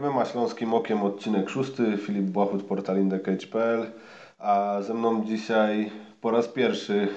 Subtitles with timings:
[0.00, 1.98] MMA Śląskim Okiem, odcinek szósty.
[2.06, 3.92] Filip Błachut, portal indecage.pl.
[4.38, 5.90] A ze mną dzisiaj
[6.20, 7.08] po raz pierwszy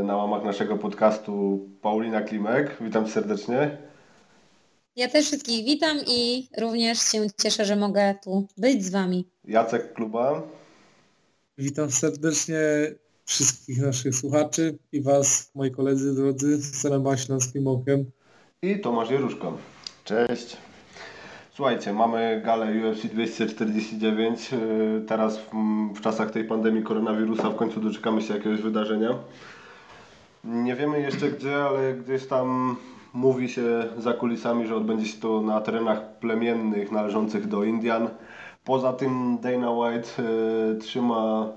[0.00, 2.76] y, na łamach naszego podcastu Paulina Klimek.
[2.80, 3.78] Witam serdecznie.
[4.96, 9.28] Ja też wszystkich witam i również się cieszę, że mogę tu być z Wami.
[9.44, 10.42] Jacek Kluba.
[11.58, 12.58] Witam serdecznie
[13.24, 18.10] wszystkich naszych słuchaczy i Was, moi koledzy drodzy z MMA Śląskim Okiem.
[18.62, 19.58] I Tomasz Jeruszko.
[20.04, 20.56] Cześć.
[21.56, 24.52] Słuchajcie, mamy galę UFC 249.
[24.52, 24.58] Yy,
[25.06, 25.50] Teraz w,
[25.94, 29.10] w czasach tej pandemii koronawirusa w końcu doczekamy się jakiegoś wydarzenia.
[30.44, 32.76] Nie wiemy jeszcze gdzie, ale gdzieś tam
[33.12, 33.62] mówi się
[33.98, 38.08] za kulisami, że odbędzie się to na terenach plemiennych należących do Indian.
[38.64, 41.48] Poza tym Dana White yy, trzyma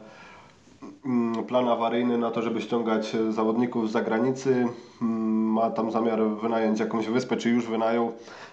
[1.48, 4.66] plan awaryjny na to, żeby ściągać e, zawodników z zagranicy.
[5.02, 8.12] Mm, Ma tam zamiar wynająć jakąś wyspę, czy już wynajął,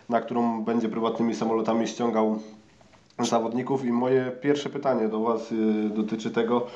[0.08, 2.38] na którą będzie prywatnymi samolotami ściągał
[3.18, 3.84] zawodników.
[3.84, 6.66] I moje pierwsze pytanie do Was y, dotyczy tego,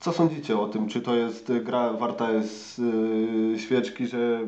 [0.00, 0.88] co sądzicie o tym?
[0.88, 2.78] Czy to jest gra warta jest
[3.54, 4.40] y, świeczki, że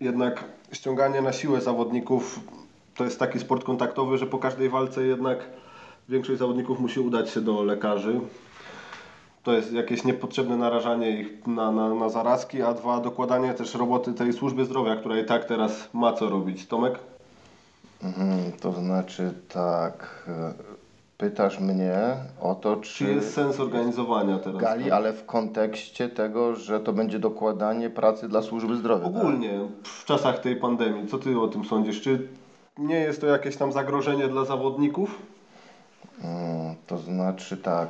[0.00, 2.40] jednak ściąganie na siłę zawodników
[2.96, 5.38] to jest taki sport kontaktowy, że po każdej walce jednak
[6.08, 8.20] większość zawodników musi udać się do lekarzy.
[9.44, 14.12] To jest jakieś niepotrzebne narażanie ich na, na, na zarazki, a dwa, dokładanie też roboty
[14.12, 16.66] tej służby zdrowia, która i tak teraz ma co robić.
[16.66, 16.98] Tomek?
[18.04, 20.52] Mhm, to znaczy tak, e,
[21.18, 21.96] pytasz mnie
[22.40, 24.60] o to, czy, Czy jest sens organizowania teraz?
[24.62, 29.04] gali, ale w kontekście tego, że to będzie dokładanie pracy dla służby zdrowia.
[29.08, 29.16] tak?
[29.16, 32.00] Ogólnie w czasach tej pandemii, co ty o tym sądzisz?
[32.00, 32.28] Czy
[32.78, 35.18] nie jest to jakieś tam zagrożenie dla zawodników?
[36.24, 37.88] Mm, To znaczy tak,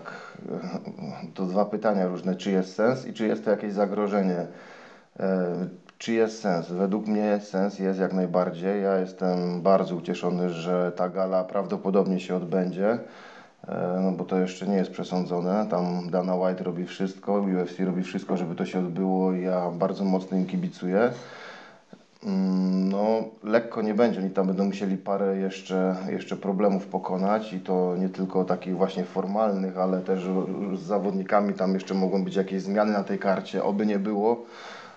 [1.34, 4.46] to dwa pytania różne, czy jest sens i czy jest to jakieś zagrożenie.
[5.20, 5.54] E,
[5.98, 6.70] Czy jest sens?
[6.72, 8.82] Według mnie sens jest jak najbardziej.
[8.82, 12.98] Ja jestem bardzo ucieszony, że ta gala prawdopodobnie się odbędzie,
[13.68, 15.66] e, no bo to jeszcze nie jest przesądzone.
[15.70, 20.04] Tam Dana White robi wszystko, UFC robi wszystko, żeby to się odbyło i ja bardzo
[20.04, 21.12] mocno im kibicuję.
[22.24, 24.20] Mm, No, lekko nie będzie.
[24.20, 29.04] Oni tam będą musieli parę jeszcze, jeszcze problemów pokonać i to nie tylko takich właśnie
[29.04, 30.20] formalnych, ale też
[30.74, 33.64] z zawodnikami tam jeszcze mogą być jakieś zmiany na tej karcie.
[33.64, 34.44] Oby nie było,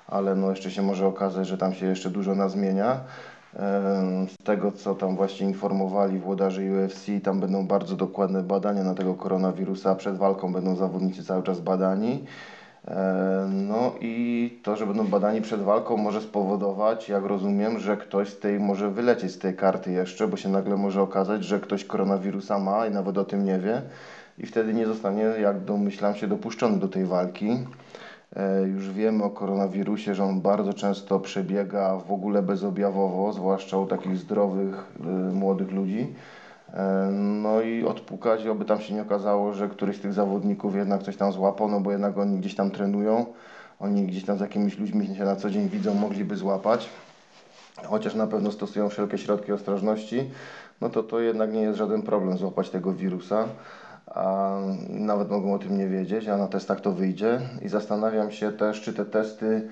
[0.07, 2.99] ale no jeszcze się może okazać, że tam się jeszcze dużo nazmienia.
[4.29, 9.13] Z tego, co tam właśnie informowali włodarze UFC, tam będą bardzo dokładne badania na tego
[9.13, 9.95] koronawirusa.
[9.95, 12.23] Przed walką będą zawodnicy cały czas badani.
[12.87, 18.29] E, No i to, że będą badani przed walką może spowodować, jak rozumiem, że ktoś
[18.29, 21.85] z tej może wylecieć z tej karty jeszcze, bo się nagle może okazać, że ktoś
[21.85, 23.81] koronawirusa ma i nawet o tym nie wie
[24.37, 27.49] i wtedy nie zostanie, jak domyślam się, dopuszczony do tej walki.
[28.35, 33.85] E, Już wiemy o koronawirusie, że on bardzo często przebiega w ogóle bezobjawowo, zwłaszcza u
[33.85, 36.07] takich zdrowych, y, młodych ludzi.
[36.73, 41.03] E, No i odpukać, oby tam się nie okazało, że któryś z tych zawodników jednak
[41.03, 43.25] coś tam złapał, no bo jednak oni gdzieś tam trenują,
[43.79, 46.89] oni gdzieś tam z jakimiś ludźmi się na co dzień widzą, mogliby złapać,
[47.83, 50.29] chociaż na pewno stosują wszelkie środki ostrożności,
[50.81, 53.47] no to to jednak nie jest żaden problem złapać tego wirusa,
[54.07, 54.57] a
[54.89, 57.39] nawet mogą o tym nie wiedzieć, a na testach to wyjdzie.
[57.61, 59.69] I zastanawiam się też, czy te testy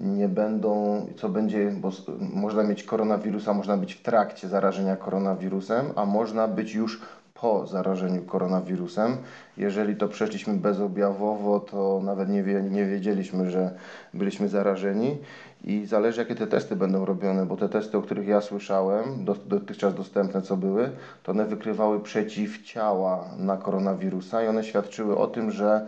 [0.00, 6.06] nie będą, co będzie, bo można mieć koronawirusa, można być w trakcie zarażenia koronawirusem, a
[6.06, 7.00] można być już
[7.40, 9.16] po zarażeniu koronawirusem.
[9.56, 13.74] Jeżeli to przeszliśmy bezobjawowo, to nawet nie, wie, nie wiedzieliśmy, że
[14.14, 15.18] byliśmy zarażeni
[15.64, 19.34] i zależy jakie te testy będą robione, bo te testy, o których ja słyszałem, do,
[19.34, 20.90] dotychczas dostępne co były,
[21.22, 25.86] to one wykrywały przeciwciała na koronawirusa i one świadczyły o tym, że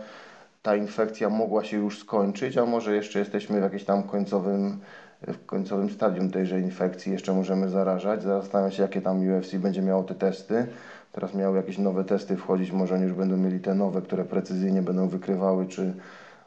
[0.62, 4.80] ta infekcja mogła się już skończyć, a może jeszcze jesteśmy w jakimś tam końcowym,
[5.26, 8.22] w końcowym stadium tejże infekcji, jeszcze możemy zarażać.
[8.22, 10.66] Zastanawiam się, jakie tam UFC będzie miało te testy.
[11.12, 14.82] Teraz miały jakieś nowe testy wchodzić, może oni już będą mieli te nowe, które precyzyjnie
[14.82, 15.94] będą wykrywały, czy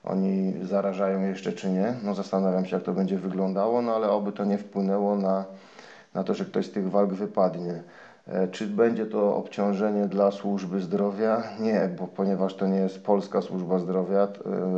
[0.03, 1.93] oni zarażają jeszcze, czy nie.
[2.03, 5.45] No zastanawiam się, jak to będzie wyglądało, no ale oby to nie wpłynęło na,
[6.13, 7.83] na to, że ktoś z tych walk wypadnie.
[8.27, 11.43] E, Czy będzie to obciążenie dla służby zdrowia?
[11.59, 14.27] Nie, bo ponieważ to nie jest polska służba zdrowia,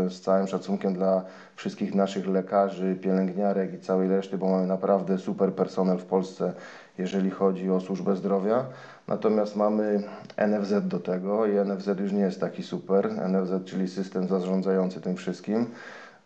[0.06, 1.24] e, z całym szacunkiem dla
[1.56, 6.54] wszystkich naszych lekarzy, pielęgniarek i całej reszty, bo mamy naprawdę super personel w Polsce,
[6.98, 8.66] jeżeli chodzi o służbę zdrowia.
[9.08, 10.04] Natomiast mamy
[10.38, 13.10] NFZ do tego i NFZ już nie jest taki super.
[13.30, 15.62] NFZ, czyli system zarządzający tym wszystkim.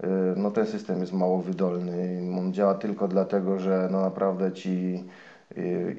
[0.03, 2.21] Y, No ten system jest mało wydolny.
[2.39, 5.03] On działa tylko dlatego, że no naprawdę ci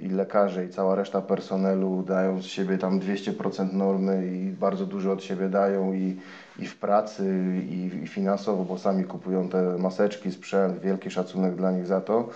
[0.03, 5.13] i lekarze i cała reszta personelu dają z siebie tam 200% normy i bardzo dużo
[5.13, 6.17] od siebie dają i,
[6.59, 11.71] i w pracy i, i finansowo, bo sami kupują te maseczki, sprzęt, wielki szacunek dla
[11.73, 12.29] nich za to.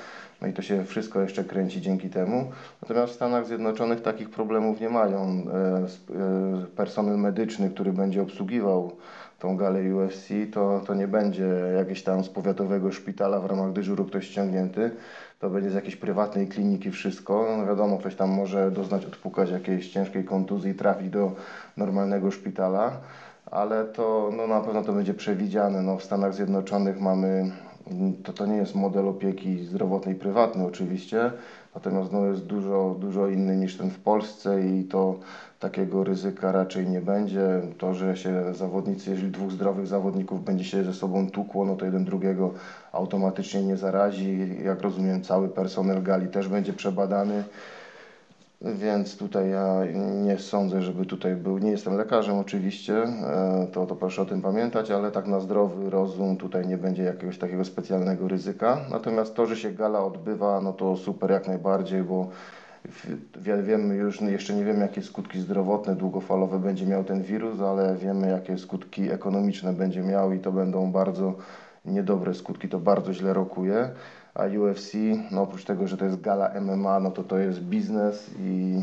[0.43, 2.51] No i to się wszystko jeszcze kręci dzięki temu.
[2.83, 5.21] Natomiast w Stanach Zjednoczonych takich problemów nie mają.
[5.21, 5.85] E,
[6.15, 8.93] e, personel medyczny, który będzie obsługiwał
[9.39, 14.05] tą galę UFC, to, to nie będzie jakieś tam z powiatowego szpitala w ramach dyżuru
[14.05, 14.91] ktoś ściągnięty.
[15.39, 17.47] To będzie z jakiejś prywatnej kliniki wszystko.
[17.59, 21.33] No wiadomo, ktoś tam może doznać odpukać jakiejś ciężkiej kontuzji i trafić do
[21.77, 23.01] normalnego szpitala
[23.55, 25.83] ale to no, na pewno to będzie przewidziane.
[25.83, 27.51] No, w Stanach Zjednoczonych mamy,
[28.25, 31.33] to, to nie jest model opieki zdrowotnej prywatny oczywiście,
[31.75, 35.19] natomiast no, jest dużo, dużo inny niż ten w Polsce i to
[35.65, 37.61] takiego ryzyka raczej nie będzie.
[37.79, 41.85] To, że się zawodnicy, jeżeli dwóch zdrowych zawodników będzie się ze sobą tukło, no to
[41.85, 42.51] jeden drugiego
[42.93, 44.57] automatycznie nie zarazi.
[44.65, 47.45] Jak rozumiem, cały personel gali też będzie przebadany.
[48.63, 49.81] Więc tutaj ja
[50.25, 54.43] nie sądzę, żeby tutaj był, nie jestem lekarzem oczywiście, e, to, to proszę o tym
[54.43, 58.81] pamiętać, ale tak na zdrowy rozum tutaj nie będzie jakiegoś takiego specjalnego ryzyka.
[58.91, 62.29] Natomiast to, że się gala odbywa, no to super jak najbardziej, bo
[63.63, 68.29] wiemy już, jeszcze nie wiemy jakie skutki zdrowotne, długofalowe będzie miał ten wirus, ale wiemy
[68.29, 71.35] jakie skutki ekonomiczne będzie miał i to będą bardzo
[71.85, 73.91] niedobre skutki, to bardzo źle rokuje
[74.35, 74.93] a UFC,
[75.31, 78.83] no oprócz tego, że to jest gala MMA, no to to jest biznes i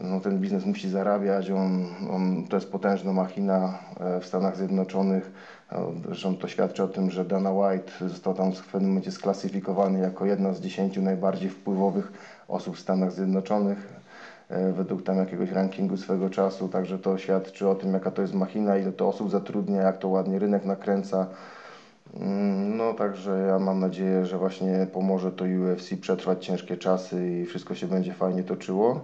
[0.00, 5.30] no ten biznes musi zarabiać, on, on, to jest potężna machina e, w Stanach Zjednoczonych.
[5.72, 9.98] No, zresztą to świadczy o tym, że Dana White został tam w pewnym momencie sklasyfikowany
[9.98, 12.12] jako jedna z dziesięciu najbardziej wpływowych
[12.48, 13.78] osób w Stanach Zjednoczonych
[14.48, 18.34] e, według tam jakiegoś rankingu swego czasu, także to świadczy o tym, jaka to jest
[18.34, 21.26] machina, ile to osób zatrudnia, jak to ładnie rynek nakręca.
[22.14, 27.46] Mm, no także ja mam nadzieję, że właśnie pomoże to UFC przetrwać ciężkie czasy i
[27.46, 29.00] wszystko się będzie fajnie toczyło.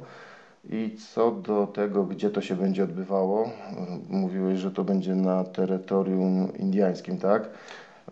[0.70, 3.50] I co do tego, gdzie to się będzie odbywało,
[4.08, 7.48] mówiłeś, że to będzie na terytorium indiańskim, tak?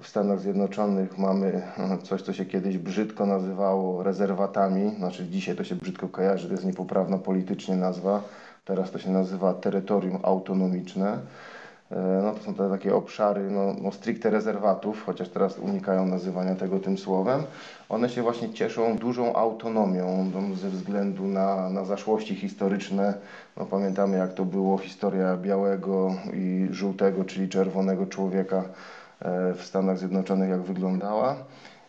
[0.00, 1.62] W Stanach Zjednoczonych mamy
[2.02, 6.64] coś, co się kiedyś brzydko nazywało rezerwatami, znaczy dzisiaj to się brzydko kojarzy, to jest
[6.64, 8.22] niepoprawna politycznie nazwa.
[8.64, 11.18] Teraz to się nazywa terytorium autonomiczne.
[11.90, 16.54] E, no to są te takie obszary no, no stricte rezerwatów, chociaż teraz unikają nazywania
[16.54, 17.42] tego tym słowem.
[17.88, 23.14] One się właśnie cieszą dużą autonomią no, ze względu na, na zaszłości historyczne.
[23.56, 28.64] No, pamiętamy jak to było historia białego i żółtego, czyli czerwonego człowieka
[29.54, 31.36] w Stanach Zjednoczonych, jak wyglądała.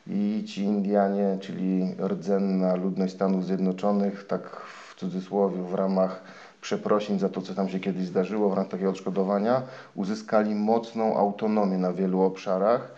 [0.08, 6.24] I ci Indianie, czyli rdzenna ludność Stanów Zjednoczonych, tak w cudzysłowie, w ramach
[6.62, 9.62] przeprosin za to, co tam się kiedyś zdarzyło w ramach takiego odszkodowania,
[9.96, 12.92] uzyskali mocną autonomię na wielu obszarach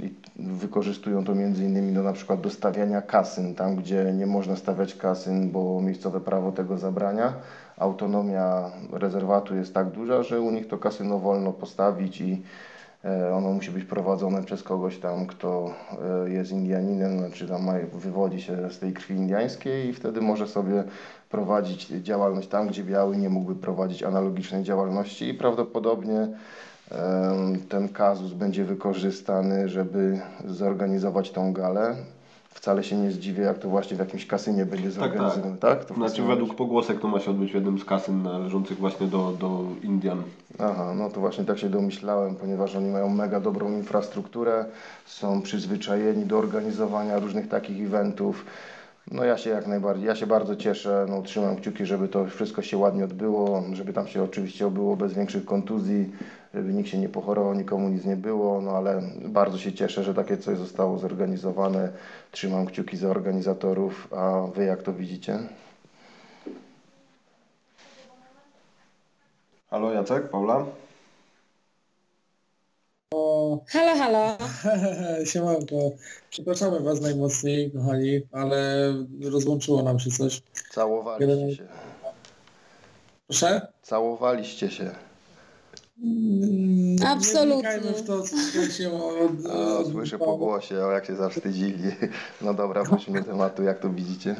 [0.00, 4.56] i wykorzystują to między innymi do na przykład do stawiania kasyn, tam gdzie nie można
[4.56, 7.32] stawiać kasyn, bo miejscowe prawo tego zabrania.
[7.76, 12.77] Autonomia rezerwatu jest tak duża, że u nich to kasyno wolno postawić i e,
[13.34, 15.74] ono musi być prowadzone przez kogoś tam, kto
[16.24, 20.84] e, jest Indianinem, znaczy tam wywodzi się z tej krwi indiańskiej i wtedy może sobie
[21.30, 26.28] prowadzić działalność tam, gdzie biały nie mógłby prowadzić analogicznej działalności i prawdopodobnie
[27.68, 31.96] ten kazus będzie wykorzystany, żeby zorganizować tą galę.
[32.58, 35.56] Wcale się nie zdziwię, jak to właśnie w jakimś kasynie będzie zorganizowane.
[35.56, 35.84] Tak, tak.
[35.84, 35.96] tak?
[35.96, 39.64] znaczy według pogłosek to ma się odbyć w jednym z kasyn należących właśnie do, do
[39.82, 40.22] Indian.
[40.58, 44.64] Aha, no to właśnie tak się domyślałem, ponieważ oni mają mega dobrą infrastrukturę,
[45.06, 48.44] są przyzwyczajeni do organizowania różnych takich eventów.
[49.10, 52.62] No ja się jak najbardziej, ja się bardzo cieszę, no trzymam kciuki, żeby to wszystko
[52.62, 56.10] się ładnie odbyło, żeby tam się oczywiście obyło bez większych kontuzji,
[56.54, 60.14] żeby nikt się nie pochorował, nikomu nic nie było, no ale bardzo się cieszę, że
[60.14, 61.92] takie coś zostało zorganizowane.
[62.32, 65.38] Trzymam kciuki za organizatorów, a Wy jak to widzicie?
[69.70, 70.66] Halo Jacek, Paula?
[73.14, 74.36] O, halo, halo.
[75.30, 75.76] Siemanko.
[76.30, 78.92] Przepraszamy Was najmocniej, kochani, ale
[79.30, 80.42] rozłączyło nam się coś.
[80.70, 81.68] Całowaliście się.
[83.26, 83.72] Proszę?
[83.82, 85.07] Całowaliście się.
[86.02, 87.80] Mm, Absolutnie.
[87.84, 91.82] Nie w to, co się od, od, Słyszę po głosie, o jak się zawstydzili.
[92.42, 94.36] No dobra, wróćmy do tematu, jak to widzicie.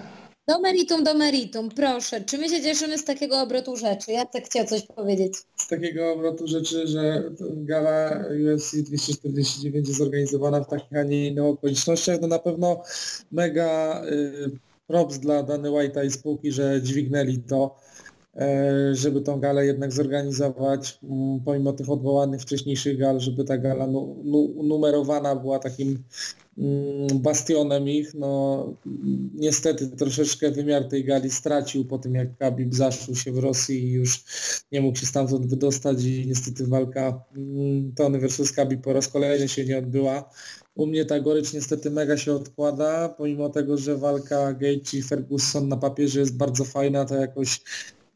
[0.49, 2.21] Do meritum, do meritum, proszę.
[2.21, 4.13] Czy my się cieszymy z takiego obrotu rzeczy?
[4.13, 5.35] Ja tak chciałam coś powiedzieć.
[5.57, 8.25] Z takiego obrotu rzeczy, że gala
[8.55, 12.83] UFC 249 jest zorganizowana w takich, a nie innych okolicznościach, no na pewno
[13.33, 14.51] mega y,
[14.87, 18.08] props dla Dany White'a i spółki, że dźwignęli to, y,
[18.93, 21.07] żeby tą galę jednak zorganizować, y,
[21.45, 26.05] pomimo tych odwołanych wcześniejszych gal, żeby ta gala nu, nu, numerowana była takim
[26.59, 28.15] Mm, bastionem ich.
[28.15, 28.75] No,
[29.35, 33.91] niestety troszeczkę wymiar tej gali stracił po tym, jak Khabib zaszł się w Rosji i
[33.91, 34.25] już
[34.73, 39.49] nie mógł się stamtąd wydostać i niestety walka mm, Tony versus Khabib po raz kolejny
[39.49, 40.31] się nie odbyła.
[40.75, 45.69] U mnie ta gorycz niestety mega się odkłada, pomimo tego, że walka Gage i Ferguson
[45.69, 47.61] na papierze jest bardzo fajna, to jakoś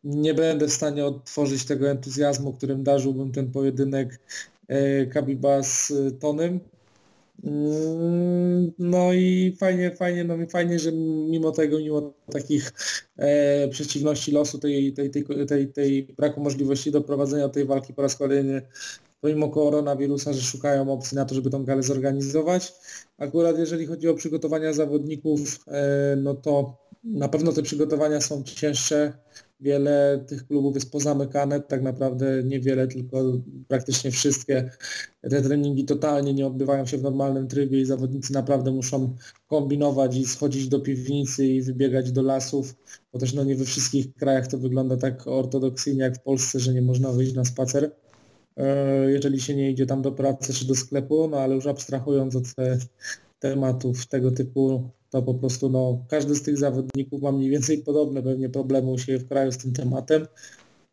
[0.04, 4.20] nie będę w stanie odtworzyć tego entuzjazmu, którym darzyłbym ten pojedynek
[4.68, 6.60] e, Kabiba z Tonym.
[7.44, 12.72] Mm, No i fajnie, fajnie, no i fajnie, że mimo tego, mimo takich
[13.16, 18.16] e, przeciwności losu, tej, tej, tej, tej, tej braku możliwości doprowadzenia tej walki po raz
[18.16, 18.62] kolejny,
[19.20, 22.72] pomimo koronawirusa, że szukają opcji na to, żeby tą galę zorganizować.
[23.18, 29.12] Akurat jeżeli chodzi o przygotowania zawodników, e, no to na pewno te przygotowania są cięższe.
[29.62, 33.22] Wiele tych klubów jest pozamykane, tak naprawdę niewiele, tylko
[33.68, 34.70] praktycznie wszystkie.
[35.20, 39.16] Te treningi totalnie nie odbywają się w normalnym trybie i zawodnicy naprawdę muszą
[39.46, 42.74] kombinować i schodzić do piwnicy i wybiegać do lasów,
[43.12, 46.74] bo też no nie we wszystkich krajach to wygląda tak ortodoksyjnie jak w Polsce, że
[46.74, 47.90] nie można wyjść na spacer,
[48.56, 52.36] e, jeżeli się nie idzie tam do pracy czy do sklepu, no ale już abstrahując
[52.36, 52.78] od te,
[53.38, 58.22] tematów tego typu, to po prostu no, każdy z tych zawodników ma mniej więcej podobne
[58.22, 60.26] pewnie problemy u siebie w kraju z tym tematem.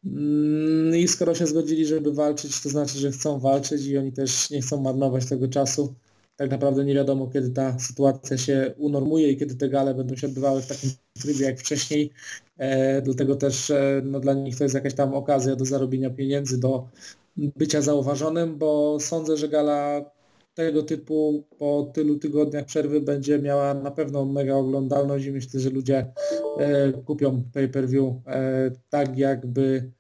[0.05, 4.49] Mm, I skoro się zgodzili, żeby walczyć, to znaczy, że chcą walczyć i oni też
[4.49, 5.95] nie chcą marnować tego czasu.
[6.35, 10.27] Tak naprawdę nie wiadomo, kiedy ta sytuacja się unormuje i kiedy te gale będą się
[10.27, 10.89] odbywały w takim
[11.21, 12.11] trybie jak wcześniej.
[12.57, 16.59] E, dlatego też e, no, dla nich to jest jakaś tam okazja do zarobienia pieniędzy,
[16.59, 16.87] do
[17.37, 20.05] bycia zauważonym, bo sądzę, że gala
[20.59, 25.69] tego typu po tylu tygodniach przerwy będzie miała na pewno mega oglądalność i myślę, że
[25.69, 26.05] ludzie
[26.57, 29.91] e, kupią pay-per-view e, tak jakby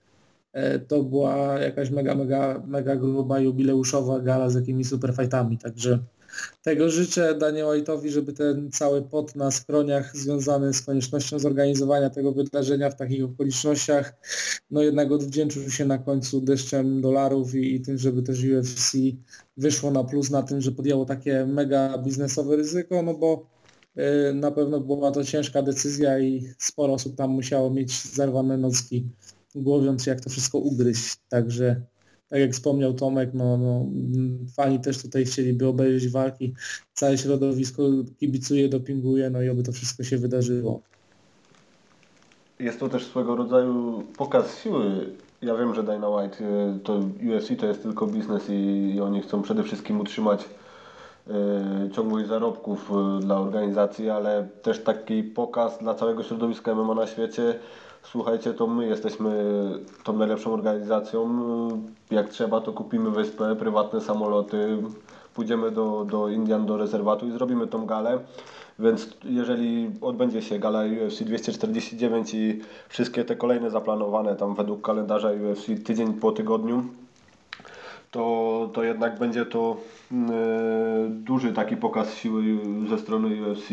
[0.53, 5.99] e, to była jakaś mega, mega, mega gruba jubileuszowa gala z jakimiś superfightami, także
[6.61, 12.31] tego życzę Daniel White'owi, żeby ten cały pot na skroniach związany z koniecznością zorganizowania tego
[12.31, 14.13] wydarzenia w takich okolicznościach,
[14.71, 18.97] no jednak odwdzięczył się na końcu deszczem dolarów i, i tym, żeby też UFC
[19.57, 23.49] wyszło na plus na tym, że podjęło takie mega biznesowe ryzyko, no bo
[24.29, 29.09] y, na pewno była to ciężka decyzja i sporo osób tam musiało mieć zerwane nocki,
[29.55, 31.17] głowiąc jak to wszystko ugryźć.
[31.29, 31.81] Także
[32.29, 33.85] tak jak wspomniał Tomek, no, no,
[34.55, 36.53] fani też tutaj chcieliby obejrzeć walki,
[36.93, 37.83] całe środowisko
[38.19, 40.81] kibicuje, dopinguje, no i oby to wszystko się wydarzyło.
[42.59, 45.05] Jest to też swego rodzaju pokaz siły.
[45.41, 46.93] Ja wiem, że Dana White y, to
[47.33, 50.45] UFC to jest tylko biznes i, oni chcą przede wszystkim utrzymać
[51.27, 57.07] y, ciągłość zarobków y, dla organizacji, ale też taki pokaz dla całego środowiska MMA na
[57.07, 57.59] świecie.
[58.03, 59.31] Słuchajcie, to my jesteśmy
[60.03, 61.29] tą najlepszą organizacją.
[62.11, 64.77] Jak trzeba, to kupimy wyspę, prywatne samoloty,
[65.33, 68.19] pójdziemy do, do Indian, do rezerwatu i zrobimy tą galę.
[68.79, 75.29] Więc jeżeli odbędzie się gala UFC 249 i wszystkie te kolejne zaplanowane tam według kalendarza
[75.29, 76.83] UFC tydzień po tygodniu,
[78.11, 79.77] to, to jednak będzie to
[80.11, 80.17] yy,
[81.09, 82.43] duży taki pokaz siły
[82.89, 83.67] ze strony UFC.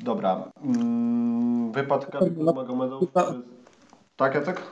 [0.00, 0.52] Dobra.
[0.64, 3.02] Yy, wypadł Khabib Nurmagomedov.
[4.16, 4.62] Tak, Jacek?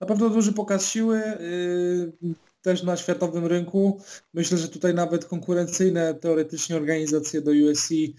[0.00, 1.22] Na pewno duży pokaz siły,
[2.20, 4.00] yy, też na światowym rynku.
[4.34, 8.14] Myślę, że tutaj nawet konkurencyjne teoretycznie organizacje do UFC yy,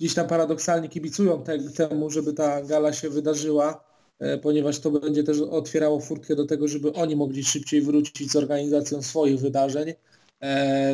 [0.00, 3.84] gdzieś tam paradoksalnie kibicują te, temu, żeby ta gala się wydarzyła,
[4.20, 8.36] yy, ponieważ to będzie też otwierało furtkę do tego, żeby oni mogli szybciej wrócić z
[8.36, 9.94] organizacją swoich wydarzeń.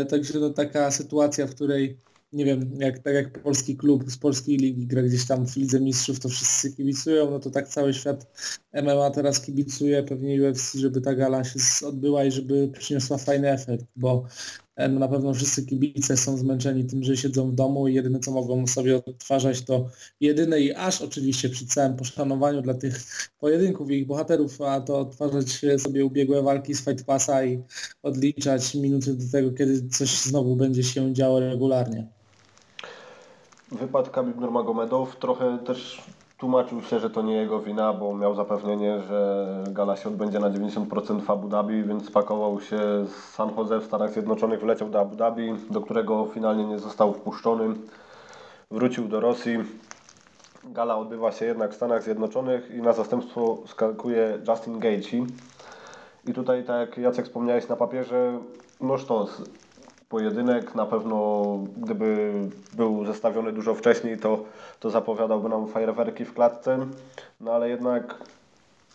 [0.08, 1.98] Także no, taka sytuacja, w której
[2.32, 5.80] nie wiem, jak, tak jak polski klub z polskiej ligi gra gdzieś tam w Lidze
[5.80, 8.26] Mistrzów, to wszyscy kibicują, no to tak cały świat
[8.72, 13.84] MMA teraz kibicuje, pewnie UFC, żeby ta gala się odbyła i żeby przyniosła fajny efekt,
[13.96, 14.24] bo
[14.88, 18.30] no na pewno wszyscy kibice są zmęczeni tym, że siedzą w domu i jedyne co
[18.30, 23.00] mogą sobie odtwarzać to jedyne i aż oczywiście przy całym poszanowaniu dla tych
[23.38, 27.62] pojedynków i ich bohaterów, a to odtwarzać sobie ubiegłe walki z Fight Passa i
[28.02, 32.19] odliczać minuty do tego, kiedy coś znowu będzie się działo regularnie.
[33.72, 36.02] Wypadł Khabib Nurmagomedov, trochę też
[36.38, 40.50] tłumaczył się, że to nie jego wina, bo miał zapewnienie, że gala się odbędzie na
[40.50, 45.00] 90% w Abu Dhabi, więc spakował się z San Jose w Stanach Zjednoczonych, wleciał do
[45.00, 47.74] Abu Dhabi, do którego finalnie nie został wpuszczony.
[48.70, 49.58] Wrócił do Rosji.
[50.64, 55.26] Gala odbywa się jednak w Stanach Zjednoczonych i na zastępstwo skakuje Justin Gaethje.
[56.26, 58.38] I tutaj, tak jak Jacek wspomniałeś na papierze,
[58.80, 59.42] no sztos,
[60.10, 60.74] pojedynek.
[60.74, 61.44] Na pewno
[61.76, 62.32] gdyby
[62.76, 64.38] był zestawiony dużo wcześniej, to,
[64.80, 66.78] to zapowiadałby nam fajerwerki w klatce.
[67.40, 68.14] No ale jednak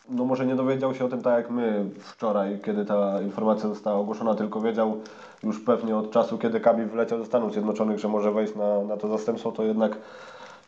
[0.10, 3.98] no może nie dowiedział się o tym tak jak my wczoraj, kiedy ta informacja została
[3.98, 4.98] ogłoszona, tylko wiedział
[5.44, 8.98] już pewnie od czasu, kiedy Kabi wleciał do Stanów Zjednoczonych, że może wejść na, na
[8.98, 9.98] to zastępstwo, to jednak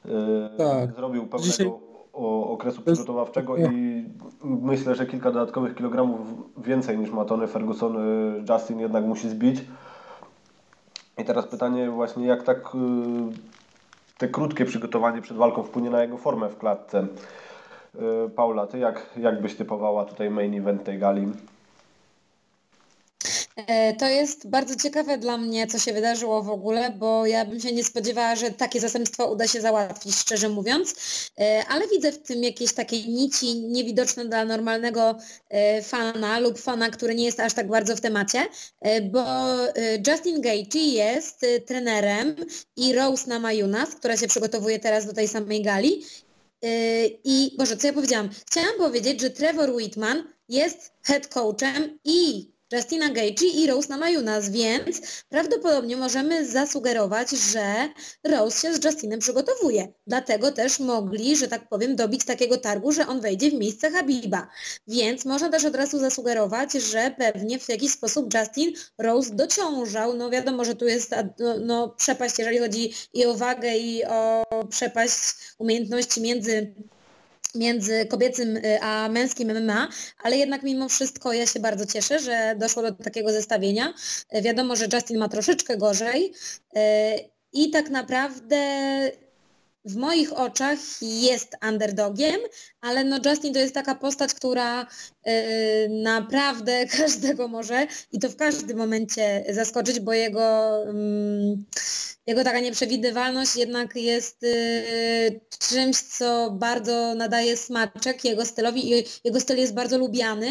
[0.05, 0.11] yy,
[0.57, 0.91] Tak.
[0.95, 1.71] zrobił pewnego Dzisiaj-
[2.13, 4.05] o, okresu przygotowawczego i
[4.43, 6.19] myślę, że kilka dodatkowych kilogramów
[6.57, 9.65] więcej niż ma Tony Ferguson y, Justin jednak musi zbić.
[11.17, 12.77] I teraz pytanie właśnie, jak tak y,
[14.17, 17.07] te krótkie przygotowanie przed walką wpłynie na jego formę w klatce.
[17.95, 21.27] Y, Paula, ty jak, jak byś typowała tutaj main event tej gali?
[23.57, 27.59] E, to jest bardzo ciekawe dla mnie, co się wydarzyło w ogóle, bo ja bym
[27.59, 30.95] się nie spodziewała, że takie zastępstwo uda się załatwić, szczerze mówiąc,
[31.39, 35.17] e, ale widzę w tym jakieś takiej nici niewidoczne dla normalnego
[35.49, 38.45] e, fana lub fana, który nie jest aż tak bardzo w temacie,
[39.11, 39.23] bo
[40.07, 42.35] Justin Gaethje jest trenerem
[42.75, 46.03] i Rose Namajunas, która się przygotowuje teraz do tej samej gali
[47.23, 48.29] i Boże, co ja powiedziałam?
[48.51, 55.01] Chciałam powiedzieć, że Trevor Whitman jest head coachem i Justina Gaethje i Rose Namajunas, więc
[55.29, 57.89] prawdopodobnie możemy zasugerować, że
[58.23, 59.93] Rose się z Justinem przygotowuje.
[60.07, 64.47] Dlatego też mogli, że tak powiem, dobić takiego targu, że on wejdzie w miejsce Habiba.
[64.87, 70.13] Więc można też od razu zasugerować, że pewnie w jakiś sposób Justin Rose dociążał.
[70.13, 74.43] No wiadomo, że tu jest no, no przepaść, jeżeli chodzi i o wagę, i o
[74.69, 75.17] przepaść
[75.57, 76.73] umiejętności między
[77.57, 79.89] między kobiecym y, a męskim MMA,
[80.23, 83.93] ale jednak mimo wszystko ja się bardzo cieszę, że doszło do takiego zestawienia.
[84.41, 86.33] Wiadomo, że Justin ma troszeczkę gorzej
[86.75, 86.79] y,
[87.53, 88.57] i tak naprawdę
[89.87, 92.35] w moich oczach jest underdogiem,
[92.81, 94.87] ale no Justin to jest taka postać, która
[95.25, 95.33] yy,
[95.89, 101.57] naprawdę każdego może i to w każdym momencie zaskoczyć, bo jego, yy,
[102.27, 105.39] jego taka nieprzewidywalność jednak jest yy,
[105.69, 110.49] czymś, co bardzo nadaje smaczek jego stylowi i jego styl jest bardzo lubiany.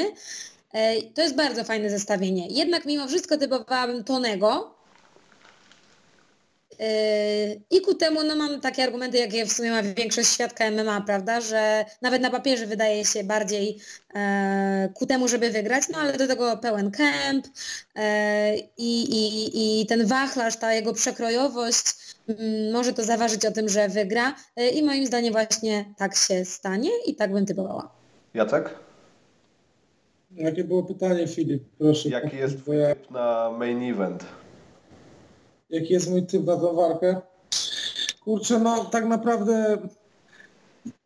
[0.75, 2.49] Yy, to jest bardzo fajne zestawienie.
[2.49, 4.75] Jednak mimo wszystko typowałabym Tonego,
[7.71, 11.40] I ku temu no, mam takie argumenty, jakie w sumie ma większość świadka MMA, prawda,
[11.40, 13.78] że nawet na papierze wydaje się bardziej
[14.14, 17.47] e, ku temu, żeby wygrać, no ale do tego pełen kemp
[17.95, 21.85] e, i, i, i ten wachlarz, ta jego przekrojowość
[22.28, 26.16] m, mm, może to zaważyć o tym, że wygra e, i moim zdaniem właśnie tak
[26.16, 27.90] się stanie i tak bym typowała.
[28.35, 28.71] Jacek?
[30.36, 31.62] Jakie było pytanie, Filip?
[31.78, 32.08] Proszę.
[32.08, 34.25] Jaki jest twój typ na main event?
[35.71, 37.21] Jaki jest mój typ na tą walkę.
[38.25, 39.79] Kurczę, no tak naprawdę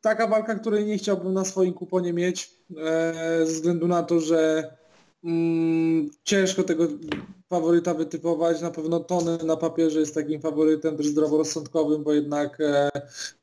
[0.01, 4.71] taka walka, której nie chciałbym na swoim kuponie mieć, e, ze względu na to, że
[5.25, 6.87] mm, ciężko tego
[7.51, 8.61] faworyta wytypować.
[8.61, 12.91] Na pewno Tony na papierze jest takim faworytem też zdroworozsądkowym, bo jednak e,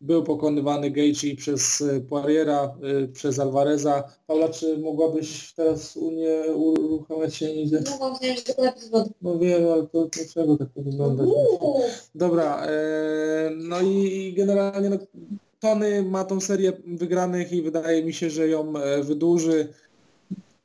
[0.01, 4.03] był pokonywany Gaethje przez e, Poiriera, e, przez Alvareza.
[4.27, 7.55] Paula, czy mogłabyś teraz Unię uruchamiać się?
[7.55, 8.63] Nie Mogłam wziąć tylko
[9.21, 11.23] No wiem, ale to dlaczego tak to wygląda?
[12.15, 12.67] Dobra,
[13.55, 14.97] no i generalnie no,
[15.59, 19.73] Tony ma tą serię wygranych i wydaje mi się, że ją wydłuży.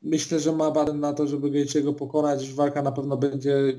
[0.02, 2.52] Myślę, że ma baden na to, żeby Gaethje'ego pokonać.
[2.52, 3.78] Walka na pewno będzie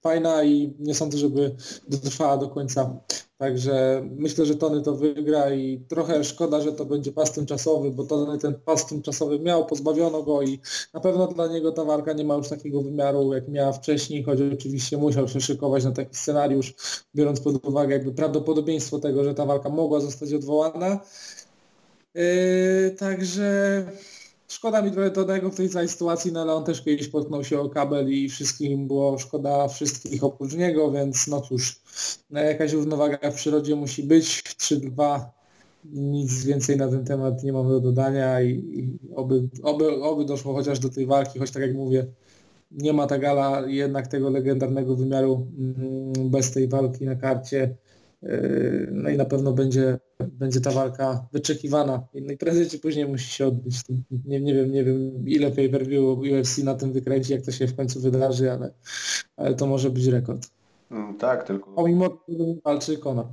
[0.00, 1.56] fajna i nie sądzę, żeby
[1.88, 3.00] dotrwała do końca.
[3.38, 8.04] Także myślę, że Tony to wygra i trochę szkoda, że to będzie pas tymczasowy, bo
[8.04, 10.60] Tony ten pas tymczasowy miał, pozbawiono go i
[10.94, 14.40] na pewno dla niego ta walka nie ma już takiego wymiaru, jak miała wcześniej, choć
[14.40, 16.74] oczywiście musiał się szykować na taki scenariusz,
[17.14, 21.00] biorąc pod uwagę jakby prawdopodobieństwo tego, że ta walka mogła zostać odwołana.
[22.14, 23.84] Yy, także
[24.50, 27.60] Szkoda mi trochę Tonego w tej całej sytuacji, no ale on też kiedyś potknął się
[27.60, 31.80] o kabel i wszystkim było szkoda wszystkich oprócz niego, więc no cóż,
[32.30, 34.42] no jakaś równowaga w przyrodzie musi być.
[34.42, 35.20] 3-2,
[35.84, 40.54] nic więcej na ten temat nie mam do dodania i, i oby, oby, oby doszło
[40.54, 42.06] chociaż do tej walki, choć tak jak mówię,
[42.70, 47.74] nie ma ta gala jednak tego legendarnego wymiaru mm, bez tej walki na karcie.
[48.22, 52.02] Yy, no i na pewno będzie, będzie ta walka wyczekiwana.
[52.14, 53.76] No i prędzej czy później musi się odbyć.
[54.24, 57.76] Nie, nie wiem, nie wiem ile pay-per-view UFC na tym wykręci, jak to się w
[57.76, 58.70] końcu wydarzy, ale,
[59.36, 60.50] ale to może być rekord.
[60.90, 61.70] Mm, tak, tylko...
[61.70, 62.24] Pomimo
[62.64, 63.26] walczy Conor.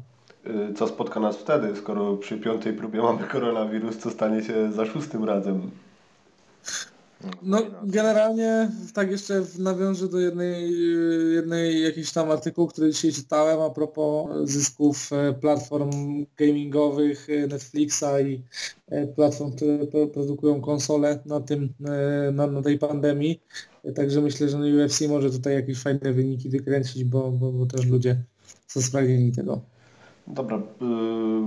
[0.45, 4.86] Y, co spotka nas wtedy, skoro przy piątej próbie mamy koronawirus, co stanie się za
[4.86, 5.71] szóstym razem?
[7.41, 10.73] No generalnie tak jeszcze nawiążę do jednej,
[11.34, 15.91] jednej jakiejś tam artykułu, który dzisiaj czytałem a propos zysków e, platform
[16.38, 18.41] gamingowych e, Netflixa i
[18.88, 21.73] e, platform, które produkują konsole na tym,
[22.34, 23.41] na, na tej pandemii.
[23.95, 28.23] Także myślę, że UFC może tutaj jakieś fajne wyniki wykręcić, bo, bo, bo też ludzie
[28.67, 29.75] są spragnieni tego.
[30.28, 30.62] Dobra, y,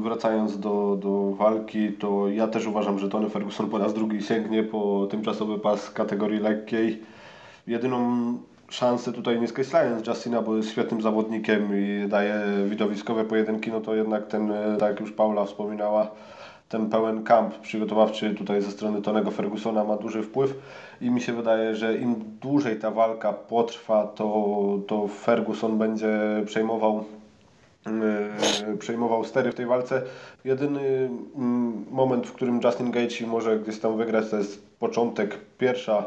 [0.02, 4.62] wracając do, do walki, to ja też uważam, że Tony Ferguson po raz drugi sięgnie
[4.62, 7.02] po tymczasowy pas kategorii lekkiej.
[7.66, 7.98] Jedyną
[8.68, 13.94] szansę tutaj nie skreślając Justina, bo jest świetnym zawodnikiem i daje widowiskowe pojedynki, no to
[13.94, 16.10] jednak ten, tak jak już Paula wspominała,
[16.68, 20.54] ten pełen kamp przygotowawczy tutaj ze strony Tonego Fergusona ma duży wpływ
[21.00, 27.04] i mi się wydaje, że im dłużej ta walka potrwa, to, to Ferguson będzie przejmował
[28.78, 30.02] przejmował stery w tej walce.
[30.44, 36.04] Jedyny mm, moment, w którym Justin Gaethje może gdzieś tam wygrać, to jest początek pierwsza,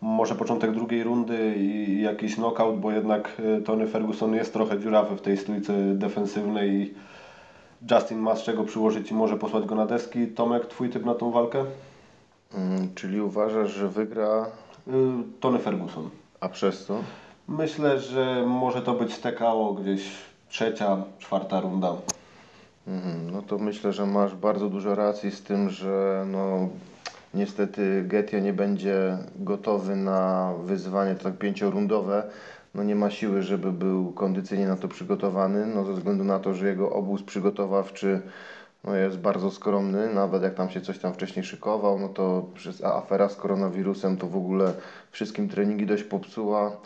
[0.00, 5.16] może początek drugiej rundy i jakiś knockout, bo jednak yy, Tony Ferguson jest trochę dziurawy
[5.16, 6.94] w tej stójce defensywnej i
[7.90, 10.26] Justin ma z czego przyłożyć i może posłać go na deski.
[10.26, 11.64] Tomek, twój typ na tą walkę?
[12.54, 14.46] Mm, czyli uważasz, że wygra,
[14.86, 14.94] Yy,
[15.40, 16.10] Tony Ferguson.
[16.40, 16.98] a przez co?
[17.48, 20.02] Myślę, że może to być TKO gdzieś
[20.48, 21.92] trzecia, czwarta runda.
[22.86, 26.68] Mhm, No to myślę, że masz bardzo dużo racji z tym, że no,
[27.34, 32.22] niestety Getia nie będzie gotowy na wyzwanie tak pięciorundowe.
[32.74, 36.54] No nie ma siły, żeby był kondycyjnie na to przygotowany, no ze względu na to,
[36.54, 38.22] że jego obóz przygotowawczy
[38.84, 42.84] no jest bardzo skromny, nawet jak tam się coś tam wcześniej szykował, no to przez
[42.84, 44.72] afera z koronawirusem to w ogóle
[45.10, 46.76] wszystkim treningi dość popsuła.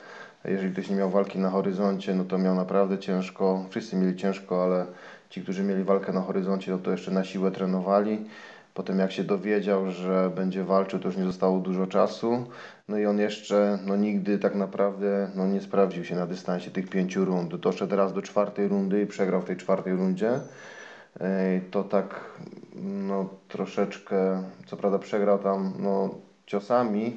[0.45, 3.65] Jeżeli ktoś nie miał walki na horyzoncie, no to miał naprawdę ciężko.
[3.71, 4.87] Wszyscy mieli ciężko, ale
[5.31, 8.25] ci, którzy mieli walkę na horyzoncie, no to jeszcze na siłę trenowali.
[8.75, 12.47] Potem jak się dowiedział, że będzie walczył, to już nie zostało dużo czasu.
[12.89, 16.89] No i on jeszcze no nigdy tak naprawdę no nie sprawdził się na dystansie tych
[16.89, 17.57] pięciu rund.
[17.57, 20.41] Doszedł raz do czwartej rundy i przegrał w tej czwartej rundzie.
[21.71, 22.25] To tak
[22.83, 26.15] no troszeczkę, co prawda przegrał tam no
[26.47, 27.17] ciosami,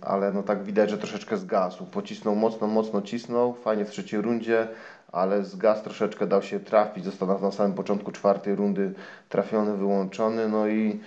[0.00, 1.86] ale no tak widać, że troszeczkę zgasł.
[1.86, 4.68] Pocisnął mocno, mocno cisnął, fajnie w trzeciej rundzie,
[5.12, 8.94] ale zgasł troszeczkę, dał się trafić, został na, na samym początku czwartej rundy
[9.28, 11.00] trafiony, wyłączony, no i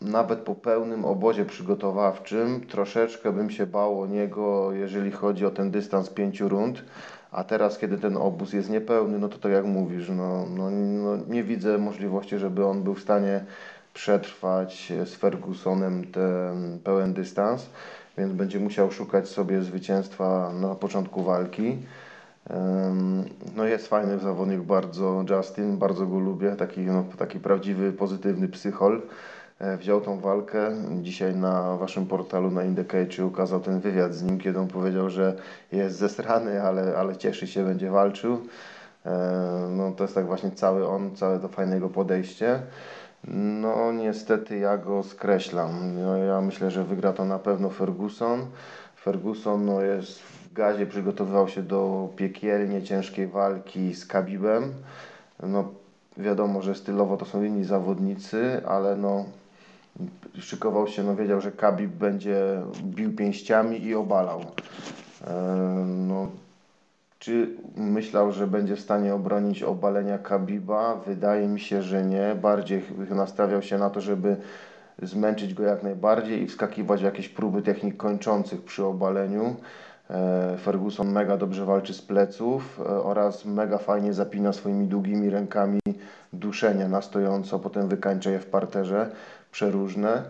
[0.00, 5.70] nawet po pełnym obozie przygotowawczym troszeczkę bym się bał o niego, jeżeli chodzi o ten
[5.70, 6.84] dystans pięciu rund.
[7.32, 11.16] A teraz, kiedy ten obóz jest niepełny, no to tak jak mówisz, no, no, no
[11.28, 13.44] nie widzę możliwości, żeby on był w stanie
[13.94, 17.66] przetrwać z Fergusonem ten pełen dystans,
[18.18, 21.78] więc będzie musiał szukać sobie zwycięstwa na początku walki.
[23.56, 29.02] No jest fajny zawodnik bardzo, Justin, bardzo go lubię, taki, no, taki prawdziwy, pozytywny psychol.
[29.58, 30.70] E, Wziął tą walkę.
[31.02, 35.36] Dzisiaj na waszym portalu na Indicate ukazał ten wywiad z nim, kiedy on powiedział, że
[35.72, 38.38] jest zesrany, ale, ale cieszy się, będzie walczył.
[39.06, 42.62] E, No to jest tak właśnie cały on, całe to fajne jego podejście.
[43.28, 46.02] No niestety ja go skreślam.
[46.02, 48.46] No, ja myślę, że wygra to na pewno Ferguson.
[48.96, 54.72] Ferguson no, jest w gazie, przygotowywał się do piekielnie ciężkiej walki z Khabibem.
[55.42, 55.64] No
[56.16, 59.24] wiadomo, że stylowo to są inni zawodnicy, ale no
[60.38, 64.40] szykował się, no wiedział, że Khabib będzie bił pięściami i obalał.
[65.26, 65.34] E,
[65.86, 66.28] No,
[67.18, 70.96] czy myślał, że będzie w stanie obronić obalenia Kabiba?
[71.06, 72.34] Wydaje mi się, że nie.
[72.42, 74.36] Bardziej nastawiał się na to, żeby
[75.02, 79.56] zmęczyć go jak najbardziej i wskakiwać w jakieś próby technik kończących przy obaleniu.
[80.10, 85.80] E, Ferguson mega dobrze walczy z pleców e, oraz mega fajnie zapina swoimi długimi rękami
[86.32, 89.10] duszenie na stojąco, potem wykańcza je w parterze,
[89.52, 90.22] przeróżne.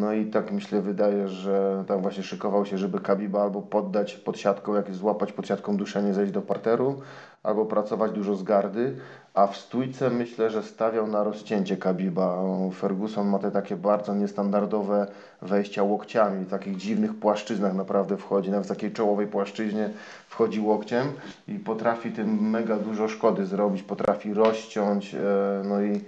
[0.00, 4.38] No i tak myślę, wydaje, że tak właśnie szykował się, żeby Kabiba albo poddać pod
[4.38, 7.00] siatką, jak złapać pod siatką duszenie, zejść do parteru,
[7.42, 8.96] albo pracować dużo z gardy,
[9.34, 12.38] a w stójce myślę, że stawiał na rozcięcie Kabiba.
[12.74, 15.06] Ferguson ma te takie bardzo niestandardowe
[15.42, 19.90] wejścia łokciami, w takich dziwnych płaszczyznach naprawdę wchodzi, nawet w takiej czołowej płaszczyźnie
[20.28, 21.06] wchodzi łokciem
[21.48, 25.18] i potrafi tym mega dużo szkody zrobić, potrafi rozciąć, e,
[25.64, 26.00] no i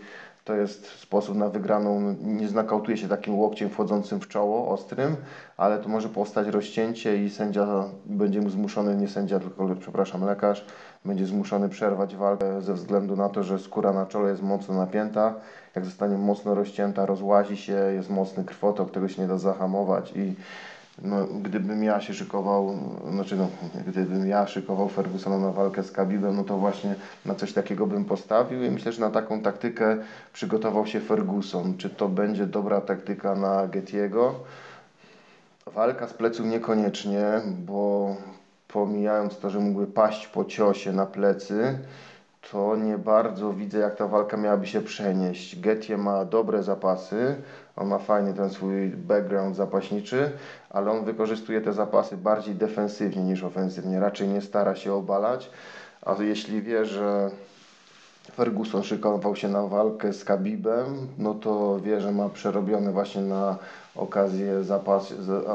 [0.44, 2.16] to jest sposób na wygraną.
[2.22, 5.16] Nie znakautuje się takim łokciem wchodzącym w czoło, ostrym,
[5.56, 10.66] ale to może powstać rozcięcie i sędzia będzie mu zmuszony, nie sędzia, tylko przepraszam, lekarz,
[11.04, 15.34] będzie zmuszony przerwać walkę ze względu na to, że skóra na czole jest mocno napięta.
[15.74, 20.34] Jak zostanie mocno rozcięta, rozłazi się, jest mocny krwotok, tego się nie da zahamować i
[21.02, 22.78] no, gdybym ja się szykował,
[23.12, 23.48] znaczy no,
[23.86, 26.94] gdybym ja szykował Fergusona na walkę z Khabibem, no to właśnie
[27.26, 29.96] na coś takiego bym postawił i myślę, że na taką taktykę
[30.32, 31.76] przygotował się Ferguson.
[31.76, 34.34] Czy to będzie dobra taktyka na Getiego?
[35.66, 37.24] Walka z pleców niekoniecznie,
[37.66, 38.16] bo
[38.68, 41.78] pomijając to, że mógłby paść po ciosie na plecy,
[42.50, 45.60] to nie bardzo widzę, jak ta walka miałaby się przenieść.
[45.60, 47.36] Getie ma dobre zapasy,
[47.76, 50.30] on ma fajny ten swój background zapaśniczy,
[50.70, 54.00] ale on wykorzystuje te zapasy bardziej defensywnie niż ofensywnie.
[54.00, 55.50] Raczej nie stara się obalać,
[56.02, 57.30] a jeśli wie, że
[58.32, 63.58] Ferguson szykował się na walkę z Khabibem, no to wie, że ma przerobione właśnie na
[63.96, 65.14] okazję zapas,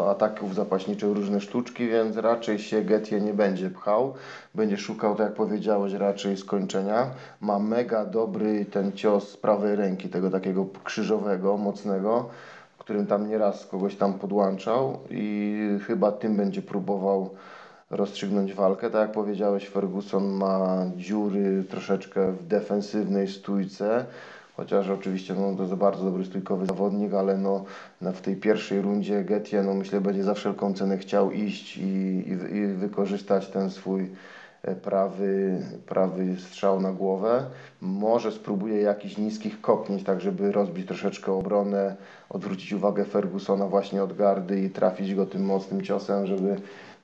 [0.09, 4.13] ataków zapaśniczych różne sztuczki, więc raczej się Getie nie będzie pchał.
[4.55, 7.07] Będzie szukał, tak jak powiedziałeś, raczej skończenia.
[7.41, 12.29] Ma mega dobry ten cios z prawej ręki, tego takiego krzyżowego, mocnego,
[12.89, 17.29] którym tam nieraz kogoś tam podłączał i chyba tym będzie próbował
[17.89, 18.89] rozstrzygnąć walkę.
[18.89, 24.05] Tak jak powiedziałeś, Ferguson ma dziury troszeczkę w defensywnej stójce,
[24.59, 27.63] chociaż oczywiście no, to jest bardzo dobry stójkowy zawodnik, ale no,
[28.01, 32.55] w tej pierwszej rundzie Getie no, myślę będzie za wszelką cenę chciał iść i, i,
[32.55, 34.11] i wykorzystać ten swój
[34.63, 37.45] e, prawy, prawy strzał na głowę.
[37.81, 41.95] Może spróbuje jakiś niskich kopnięć, tak żeby rozbić troszeczkę obronę,
[42.29, 46.55] odwrócić uwagę Fergusona właśnie od gardy i trafić go tym mocnym ciosem, żeby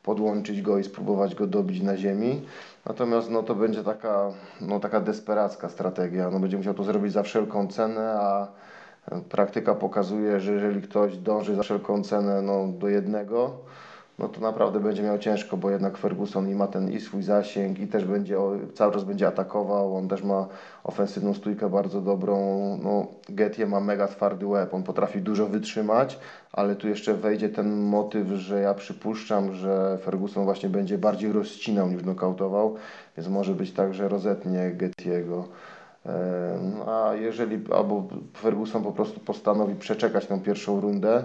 [0.06, 2.42] podłączyć go i spróbować go dobić na ziemi.
[2.86, 6.30] Natomiast no, to będzie taka, no, taka desperacka strategia.
[6.30, 8.48] No, będzie musiał to zrobić za wszelką cenę, a
[9.30, 13.58] praktyka pokazuje, że jeżeli ktoś dąży za wszelką cenę no, do jednego,
[14.20, 17.80] no to naprawdę będzie miał ciężko, bo jednak Ferguson i ma ten i swój zasięg
[17.80, 18.38] i też będzie
[18.74, 20.48] cały czas będzie atakował, on też ma
[20.84, 22.36] ofensywną stójkę bardzo dobrą.
[22.84, 26.20] No, Getie ma mega twardy łeb, on potrafi dużo wytrzymać,
[26.52, 31.88] ale tu jeszcze wejdzie ten motyw, że ja przypuszczam, że Ferguson właśnie będzie bardziej rozcinał
[31.88, 32.76] niż nokautował,
[33.18, 35.48] więc może być tak, że rozetnie Getiego.
[36.88, 38.04] A jeżeli albo
[38.38, 41.24] Ferguson po prostu postanowi przeczekać tą pierwszą rundę,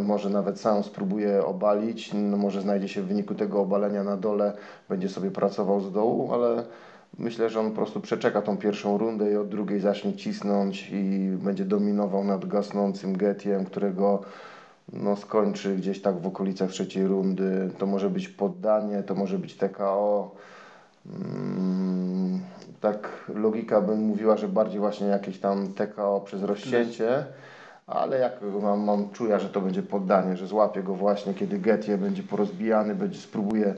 [0.00, 4.52] może nawet sam spróbuje obalić, no może znajdzie się w wyniku tego obalenia na dole,
[4.88, 6.64] będzie sobie pracował z dołu, ale
[7.18, 11.30] myślę, że on po prostu przeczeka tą pierwszą rundę i od drugiej zacznie cisnąć i
[11.42, 14.22] będzie dominował nad gasnącym Getiem, którego
[14.92, 17.70] no, skończy gdzieś tak w okolicach trzeciej rundy.
[17.78, 20.34] To może być poddanie, to może być TKO.
[21.06, 22.40] Mm,
[22.80, 27.24] tak logika bym mówiła, że bardziej właśnie jakieś tam TKO przez rozcięcie,
[27.86, 31.98] ale jak mam, mam czuję, że to będzie poddanie, że złapie go właśnie, kiedy Getie
[31.98, 33.74] będzie porozbijany, będzie spróbuje,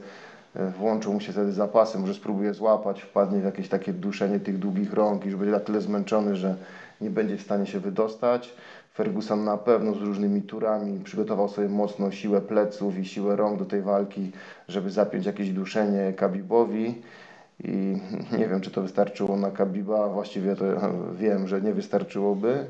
[0.55, 4.59] e, włączą mu się wtedy zapasy, może spróbuje złapać, wpadnie w jakieś takie duszenie tych
[4.59, 6.55] długich rąk i już będzie na tyle zmęczony, że
[7.01, 8.53] nie będzie w stanie się wydostać.
[8.93, 13.65] Ferguson na pewno z różnymi turami przygotował sobie mocno siłę pleców i siłę rąk do
[13.65, 14.31] tej walki,
[14.67, 17.01] żeby zapiąć jakieś duszenie Kabibowi.
[17.63, 17.97] I
[18.37, 20.65] nie wiem, czy to wystarczyło na Kabiba, właściwie to
[21.13, 22.65] wiem, że nie wystarczyłoby,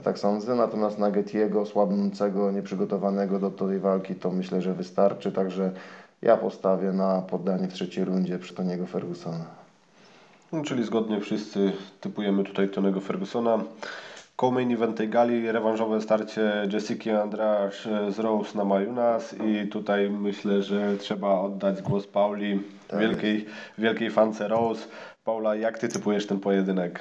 [0.00, 0.54] tak sądzę.
[0.54, 5.32] Natomiast na Getiego, słabnącego, nieprzygotowanego do tej walki, to myślę, że wystarczy.
[5.32, 5.70] Także
[6.22, 9.44] ja postawię na poddanie w trzeciej rundzie przy Toniego Fergusona.
[10.52, 13.58] No, czyli zgodnie wszyscy typujemy tutaj Tonego Fergusona.
[14.42, 17.70] Co-main event tej gali, rewanżowe starcie Jessica Andrade
[18.10, 23.46] z Rose na Majunas i tutaj myślę, że trzeba oddać głos Pauli, tak wielkiej,
[23.78, 24.86] wielkiej fance Rose.
[25.24, 27.00] Paula, jak ty typujesz ten pojedynek?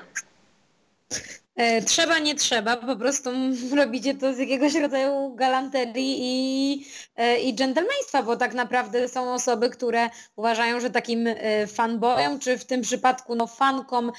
[1.55, 3.29] E, trzeba, nie trzeba, po prostu
[3.75, 6.85] robicie to z jakiegoś rodzaju galanterii i,
[7.15, 12.57] e, i dżentelmeństwa, bo tak naprawdę są osoby, które uważają, że takim e, fanboyom, czy
[12.57, 14.11] w tym przypadku no, fankom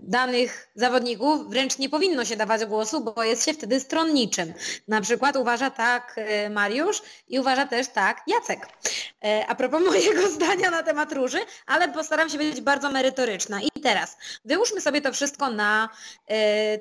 [0.00, 4.54] danych zawodników wręcz nie powinno się dawać głosu, bo jest się wtedy stronniczym.
[4.88, 6.16] Na przykład uważa tak
[6.50, 8.66] Mariusz i uważa też tak Jacek.
[9.48, 13.60] A propos mojego zdania na temat róży, ale postaram się być bardzo merytoryczna.
[13.62, 15.88] I teraz wyłóżmy sobie to wszystko na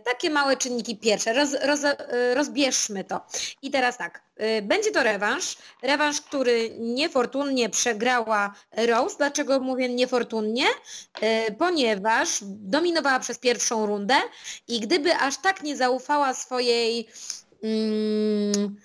[0.04, 1.98] takie małe czynniki pierwsze, roz, roz, e,
[2.34, 3.22] rozbierzmy to.
[3.62, 9.18] I teraz tak, e, będzie to rewanż, rewanż, który niefortunnie przegrała Rose.
[9.18, 10.66] Dlaczego mówię niefortunnie?
[11.58, 14.16] Ponieważ dominowała przez pierwszą rundę
[14.68, 17.08] i gdyby aż tak nie zaufała swojej...
[17.62, 18.76] Hmm,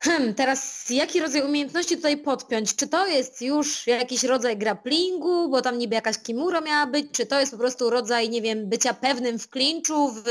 [0.00, 2.76] Hmm, teraz jaki rodzaj umiejętności tutaj podpiąć?
[2.76, 7.26] Czy to jest już jakiś rodzaj grapplingu, bo tam niby jakaś kimura miała być, czy
[7.26, 10.22] to jest po prostu rodzaj, nie wiem, bycia pewnym w klinczu, w,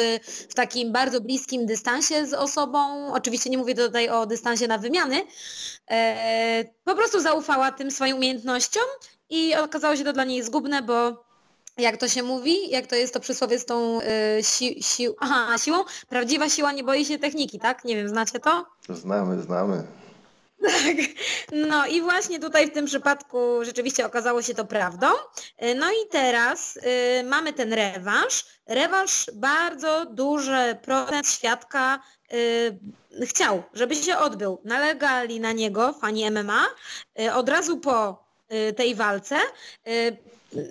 [0.50, 3.08] w takim bardzo bliskim dystansie z osobą?
[3.14, 5.22] Oczywiście nie mówię tutaj o dystansie na wymiany.
[5.90, 8.86] E, po prostu zaufała tym swoim umiejętnościom
[9.30, 11.27] i okazało się to dla niej zgubne, bo
[11.78, 14.04] jak to się mówi, jak to jest to przysłowie z tą y,
[14.44, 15.78] si, si, aha, siłą,
[16.10, 17.86] prawdziwa siła nie boi się techniki, tak?
[17.86, 18.66] Nie wiem, znacie to?
[18.90, 19.84] Znamy, znamy.
[20.62, 20.98] Tak,
[21.52, 25.08] no i właśnie tutaj w tym przypadku rzeczywiście okazało się to prawdą.
[25.64, 28.46] Y, no i teraz y, mamy ten rewanż.
[28.68, 32.00] Rewanż bardzo duży procent świadka
[32.34, 34.62] y, chciał, żeby się odbył.
[34.66, 36.66] Nalegali na niego fani MMA
[37.22, 38.26] y, od razu po
[38.70, 39.36] y, tej walce.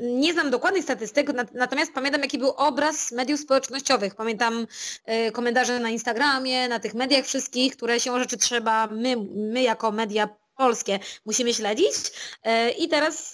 [0.03, 4.15] Nie znam dokładnych statystyk, natomiast pamiętam jaki był obraz mediów społecznościowych.
[4.15, 4.67] Pamiętam
[5.05, 9.93] e, komentarze na Instagramie, na tych mediach wszystkich, które się rzeczy trzeba, my, my jako
[9.93, 11.95] media polskie musimy śledzić.
[12.43, 13.33] E, I teraz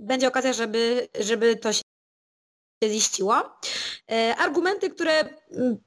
[0.00, 1.82] będzie okazja, żeby, żeby to się
[2.84, 3.34] ziściło.
[4.10, 5.24] E, argumenty, które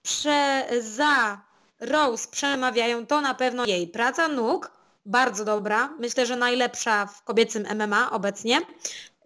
[0.02, 1.42] prze, za
[1.80, 4.72] Rose przemawiają, to na pewno jej praca nóg,
[5.06, 8.62] bardzo dobra, myślę, że najlepsza w kobiecym MMA obecnie.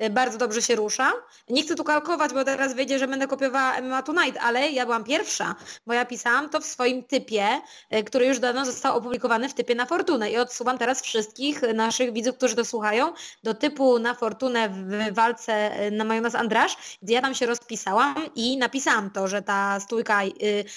[0.01, 1.11] Y, bardzo dobrze się rusza.
[1.49, 5.03] Nie chcę tu kalkować, bo teraz wyjdzie, że będę kopiowała MMA Tonight, ale ja byłam
[5.03, 5.55] pierwsza,
[5.87, 7.61] bo ja pisałam to w swoim typie,
[7.95, 12.13] y, który już dawno został opublikowany w typie na Fortunę i odsuwam teraz wszystkich naszych
[12.13, 17.13] widzów, którzy to słuchają, do typu na Fortunę w walce y, na Majonas Andrasz, gdzie
[17.13, 20.21] ja tam się rozpisałam i napisałam to, że ta stójka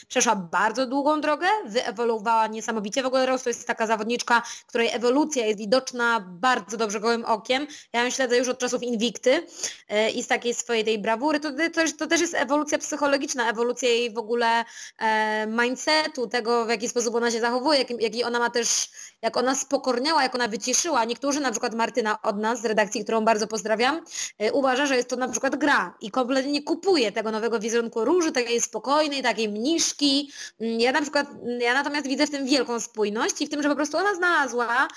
[0.08, 3.02] przeszła bardzo długą drogę, wyewoluowała niesamowicie.
[3.02, 7.66] W ogóle Rose to jest taka zawodniczka, której ewolucja jest widoczna bardzo dobrze gołym okiem.
[7.92, 9.46] Ja ją śledzę już od czasów Invictus, konflikty
[9.88, 13.88] e, i z takiej swojej tej brawury, to, to, to też jest ewolucja psychologiczna, ewolucja
[13.88, 14.64] jej w ogóle
[14.98, 18.88] e, mindsetu, tego w jaki sposób ona się zachowuje, jak, jaki ona ma też,
[19.22, 21.04] jak ona spokorniała, jak ona wyciszyła.
[21.04, 24.00] Niektórzy, na przykład Martyna od nas z redakcji, którą bardzo pozdrawiam,
[24.38, 28.04] e, uważa, że jest to na przykład gra i kompletnie nie kupuje tego nowego wizerunku
[28.04, 30.32] róży, takiej spokojnej, takiej mniszki.
[30.60, 31.26] Mm, ja na przykład,
[31.60, 34.88] ja natomiast widzę w tym wielką spójność i w tym, że po prostu ona znalazła,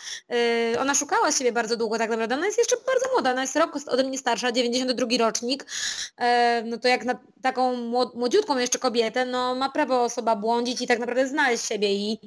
[0.80, 3.72] ona szukała siebie bardzo długo tak naprawdę, ona jest jeszcze bardzo młoda, ona jest rok
[4.00, 5.66] ode mnie starsza, 92 rocznik,
[6.18, 7.76] e, no to jak na taką
[8.16, 12.20] młodziutką jeszcze kobietę, no ma prawo osoba błądzić i tak naprawdę znaleźć siebie i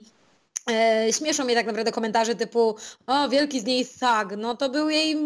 [0.71, 4.37] E, śmieszą mnie tak naprawdę komentarze typu o, wielki z niej thug.
[4.39, 5.17] No to był jej,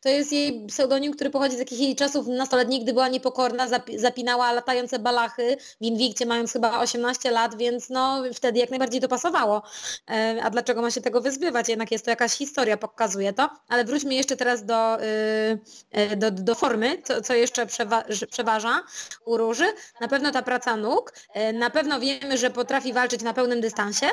[0.00, 4.52] to jest jej pseudonim, który pochodzi z jakichś jej czasów nastoletnich, gdy była niepokorna, zapinała
[4.52, 9.62] latające balachy w Invictie mając chyba 18 lat, więc no wtedy jak najbardziej to pasowało.
[10.10, 11.68] E, a dlaczego ma się tego wyzbywać?
[11.68, 13.50] Jednak jest to jakaś historia, pokazuje to.
[13.68, 18.82] Ale wróćmy jeszcze teraz do, y, do, do formy, co, co jeszcze przewa przeważa
[19.24, 19.72] u Róży.
[20.00, 24.06] Na pewno ta praca nóg, e, na pewno wiemy, że potrafi walczyć na pełnym dystansie,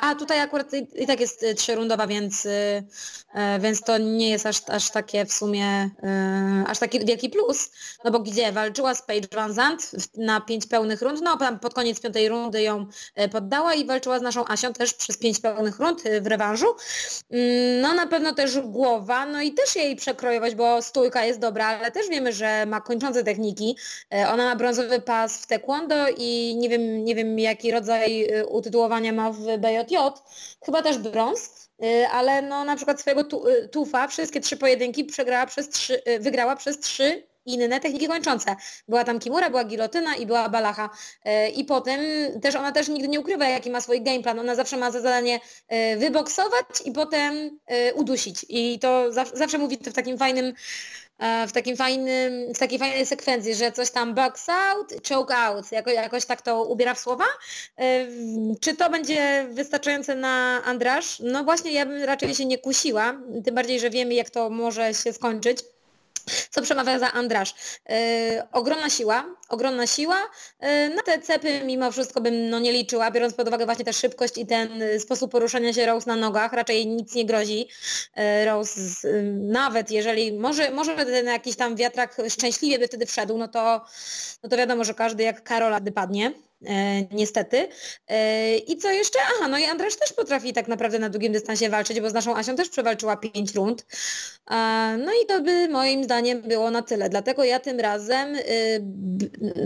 [0.00, 4.46] a tutaj akurat i, tak jest y, trzyrundowa, więc, y, y, więc to nie jest
[4.46, 5.90] aż, aż takie w sumie,
[6.66, 7.70] aż taki wielki plus,
[8.04, 12.00] no bo gdzie walczyła z Paige Van Zandt na pięć pełnych rund, no pod koniec
[12.00, 12.86] piątej rundy ją
[13.32, 16.66] poddała i walczyła z naszą Asią też przez pięć pełnych rund w rewanżu.
[17.30, 21.66] Mm, no na pewno też głowa, no i też jej przekrojować, bo stójka jest dobra,
[21.66, 23.76] ale też wiemy, że ma kończące techniki.
[24.10, 29.30] Ona ma brązowy pas w taekwondo i nie wiem, nie wiem jaki rodzaj utytułowania ma
[29.32, 29.96] w BJJ,
[30.64, 35.46] chyba też brąz, y, ale no na przykład swojego y, tufa wszystkie trzy pojedynki przegrała
[35.46, 38.56] przez trzy, y, wygrała przez trzy inne techniki kończące.
[38.88, 40.90] Była tam Kimura, była gilotyna i była balacha.
[41.56, 42.00] I potem
[42.40, 44.38] też ona też nigdy nie ukrywa, jaki ma swój game plan.
[44.38, 45.40] Ona zawsze ma za zadanie
[45.96, 47.58] wyboksować i potem
[47.94, 48.46] udusić.
[48.48, 50.54] I to zawsze mówi to w takim fajnym
[51.48, 55.90] w takim fajnym, w takiej fajnej sekwencji, że coś tam box out, choke out, jako,
[55.90, 57.24] jakoś tak to ubiera w słowa.
[57.78, 58.06] E,
[58.60, 61.20] czy to będzie wystarczające na Andrasz?
[61.20, 64.94] No właśnie ja bym raczej się nie kusiła, tym bardziej, że wiemy jak to może
[64.94, 65.58] się skończyć.
[66.50, 67.54] Co przemawia za Andrasz?
[67.88, 67.96] Yy,
[68.52, 70.18] ogromna siła, ogromna siła.
[70.60, 73.92] Yy, na te cepy mimo wszystko bym no, nie liczyła, biorąc pod uwagę właśnie tę
[73.92, 76.52] szybkość i ten sposób poruszania się Rose na nogach.
[76.52, 77.68] Raczej nic nie grozi.
[78.16, 78.80] Yy, Rose
[79.32, 83.84] nawet jeżeli, może, może ten jakiś tam wiatrak szczęśliwie by wtedy wszedł, no to,
[84.42, 86.32] no to wiadomo, że każdy jak Karola padnie.
[86.66, 87.68] E, niestety.
[88.08, 89.18] E, I co jeszcze?
[89.36, 92.36] Aha, no i Andrasz też potrafi tak naprawdę na długim dystansie walczyć, bo z naszą
[92.36, 93.86] Asią też przewalczyła 5 rund.
[94.50, 94.54] E,
[94.98, 97.08] no i to by moim zdaniem było na tyle.
[97.08, 98.42] Dlatego ja tym razem y,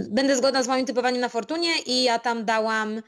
[0.08, 3.02] będę zgodna z moim typowaniem na Fortunie i ja tam dałam, y,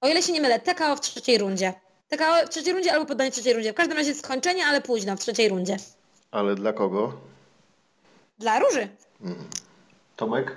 [0.00, 1.72] o ile się nie mylę, TKO w trzeciej rundzie.
[2.08, 3.72] TKO w trzeciej rundzie albo poddanie w trzeciej rundzie.
[3.72, 5.76] W każdym razie skończenie, ale późno, w trzeciej rundzie.
[6.30, 7.12] Ale dla kogo?
[8.38, 8.88] Dla Róży.
[9.20, 9.36] Mm.
[10.16, 10.56] Tomek?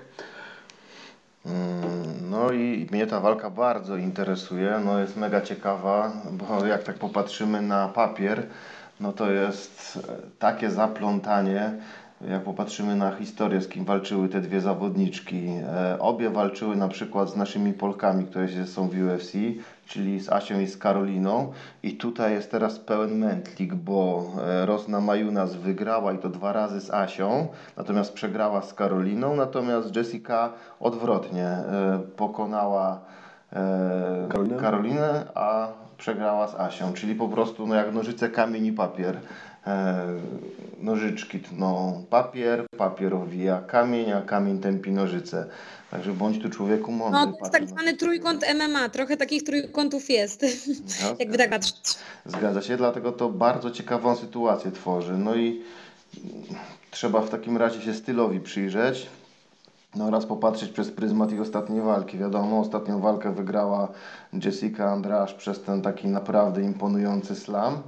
[1.45, 6.95] Mm, no i mnie ta walka bardzo interesuje, no jest mega ciekawa, bo jak tak
[6.95, 8.47] popatrzymy na papier,
[8.99, 11.73] no to jest e, takie zaplątanie,
[12.29, 15.47] jak popatrzymy na historię, z kim walczyły te dwie zawodniczki.
[15.47, 19.31] E, obie walczyły na przykład z naszymi Polkami, które są w UFC,
[19.85, 21.51] czyli z Asią i z Karoliną.
[21.83, 26.81] I tutaj jest teraz pełen mętlik, bo e, Rosna Majunas wygrała i to dwa razy
[26.81, 32.99] z Asią, natomiast przegrała z Karoliną, natomiast Jessica odwrotnie e, pokonała
[34.29, 34.57] Karolinę?
[34.57, 39.17] Karolinę, a przegrała z Asią, czyli po prostu no jak nożyce, kamień i papier.
[40.79, 45.45] Nożyczki tną papier, papier owija kamień, a kamień tępi nożyce.
[45.91, 47.19] Także bądź tu człowieku mądry.
[47.19, 50.45] No to jest tak zwany trójkąt MMA, trochę takich trójkątów jest,
[51.19, 51.75] jakby tak patrzeć.
[52.25, 55.13] Zgadza się, dlatego to bardzo ciekawą sytuację tworzy.
[55.17, 55.61] No i
[56.91, 59.07] trzeba w takim razie się stylowi przyjrzeć.
[59.95, 62.17] No oraz popatrzeć przez pryzmat ich ostatniej walki.
[62.17, 63.87] Wiadomo, ostatnią walkę wygrała
[64.45, 67.81] Jessica Andrasz przez ten taki naprawdę imponujący slam.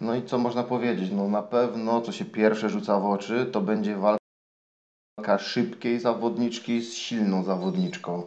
[0.00, 1.10] No i co można powiedzieć?
[1.12, 6.94] No na pewno, co się pierwsze rzuca w oczy, to będzie walka szybkiej zawodniczki z
[6.94, 8.22] silną zawodniczką.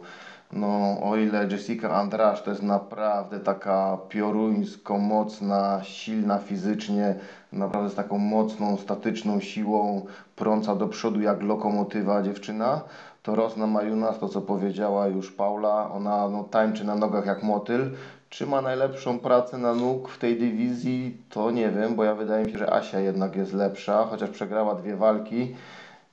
[0.52, 7.14] No, o ile Jessica Andrasz to jest naprawdę taka pioruńsko mocna, silna fizycznie,
[7.52, 10.06] naprawdę z taką mocną, statyczną siłą,
[10.36, 12.80] prąca do przodu jak lokomotywa dziewczyna,
[13.22, 17.90] to Rosna Majunas, to co powiedziała już Paula, ona no, tańczy na nogach jak motyl.
[18.28, 22.44] Czy ma najlepszą pracę na nóg w tej dywizji, to nie wiem, bo ja wydaje
[22.44, 25.54] mi się, że Asia jednak jest lepsza, chociaż przegrała dwie walki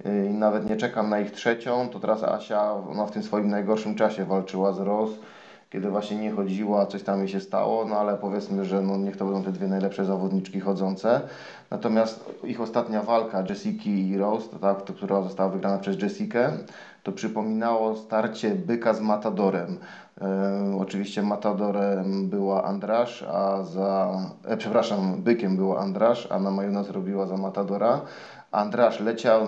[0.06, 3.96] i nawet nie czekam na ich trzecią, to teraz Asia ona w tym swoim najgorszym
[3.96, 5.10] czasie walczyła z Ros,
[5.70, 9.18] kiedy właśnie nie chodziła, coś tam jej się stało, no ale powiedzmy, że no niech
[9.18, 11.22] to będą te dwie najlepsze zawodniczki chodzące.
[11.70, 16.52] Natomiast ich ostatnia walka, Jessica i Rose, ta, która została wygrana przez Jessikę,
[17.04, 19.78] to przypominało starcie byka z Matadorem.
[20.22, 26.90] E, oczywiście Matadorem była Andrasz, a za, e, przepraszam, bykiem była Andrasz, a na Majunas
[26.90, 28.02] robiła za Matadora.
[28.52, 29.42] Andrasz leciał,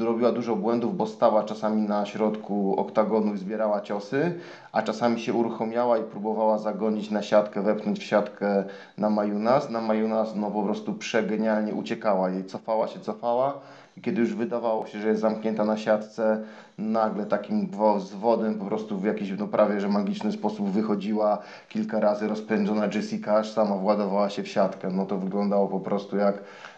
[0.00, 4.38] robiła dużo błędów, bo stała czasami na środku oktagonu i zbierała ciosy,
[4.72, 8.64] a czasami się uruchomiała i próbowała zagonić na siatkę, wepchnąć w siatkę
[8.98, 9.70] na Majunas.
[9.70, 13.60] Na Majunas no po prostu przegenialnie uciekała jej, cofała się, cofała
[13.96, 16.42] i kiedy już wydawało się, że jest zamknięta na siatce,
[16.78, 17.68] nagle takim
[17.98, 21.38] zwodem po prostu w jakiś no prawie że magiczny sposób wychodziła
[21.68, 24.90] kilka razy rozpędzona Jessica, aż sama władowała się w siatkę.
[24.90, 26.34] No to wyglądało po prostu jak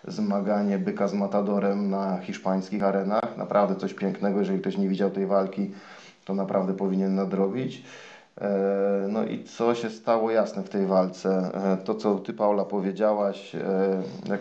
[0.08, 3.36] zmaganie byka z matadorem na hiszpańskich arenach.
[3.36, 5.70] Naprawdę coś pięknego, jeżeli ktoś nie widział tej walki,
[6.24, 7.82] to naprawdę powinien nadrobić.
[8.41, 11.51] E, no i co się stało jasne w tej walce?
[11.55, 13.61] E, to, co Ty, Paula, powiedziałaś, e,
[14.28, 14.41] jak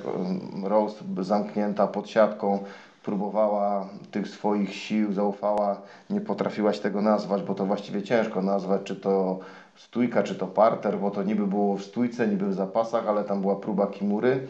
[0.64, 2.60] Rose zamknięta pod siatką,
[3.04, 8.96] próbowała tych swoich sił, zaufała, nie potrafiłaś tego nazwać, bo to właściwie ciężko nazwać, czy
[8.96, 9.40] to
[9.76, 13.42] stójka, czy to parter, bo to niby było w stójce, niby w zapasach, ale tam
[13.42, 14.48] była próba kimury.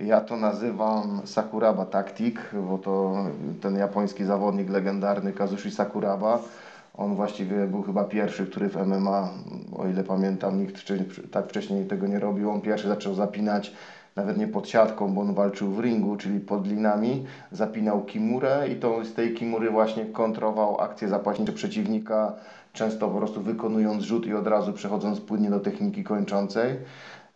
[0.00, 2.36] Ja to nazywam Sakuraba Tactic,
[2.68, 3.14] bo to
[3.60, 6.38] ten japoński zawodnik legendarny Kazushi Sakuraba,
[6.98, 9.28] on właściwie był chyba pierwszy, który w MMA,
[9.76, 10.82] o ile pamiętam, nikt
[11.30, 12.50] tak wcześniej tego nie robił.
[12.50, 13.72] On pierwszy zaczął zapinać
[14.16, 18.76] nawet nie pod siatką, bo on walczył w ringu, czyli pod linami, zapinał kimurę i
[18.76, 22.32] to z tej kimury właśnie kontrował akcje zapaśnicze przeciwnika,
[22.72, 26.76] często po prostu wykonując rzut i od razu przechodząc płynnie do techniki kończącej.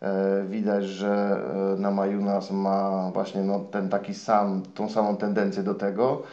[0.01, 1.39] E, widać, że
[1.77, 6.23] e, na Majunas ma właśnie no, ten taki sam, tą samą tendencję do tego.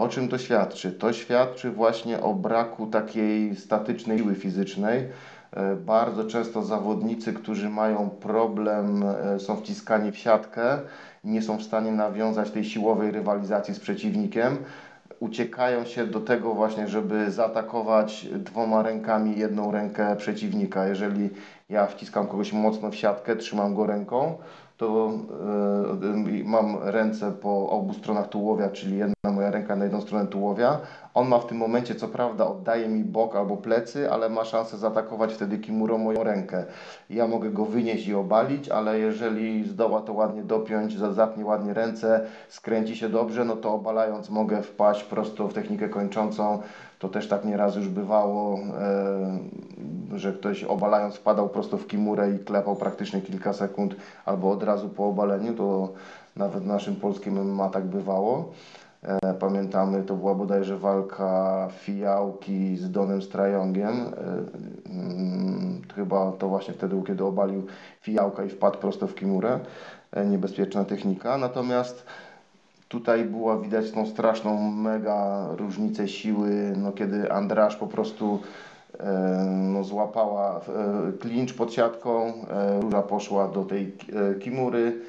[0.00, 0.92] O czym to świadczy?
[0.92, 5.08] To świadczy właśnie o braku takiej statycznej siły fizycznej.
[5.52, 10.78] E, bardzo często zawodnicy, którzy mają problem, e, są wciskani w siatkę,
[11.24, 14.56] nie są w stanie nawiązać tej siłowej rywalizacji z przeciwnikiem.
[15.20, 20.86] Uciekają się do tego właśnie, żeby zaatakować dwoma rękami jedną rękę przeciwnika.
[20.86, 21.30] Jeżeli
[21.70, 24.38] ja wciskam kogoś mocno w siatkę, trzymam go ręką,
[24.80, 25.12] to
[26.26, 30.80] yy, mam ręce po obu stronach tułowia, czyli jedna moja ręka na jedną stronę tułowia.
[31.14, 34.78] On ma w tym momencie, co prawda, oddaje mi bok albo plecy, ale ma szansę
[34.78, 36.64] zaatakować wtedy Kimuro moją rękę.
[37.10, 42.26] Ja mogę go wynieść i obalić, ale jeżeli zdoła to ładnie dopiąć, zapnie ładnie ręce,
[42.48, 46.62] skręci się dobrze, no to obalając mogę wpaść prosto w technikę kończącą.
[46.98, 52.38] To też tak nieraz już bywało, e, że ktoś obalając wpadał prosto w kimurę i
[52.38, 55.54] klepał praktycznie kilka sekund albo od razu po obaleniu.
[55.54, 55.88] To
[56.36, 58.52] nawet w naszym polskim MMA tak bywało.
[59.02, 63.90] E, pamiętamy, to była bodajże walka Fijałki z Donem Strajongiem.
[63.90, 64.10] E,
[64.90, 67.66] mm, chyba to właśnie wtedy, kiedy obalił
[68.00, 69.60] Fijałka i wpadł prosto w kimurę.
[70.12, 71.38] E, niebezpieczna technika.
[71.38, 72.06] Natomiast
[72.88, 78.40] tutaj była widać tą straszną mega różnicę siły, no kiedy Andrasz po prostu
[79.56, 80.60] no, złapała
[81.20, 82.32] klincz pod siatką,
[82.80, 83.96] Róża poszła do tej
[84.40, 85.00] kimury,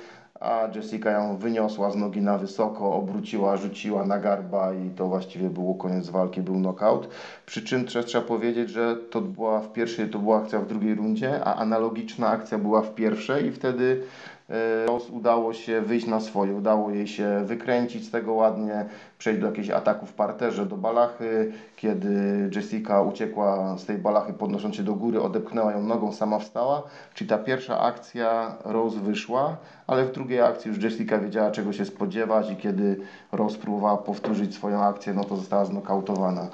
[0.41, 5.49] a Jessica ją wyniosła z nogi na wysoko, obróciła, rzuciła na garba i to właściwie
[5.49, 7.09] było koniec walki, był knockout.
[7.45, 11.43] Przy czym trzeba powiedzieć, że to była w pierwszej, to była akcja w drugiej rundzie,
[11.43, 14.03] a analogiczna akcja była w pierwszej i wtedy
[14.87, 18.85] Rose udało się wyjść na swoje, udało jej się wykręcić z tego ładnie,
[19.17, 24.75] przejść do jakichś ataków w parterze, do balachy, kiedy Jessica uciekła z tej balachy podnosząc
[24.75, 26.83] się do góry, odepchnęła ją nogą, sama wstała,
[27.13, 31.85] czyli ta pierwsza akcja Rose wyszła, ale w drugiej akcji już Jessica wiedziała czego się
[31.85, 32.99] spodziewać i kiedy
[33.31, 36.47] Rose próbowała powtórzyć swoją akcję, no to została znokautowana.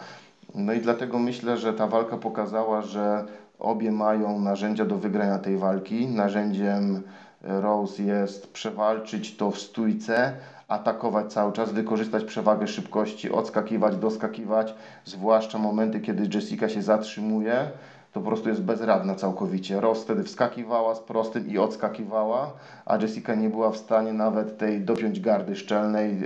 [0.56, 3.26] No i dlatego myślę, że ta walka pokazała, że
[3.60, 6.08] obie mają narzędzia do wygrania tej walki.
[6.08, 7.04] Narzędziem
[7.48, 10.34] Rose jest przewalczyć to w stójce,
[10.68, 14.74] atakować cały czas, wykorzystać przewagę szybkości, odskakiwać, doskakiwać,
[15.06, 17.72] zwłaszcza momenty, kiedy Jessica się zatrzymuje,
[18.14, 19.82] to po prostu jest bezradna całkowicie.
[19.82, 22.54] Rose wtedy wskakiwała z prostym i odskakiwała,
[22.86, 26.24] a Jessica nie była w stanie nawet tej dopiąć gardy szczelnej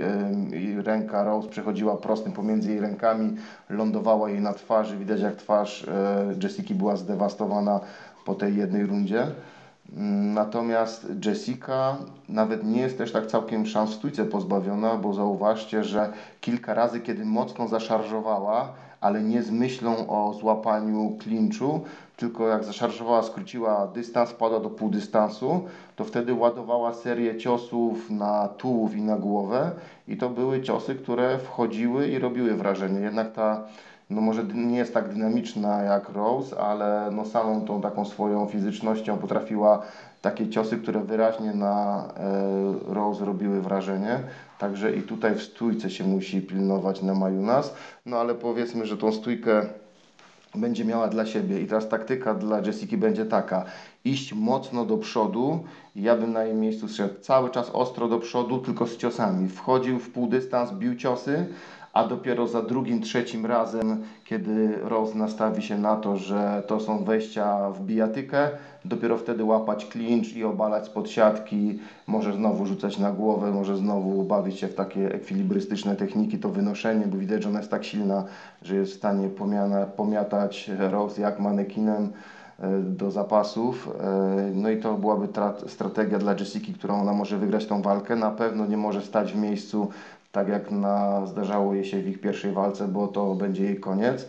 [0.52, 3.36] i ręka Rose przechodziła prostym pomiędzy jej rękami,
[3.70, 4.96] lądowała jej na twarzy.
[4.96, 7.80] Widać jak twarz e, Jessica była zdewastowana
[8.24, 9.26] po tej jednej rundzie.
[10.34, 11.96] Natomiast Jessica
[12.28, 17.00] nawet nie jest też tak całkiem szans w stójce pozbawiona, bo zauważcie, że kilka razy,
[17.00, 21.80] kiedy mocno zaszarżowała, ale nie z myślą o złapaniu klinczu,
[22.16, 25.62] tylko jak zaszarżowała, skróciła dystans, padła do pół dystansu,
[25.96, 29.70] to wtedy ładowała serię ciosów na tułów i na głowę
[30.08, 33.00] i to były ciosy, które wchodziły i robiły wrażenie.
[33.00, 33.64] Jednak ta
[34.14, 39.18] no może nie jest tak dynamiczna jak Rose, ale no samą tą taką swoją fizycznością
[39.18, 39.82] potrafiła
[40.22, 42.04] takie ciosy, które wyraźnie na
[42.88, 44.20] e, Rose robiły wrażenie.
[44.58, 47.74] Także i tutaj w stójce się musi pilnować na Majunas.
[48.06, 49.66] No ale powiedzmy, że tą stójkę
[50.54, 51.60] będzie miała dla siebie.
[51.60, 53.64] I teraz taktyka dla Jessica będzie taka.
[54.04, 55.64] Iść mocno do przodu.
[55.96, 59.48] Ja bym na jej miejscu szedł cały czas ostro do przodu, tylko z ciosami.
[59.48, 61.46] Wchodził w pół dystans, bił ciosy,
[61.92, 67.04] a dopiero za drugim, trzecim razem, kiedy Rose nastawi się na to, że to są
[67.04, 68.48] wejścia w bijatykę,
[68.84, 74.22] dopiero wtedy łapać clinch i obalać spod siatki, może znowu rzucać na głowę, może znowu
[74.22, 78.24] bawić się w takie ekwilibrystyczne techniki, to wynoszenie, bo widać, że ona jest tak silna,
[78.62, 82.08] że jest w stanie pomiana, pomiatać Rose jak manekinem
[82.58, 83.90] e, do zapasów.
[84.00, 85.28] E, no i to byłaby
[85.66, 88.16] strategia dla Jessica, którą ona może wygrać tą walkę.
[88.16, 89.88] Na pewno nie może stać w miejscu
[90.32, 94.28] tak jak na, zdarzało jej się w ich pierwszej walce, bo to będzie jej koniec.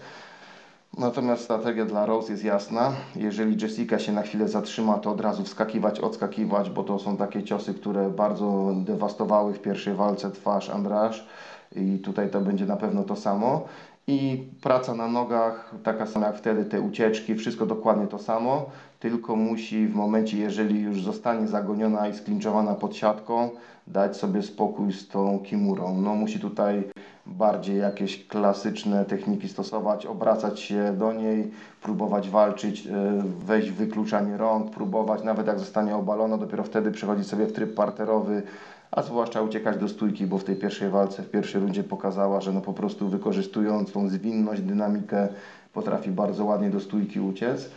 [0.98, 2.94] Natomiast strategia dla Rose jest jasna.
[3.16, 7.44] Jeżeli Jessica się na chwilę zatrzyma, to od razu wskakiwać, odskakiwać, bo to są takie
[7.44, 11.28] ciosy, które bardzo dewastowały w pierwszej walce twarz Andrasz
[11.76, 13.66] i tutaj to będzie na pewno to samo.
[14.08, 18.66] I praca na nogach, taka sama jak wtedy, te ucieczki, wszystko dokładnie to samo,
[19.00, 23.50] tylko musi w momencie, jeżeli już zostanie zagoniona i sklinczowana pod siatką,
[23.88, 26.02] dać sobie spokój z tą kimurą.
[26.02, 26.84] No musi tutaj
[27.26, 31.52] bardziej jakieś klasyczne techniki stosować, obracać się do niej,
[31.82, 32.92] próbować walczyć, e,
[33.46, 37.76] wejść w wykluczanie rąk, próbować, nawet jak zostanie obalona, dopiero wtedy przechodzić sobie w tryb
[37.76, 38.44] parterowy,
[38.96, 42.52] a zwłaszcza uciekać do stójki, bo w tej pierwszej walce, w pierwszej rundzie pokazała, że
[42.52, 45.28] no po prostu wykorzystując tą zwinność, dynamikę,
[45.74, 47.70] potrafi bardzo ładnie do stójki uciec.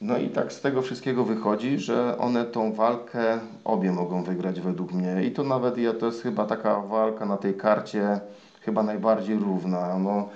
[0.00, 4.92] No i tak z tego wszystkiego wychodzi, że one tą walkę obie mogą wygrać według
[4.92, 5.24] mnie.
[5.24, 8.20] I to nawet ja, to jest chyba taka walka na tej karcie
[8.60, 9.98] chyba najbardziej równa.
[9.98, 10.28] No,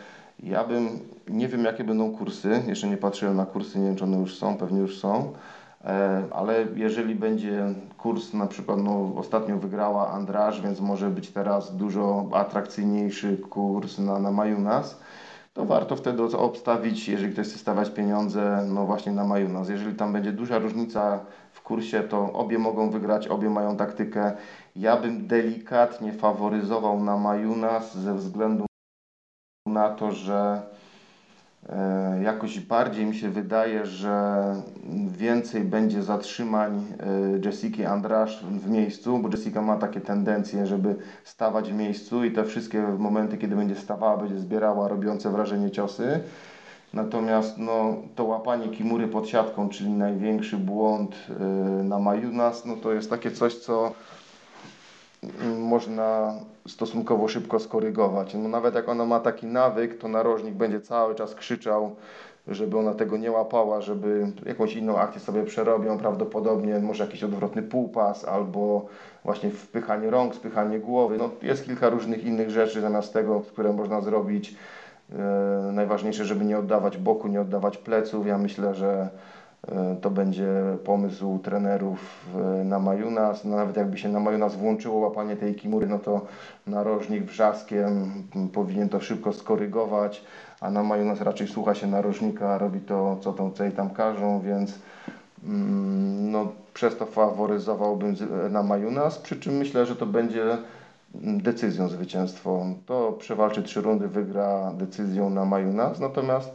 [0.43, 0.89] ja bym,
[1.29, 4.39] nie wiem jakie będą kursy, jeszcze nie patrzyłem na kursy, nie wiem czy one już
[4.39, 5.33] są, pewnie już są.
[5.85, 11.77] E, ale jeżeli będzie kurs, na przykład no, ostatnio wygrała Andraż, więc może być teraz
[11.77, 15.01] dużo atrakcyjniejszy kurs na, na Majunas,
[15.53, 19.69] to warto wtedy obstawić, jeżeli ktoś chce stawiać pieniądze, no właśnie na Majunas.
[19.69, 21.21] Jeżeli tam będzie duża różnica
[21.53, 24.33] w kursie, to obie mogą wygrać, obie mają taktykę.
[24.77, 28.67] Ja bym delikatnie faworyzował na Majunas ze względu
[29.67, 30.63] na to, że
[32.23, 34.55] jakoś bardziej mi się wydaje, że
[35.09, 41.73] więcej będzie zatrzymań e, Jessica Andrasz w miejscu, bo Jessica ma takie tendencje, żeby stawać
[41.73, 46.21] w miejscu i te wszystkie momenty, kiedy będzie stawała, będzie zbierała robiące wrażenie ciosy.
[46.95, 51.45] Natomiast no, to łapanie kimury pod siatką, czyli największy błąd e,
[51.85, 53.93] na Majunas, no to jest takie coś, co
[55.59, 56.35] można
[56.69, 58.35] stosunkowo szybko skorygować.
[58.35, 61.97] No nawet jak ona ma taki nawyk, to narożnik będzie cały czas krzyczał,
[62.49, 67.63] żeby ona tego nie łapała, żeby jakąś inną akcję sobie przerobią, prawdopodobnie może jakiś odwrotny
[67.63, 68.87] półpas albo
[69.25, 71.19] właśnie wpychanie rąk, spychanie głowy.
[71.19, 74.55] No, jest kilka różnych innych rzeczy zamiast tego, które można zrobić.
[75.13, 78.27] E, najważniejsze, żeby nie oddawać boku, nie oddawać pleców.
[78.27, 79.09] Ja myślę, że
[80.01, 80.49] to będzie
[80.85, 83.45] pomysł trenerów e, na Majunas.
[83.45, 86.27] Nawet jakby się na Majunas włączyło łapanie tej kimury, no to
[86.67, 88.13] narożnik wrzaskiem
[88.53, 90.25] powinien to szybko skorygować,
[90.61, 94.79] a na Majunas raczej słucha się narożnika, robi to, co tam, co tam każą, więc
[95.45, 98.15] mm, no, przez to faworyzowałbym
[98.51, 100.59] na Majunas, przy czym myślę, że to będzie
[101.15, 102.67] decyzją zwycięstwo.
[102.87, 106.51] To przewalczy trzy rundy, wygra decyzją na Majunas, natomiast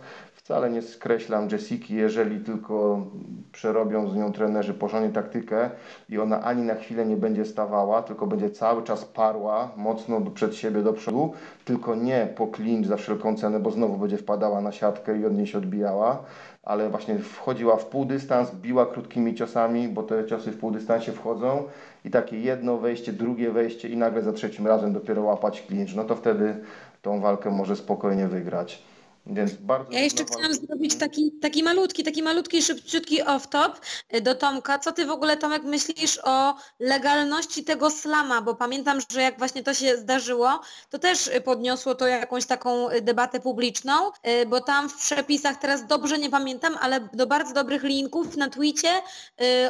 [0.45, 3.05] Wcale nie skreślam Jessiki, jeżeli tylko
[3.51, 5.69] przerobią z nią trenerzy porządnie taktykę
[6.09, 10.55] i ona ani na chwilę nie będzie stawała, tylko będzie cały czas parła mocno przed
[10.55, 11.33] siebie do przodu,
[11.65, 15.33] tylko nie po clinch za wszelką cenę, bo znowu będzie wpadała na siatkę i od
[15.37, 16.23] niej się odbijała,
[16.63, 21.11] ale właśnie wchodziła w pół dystans, biła krótkimi ciosami, bo te ciosy w pół dystansie
[21.11, 21.63] wchodzą
[22.05, 26.03] i takie jedno wejście, drugie wejście i nagle za trzecim razem dopiero łapać clinch, no
[26.03, 26.55] to wtedy
[27.01, 28.94] tą walkę może spokojnie wygrać.
[29.28, 33.71] Więc bardzo Ja jeszcze chciałam zrobić taki, taki malutki, taki malutki, szybciutki off-top
[34.15, 34.80] y, do Tomka.
[34.80, 38.41] Co ty w ogóle, Tomek, myślisz o legalności tego slama?
[38.41, 40.59] Bo pamiętam, że jak właśnie to się zdarzyło,
[40.89, 45.88] to też podniosło to jakąś taką y, debatę publiczną, y, bo tam w przepisach, teraz
[45.88, 48.89] dobrze nie pamiętam, ale do bardzo dobrych linków na twicie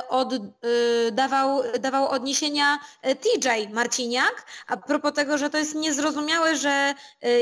[0.09, 0.33] od,
[1.11, 6.93] dawał, dawał odniesienia TJ Marciniak, a propos tego, że to jest niezrozumiałe, że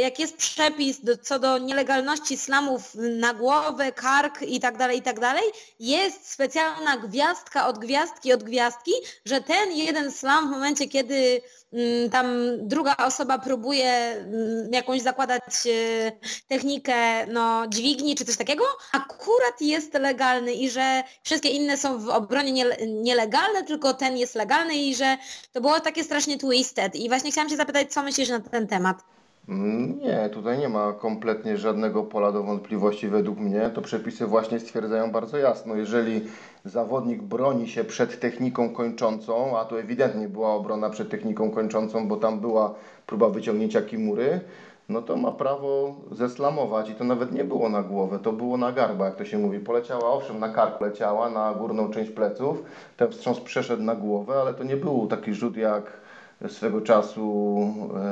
[0.01, 2.02] jak jest przepis do, co do nielegalności
[2.37, 5.43] slamów na głowę, kark i tak dalej, i tak dalej,
[5.79, 8.91] jest specjalna gwiazdka od gwiazdki od gwiazdki,
[9.25, 11.41] że ten jeden slam w momencie, kiedy
[11.73, 12.27] mm, tam
[12.57, 16.11] druga osoba próbuje mm, jakąś zakładać e,
[16.47, 22.09] technikę no, dźwigni czy coś takiego, akurat jest legalny i że wszystkie inne są w
[22.09, 25.17] obronie nie, nielegalne, tylko ten jest legalny i że
[25.51, 26.95] to było takie strasznie twisted.
[26.95, 29.12] I właśnie chciałam się zapytać, co myślisz na ten temat?
[29.47, 33.69] Nie, tutaj nie ma kompletnie żadnego pola do wątpliwości według mnie.
[33.69, 35.75] To przepisy właśnie stwierdzają bardzo jasno.
[35.75, 36.21] Jeżeli
[36.65, 42.17] zawodnik broni się przed techniką kończącą, a to ewidentnie była obrona przed techniką kończącą, bo
[42.17, 42.73] tam była
[43.05, 44.41] próba wyciągnięcia kimury,
[44.89, 48.71] no to ma prawo zeslamować i to nawet nie było na głowę, to było na
[48.71, 49.59] garba, jak to się mówi.
[49.59, 52.63] Poleciała, owszem, na kark leciała, na górną część pleców,
[52.97, 56.02] ten wstrząs przeszedł na głowę, ale to nie był taki rzut jak
[56.47, 57.57] swego czasu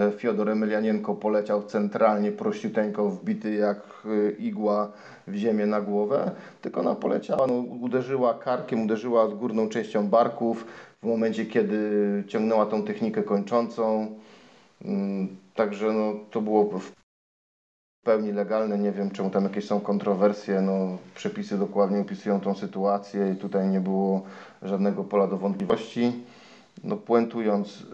[0.08, 4.92] e, Fiodor Emelianienko poleciał centralnie prościuteńko wbity jak e, igła
[5.28, 10.66] w ziemię na głowę, tylko ona poleciała, no, uderzyła karkiem, uderzyła górną częścią barków
[11.04, 11.90] w momencie, kiedy
[12.28, 14.08] ciągnęła tą technikę kończącą.
[14.86, 16.92] Mm, Także no, to było w
[18.06, 18.78] pełni legalne.
[18.78, 20.62] Nie wiem, czemu tam jakieś są kontrowersje.
[20.62, 24.22] No, przepisy dokładnie opisują tą sytuację i tutaj nie było
[24.62, 26.12] żadnego pola do wątpliwości.
[26.84, 27.86] No, puentując,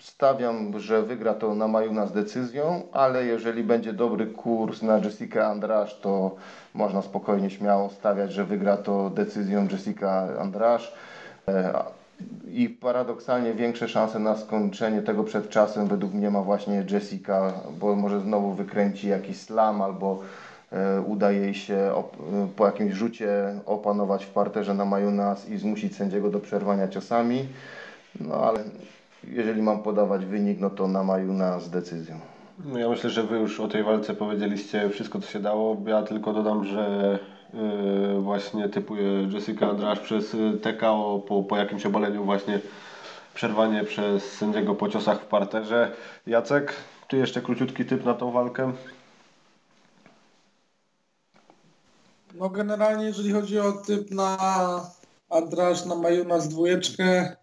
[0.00, 5.46] stawiam, że wygra to na Majuna z decyzją, ale jeżeli będzie dobry kurs na Jessica
[5.46, 6.36] Andrasz, to
[6.74, 10.94] można spokojnie, śmiało stawiać, że wygra to decyzją Jessica Andrasz.
[11.48, 11.84] E,
[12.50, 17.96] I paradoksalnie większe szanse na skończenie tego przed czasem według mnie ma właśnie Jessica, bo
[17.96, 20.20] może znowu wykręci jakiś slam albo
[20.72, 22.02] e, uda jej się e,
[22.56, 27.48] po jakimś rzucie opanować w parterze na Majunas i zmusić sędziego do przerwania ciosami.
[28.20, 28.64] No ale
[29.28, 32.20] jeżeli mam podawać wynik, no to na Majuna z decyzją.
[32.64, 35.76] No ja myślę, że Wy już o tej walce powiedzieliście wszystko, co się dało.
[35.86, 37.18] Ja tylko dodam, że
[37.54, 42.60] yy, właśnie typuję Jessica Andrasz przez y, TKO po, po jakimś obaleniu właśnie
[43.34, 45.92] przerwanie przez sędziego po ciosach w parterze.
[46.26, 46.74] Jacek,
[47.12, 48.72] Ty jeszcze króciutki typ na tą walkę?
[52.34, 54.36] No generalnie jeżeli chodzi o typ na
[55.30, 57.36] Andrasz, na Majuna z dwójeczkę,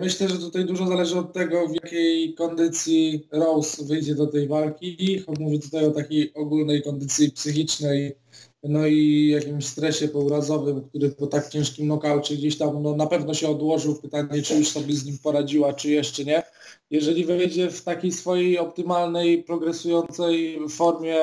[0.00, 5.22] myślę, że tutaj dużo zależy od tego, w jakiej kondycji Rose wyjdzie do tej walki.
[5.40, 8.16] Mówię tutaj o takiej ogólnej kondycji psychicznej,
[8.62, 13.34] no i jakimś stresie pourazowym, który po tak ciężkim nokaucie gdzieś tam no, na pewno
[13.34, 13.94] się odłożył.
[13.94, 16.42] Pytanie, czy już sobie z nim poradziła, czy jeszcze nie.
[16.90, 21.16] Jeżeli wejdzie w takiej swojej optymalnej, progresującej formie,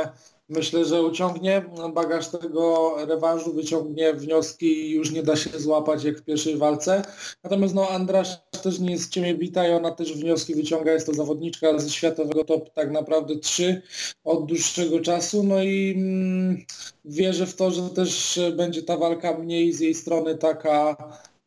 [0.50, 6.18] myślę, że uciągnie bagaż tego rewanżu, wyciągnie wnioski i już nie da się złapać jak
[6.18, 7.04] w pierwszej walce.
[7.44, 10.92] Natomiast no Andrasz też nie jest ciemię bita i ona też wnioski wyciąga.
[10.92, 13.82] Jest to zawodniczka ze światowego top tak naprawdę 3
[14.24, 15.44] od dłuższego czasu.
[15.44, 16.66] No i mm,
[17.06, 20.96] wierzę w to, że też będzie ta walka mniej z jej strony taka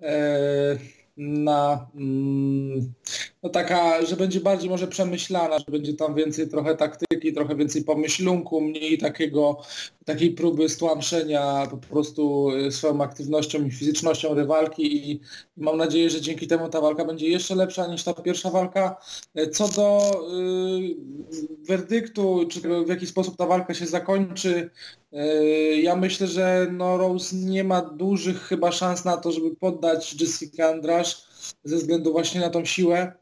[0.02, 0.78] e,
[1.16, 2.92] na mm,
[3.42, 7.84] no taka, że będzie bardziej może przemyślana, że będzie tam więcej trochę taktyki, trochę więcej
[7.84, 9.62] pomyślunku, mniej takiego,
[10.04, 15.20] takiej próby stłamszenia po prostu y, swoją aktywnością i fizycznością rywalki i
[15.56, 18.96] mam nadzieję, że dzięki temu ta walka będzie jeszcze lepsza niż ta pierwsza walka.
[19.34, 20.96] E, Co do y,
[21.68, 24.70] werdyktu, czy w jaki sposób ta walka się zakończy,
[25.12, 30.20] y, ja myślę, że no Rose nie ma dużych chyba szans na to, żeby poddać
[30.20, 31.25] Jessica Andrasz
[31.64, 33.12] ze względu właśnie na tą siłę.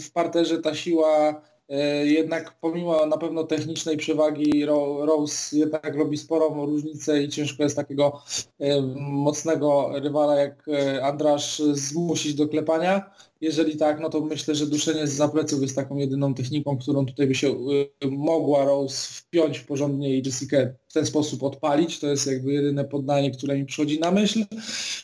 [0.00, 6.16] W parterze ta siła e, jednak pomimo na pewno technicznej przewagi Ro- Rose jednak robi
[6.18, 8.22] sporą różnicę i ciężko jest takiego
[8.58, 13.10] e, mocnego rywala jak e, Andrasz zmusić do klepania.
[13.40, 17.26] Jeżeli tak, no to myślę, że duszenie z pleców jest taką jedyną techniką, którą tutaj
[17.26, 17.54] by się
[18.10, 20.56] mogła Rose wpiąć porządnie i Jessica
[20.90, 22.00] w ten sposób odpalić.
[22.00, 24.44] To jest jakby jedyne poddanie, które mi przychodzi na myśl.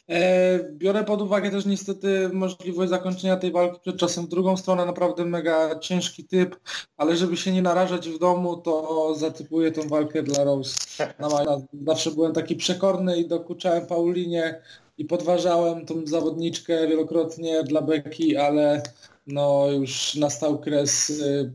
[0.09, 4.87] E, biorę pod uwagę też niestety możliwość zakończenia tej walki przed czasem w drugą stronę.
[4.87, 6.57] Naprawdę mega ciężki typ,
[6.97, 11.07] ale żeby się nie narażać w domu, to zatypuję tą walkę dla Rose.
[11.19, 11.57] Na Majna.
[11.87, 14.61] Zawsze byłem taki przekorny i dokuczałem Paulinie
[14.99, 18.83] i podważałem tą zawodniczkę wielokrotnie dla Beki, ale
[19.27, 21.53] no już nastał kres y,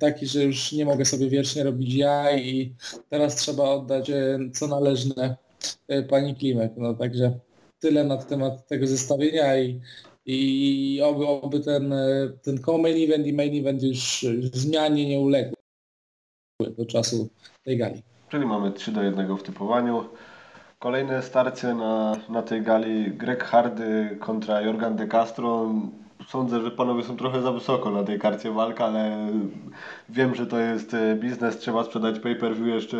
[0.00, 2.74] taki, że już nie mogę sobie wiecznie robić ja i
[3.08, 5.36] teraz trzeba oddać e, co należne
[5.88, 6.72] e, pani Klimek.
[6.76, 7.38] No także
[7.78, 9.80] tyle na temat tego zestawienia i,
[10.26, 15.56] i oby, oby ten, e, ten co-main event i main event już zmianie nie uległy
[16.78, 17.28] do czasu
[17.64, 18.02] tej gali.
[18.28, 20.04] Czyli mamy 3 do 1 w typowaniu.
[20.78, 25.74] Kolejne starcie na, na tej gali Greg Hardy kontra Jorgan De Castro.
[26.28, 29.28] Sądzę, że panowie są trochę za wysoko na tej karcie walk, ale
[30.08, 31.58] wiem, że to jest e, biznes.
[31.58, 32.96] Trzeba sprzedać pay-per-view jeszcze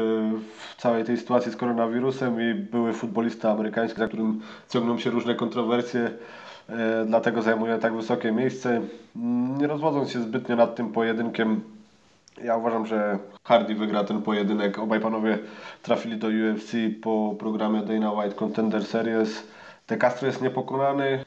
[0.76, 5.34] w całej tej sytuacji z koronawirusem i były futbolista amerykański, za którym ciągną się różne
[5.34, 6.10] kontrowersje.
[6.68, 8.80] E, dlatego zajmuje tak wysokie miejsce.
[9.58, 11.60] Nie rozwodząc się zbytnio nad tym pojedynkiem,
[12.44, 14.78] ja uważam, że Hardy wygra ten pojedynek.
[14.78, 15.38] Obaj panowie
[15.82, 16.72] trafili do UFC
[17.02, 19.46] po programie Dana White Contender Series.
[19.88, 21.24] De Castro jest niepokonany,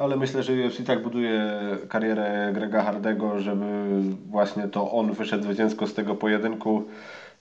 [0.00, 3.64] ale myślę, że UFC tak buduje karierę Grega Hardego, żeby
[4.30, 6.84] właśnie to on wyszedł zwycięsko z tego pojedynku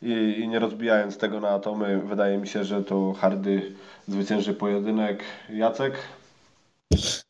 [0.01, 3.61] i, i nie rozbijając tego na atomy, wydaje mi się, że to Hardy
[4.07, 5.23] zwycięży pojedynek.
[5.49, 5.93] Jacek?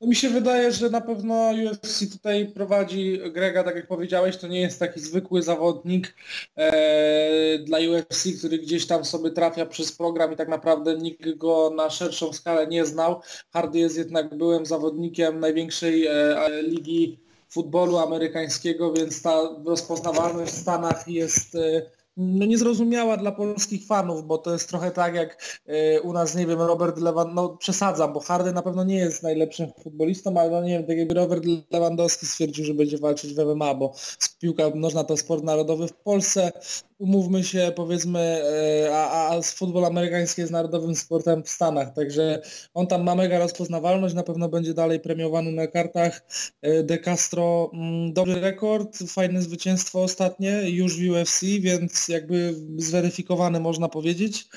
[0.01, 4.47] No mi się wydaje, że na pewno UFC tutaj prowadzi Grega, tak jak powiedziałeś, to
[4.47, 6.15] nie jest taki zwykły zawodnik
[6.55, 11.69] e, dla UFC, który gdzieś tam sobie trafia przez program i tak naprawdę nikt go
[11.75, 13.21] na szerszą skalę nie znał.
[13.53, 21.07] Hardy jest jednak byłym zawodnikiem największej e, ligi futbolu amerykańskiego, więc ta rozpoznawalność w Stanach
[21.07, 21.81] jest e,
[22.17, 26.47] no niezrozumiała dla polskich fanów, bo to jest trochę tak jak e, u nas, nie
[26.47, 30.61] wiem, Robert Lewandowski, no przesadzam, bo Hardy na pewno nie jest najlepszym futbolistą, ale no
[30.63, 33.93] nie wiem, tak jakby Robert Lewandowski stwierdził, że będzie walczyć w MMA, bo
[34.39, 36.51] piłka nożna to sport narodowy w Polsce,
[36.97, 42.41] umówmy się, powiedzmy, e, a, a futbol amerykański jest narodowym sportem w Stanach, także
[42.73, 46.21] on tam ma mega rozpoznawalność, na pewno będzie dalej premiowany na kartach.
[46.61, 53.59] E, De Castro, mm, dobry rekord, fajne zwycięstwo ostatnie, już w UFC, więc jakby zweryfikowany
[53.59, 54.47] można powiedzieć.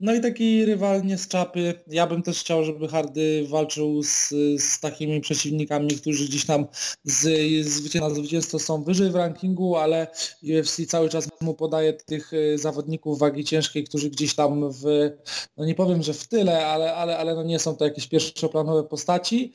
[0.00, 1.74] No i taki rywal nie z czapy.
[1.86, 4.28] Ja bym też chciał, żeby Hardy walczył z,
[4.58, 6.66] z takimi przeciwnikami, którzy gdzieś tam
[7.04, 7.22] z,
[7.66, 10.06] z, na zwycięstwo są wyżej w rankingu, ale
[10.42, 14.84] UFC cały czas mu podaje tych y, zawodników wagi ciężkiej, którzy gdzieś tam w,
[15.56, 18.84] no nie powiem, że w tyle, ale, ale, ale no nie są to jakieś pierwszoplanowe
[18.84, 19.52] postaci.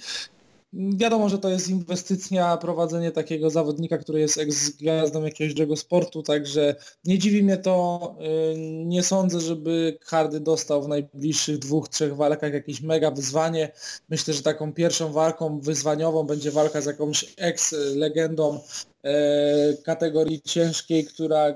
[0.74, 6.76] Wiadomo, że to jest inwestycja, prowadzenie takiego zawodnika, który jest ex-gwiazdą jakiegoś dużego sportu, także
[7.06, 8.16] nie dziwi mnie to.
[8.54, 13.72] Y, nie sądzę, żeby Hardy dostał w najbliższych dwóch, trzech walkach jakieś mega wyzwanie.
[14.10, 21.54] Myślę, że taką pierwszą walką wyzwaniową będzie walka z jakąś ex-legendą y, kategorii ciężkiej, która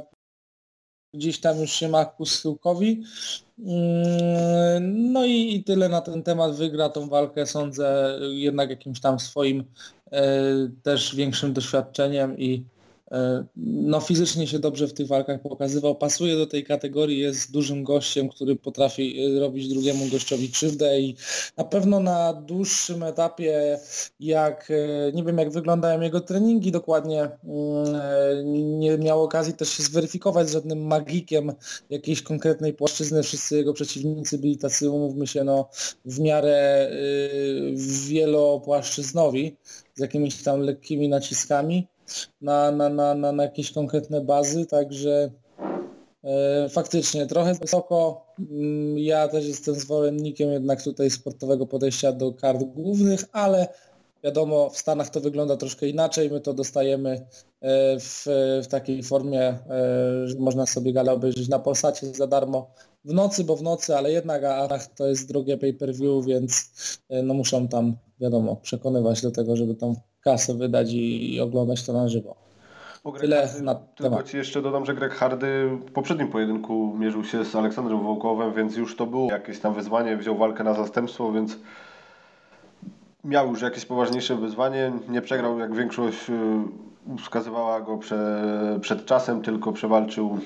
[1.15, 3.03] gdzieś tam już się ma ku schyłkowi.
[3.59, 6.55] Mm, no i, i tyle na ten temat.
[6.55, 9.63] Wygra tą walkę, sądzę, jednak jakimś tam swoim
[10.11, 10.23] e,
[10.83, 12.63] też większym doświadczeniem i
[13.55, 18.29] no fizycznie się dobrze w tych walkach pokazywał, pasuje do tej kategorii, jest dużym gościem,
[18.29, 21.15] który potrafi e, robić drugiemu gościowi krzywdę i
[21.57, 23.79] na pewno na dłuższym etapie,
[24.19, 29.83] jak e, nie wiem jak wyglądają jego treningi dokładnie, mm, nie miał okazji też się
[29.83, 31.53] zweryfikować z żadnym magikiem
[31.89, 35.69] jakiejś konkretnej płaszczyzny, wszyscy jego przeciwnicy byli tacy, umówmy się, no
[36.05, 36.91] w miarę
[38.07, 39.57] wielopłaszczyznowi,
[39.95, 41.87] z jakimiś tam lekkimi naciskami
[42.41, 45.31] na, na, na, na, na jakieś konkretne bazy, także
[46.23, 48.25] e, faktycznie trochę wysoko.
[48.39, 53.67] Mm, ja też jestem zwolennikiem jednak tutaj sportowego podejścia do kart głównych, ale
[54.23, 56.31] wiadomo w Stanach to wygląda troszkę inaczej.
[56.31, 57.09] My to dostajemy
[57.61, 58.25] e, w,
[58.63, 59.57] w takiej formie, e,
[60.25, 62.71] że można sobie galę obejrzeć na Polsacie za darmo
[63.05, 66.71] w nocy, bo w nocy, ale jednak a to jest drogie pay-per-view, więc
[67.23, 71.93] no muszą tam, wiadomo, przekonywać do tego, żeby tą kasę wydać i, i oglądać to
[71.93, 72.35] na żywo.
[73.19, 77.45] Tyle Hardy, na Tylko Ci jeszcze dodam, że Greg Hardy w poprzednim pojedynku mierzył się
[77.45, 81.57] z Aleksandrem Wołkowem, więc już to było jakieś tam wyzwanie, wziął walkę na zastępstwo, więc
[83.23, 84.91] miał już jakieś poważniejsze wyzwanie.
[85.09, 90.39] Nie przegrał, jak większość y, wskazywała go prze, przed czasem, tylko przewalczył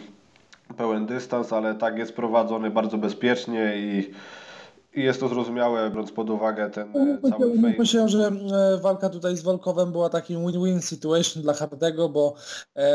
[0.78, 4.12] pełen dystans, ale tak jest prowadzony bardzo bezpiecznie i
[4.94, 7.74] i jest to zrozumiałe, biorąc pod uwagę ten no, cały fame.
[7.80, 12.34] Myślę, że e, walka tutaj z Wolkowem była takim win-win situation dla Hardego, bo
[12.76, 12.92] e,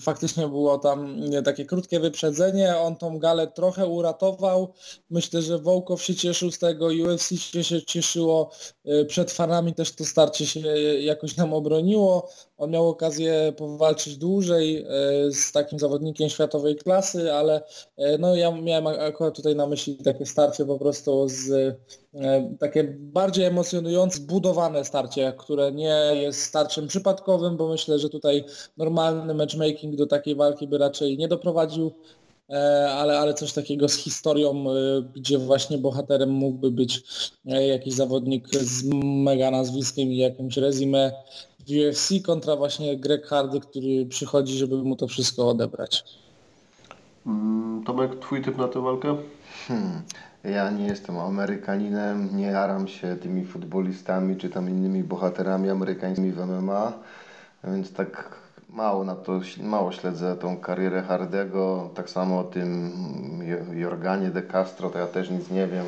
[0.00, 4.72] faktycznie było tam takie krótkie wyprzedzenie, on tą galę trochę uratował.
[5.10, 8.50] Myślę, że Wołkow się cieszył z tego, UFC się cieszyło,
[8.84, 10.60] e, przed fanami też to starcie się
[11.00, 12.28] jakoś nam obroniło.
[12.56, 14.86] On miał okazję powalczyć dłużej e,
[15.32, 17.62] z takim zawodnikiem światowej klasy, ale
[17.96, 21.50] e, no ja miałem akurat tutaj na myśli takie starcie po prostu z
[22.14, 28.44] e, takie bardziej emocjonujące, zbudowane starcie, które nie jest starciem przypadkowym, bo myślę, że tutaj
[28.76, 31.92] normalny matchmaking do takiej walki by raczej nie doprowadził.
[32.90, 34.64] Ale, ale coś takiego z historią,
[35.14, 37.02] gdzie właśnie bohaterem mógłby być
[37.44, 41.12] jakiś zawodnik z mega nazwiskiem i jakimś rezime
[41.53, 46.04] w UFC kontra właśnie Greg Hardy, który przychodzi, żeby mu to wszystko odebrać.
[47.26, 49.16] Mm, Tomek, twój typ na tę walkę?
[49.68, 50.02] Hmm.
[50.44, 56.46] Ja nie jestem Amerykaninem, nie jaram się tymi futbolistami czy tam innymi bohaterami amerykańskimi w
[56.46, 56.92] MMA,
[57.64, 58.38] więc tak
[58.68, 62.92] mało na to, mało śledzę tą karierę Hardego, tak samo o tym
[63.72, 65.84] Jorganie de Castro, to ja też nic nie wiem.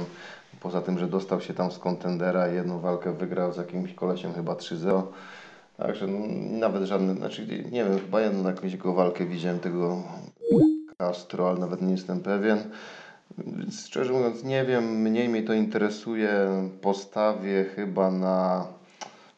[0.60, 4.34] Poza tym, że dostał się tam z kontendera i jedną walkę wygrał z jakimś kolesiem
[4.34, 5.02] chyba 3-0.
[5.76, 6.18] Także no,
[6.58, 10.02] nawet żadne, znaczy nie wiem, chyba jedną jakąś jego walkę widziałem tego
[10.98, 12.58] Castro, ale nawet nie jestem pewien.
[13.86, 16.30] Szczerze mówiąc nie wiem, mniej mnie to interesuje.
[16.80, 18.66] Postawię chyba na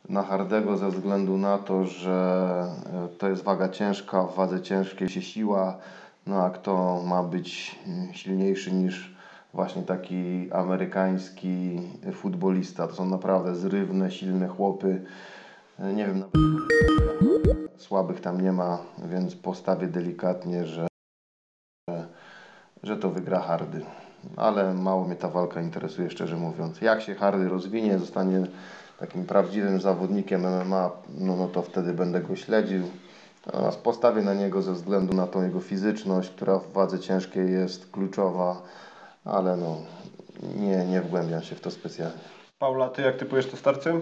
[0.09, 5.09] na Hardego ze względu na to, że e, to jest waga ciężka, w wadze ciężkiej
[5.09, 5.79] się siła,
[6.27, 7.79] no a kto ma być
[8.13, 9.15] silniejszy niż
[9.55, 11.81] właśnie taki amerykański
[12.13, 12.89] futbolista.
[12.89, 15.03] To są naprawdę zrywne, silne chłopy.
[15.79, 16.33] E, nie wiem, nawet
[17.83, 20.89] słabych tam nie ma, więc postawię delikatnie, że,
[22.83, 23.85] że to wygra Hardy.
[24.37, 26.81] Ale mało mnie ta walka interesuje, szczerze mówiąc.
[26.81, 28.47] Jak się Hardy rozwinie, zostanie
[28.99, 32.83] takim prawdziwym zawodnikiem MMA, no, no to wtedy będę go śledził.
[33.47, 37.91] Natomiast postawię na niego ze względu na tą jego fizyczność, która w wadze ciężkiej jest
[37.91, 38.63] kluczowa,
[39.25, 39.77] ale no
[40.57, 42.19] nie, nie wgłębiam się w to specjalnie.
[42.59, 44.01] Paula, ty jak typujesz to starcie?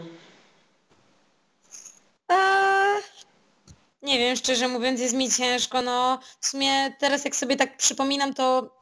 [4.07, 8.35] Nie wiem, szczerze mówiąc jest mi ciężko, no w sumie teraz jak sobie tak przypominam,
[8.35, 8.76] to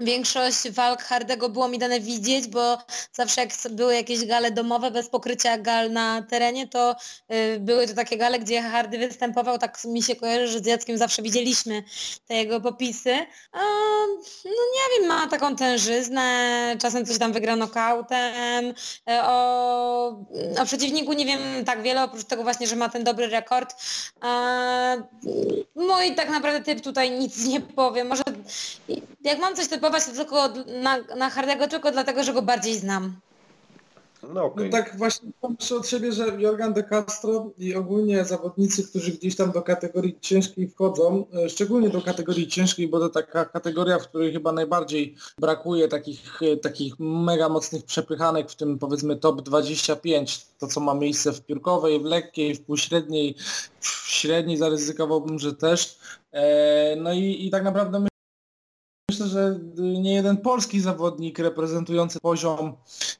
[0.00, 2.78] Większość walk Hardego było mi dane widzieć, bo
[3.12, 6.96] zawsze jak były jakieś gale domowe bez pokrycia gal na terenie, to
[7.32, 10.98] y, były to takie gale, gdzie Hardy występował, tak mi się kojarzy, że z Jackiem
[10.98, 11.82] zawsze widzieliśmy
[12.26, 13.14] te jego popisy.
[13.52, 13.60] A,
[14.44, 18.64] no nie wiem, ma taką tężyznę, czasem coś tam wygra nokautem.
[18.66, 18.74] Y,
[19.22, 20.08] o,
[20.60, 23.74] o przeciwniku nie wiem tak wiele, oprócz tego właśnie, że ma ten dobry rekord.
[24.20, 24.96] A,
[25.76, 28.08] no i tak naprawdę typ tutaj nic nie powiem.
[28.08, 28.22] Może
[29.24, 30.48] jak mam coś typować to tylko
[30.82, 33.16] na, na Hardego tylko dlatego, że go bardziej znam.
[34.34, 34.64] No, okay.
[34.64, 39.36] no tak właśnie pomyślę od siebie, że Jorgan de Castro i ogólnie zawodnicy, którzy gdzieś
[39.36, 44.08] tam do kategorii ciężkiej wchodzą, e, szczególnie do kategorii ciężkiej, bo to taka kategoria, w
[44.08, 50.46] której chyba najbardziej brakuje takich, e, takich mega mocnych przepychanek, w tym powiedzmy top 25,
[50.58, 53.34] to co ma miejsce w piórkowej, w lekkiej, w półśredniej,
[53.80, 55.98] w średniej zaryzykowałbym, że też.
[56.32, 58.08] E, no i, i tak naprawdę
[59.18, 62.76] Myślę, że nie jeden polski zawodnik reprezentujący poziom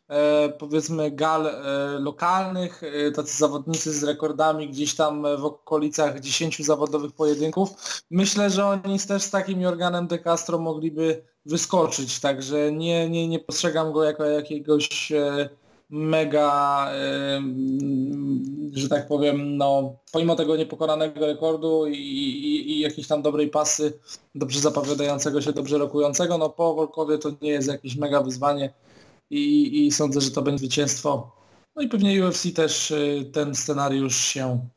[0.08, 6.66] e, powiedzmy gal e, lokalnych, e, tacy zawodnicy z rekordami gdzieś tam w okolicach 10
[6.66, 7.70] zawodowych pojedynków.
[8.10, 13.38] Myślę, że oni też z takim Jorganem De Castro mogliby wyskoczyć, także nie, nie, nie
[13.38, 15.12] postrzegam go jako jakiegoś
[15.90, 16.88] mega,
[18.72, 23.98] że tak powiem, no, pomimo tego niepokonanego rekordu i, i, i jakiejś tam dobrej pasy,
[24.34, 28.72] dobrze zapowiadającego się, dobrze rokującego, no po Wolkowie to nie jest jakieś mega wyzwanie
[29.30, 31.30] i, i sądzę, że to będzie zwycięstwo.
[31.76, 34.68] No i pewnie UFC też y, ten scenariusz się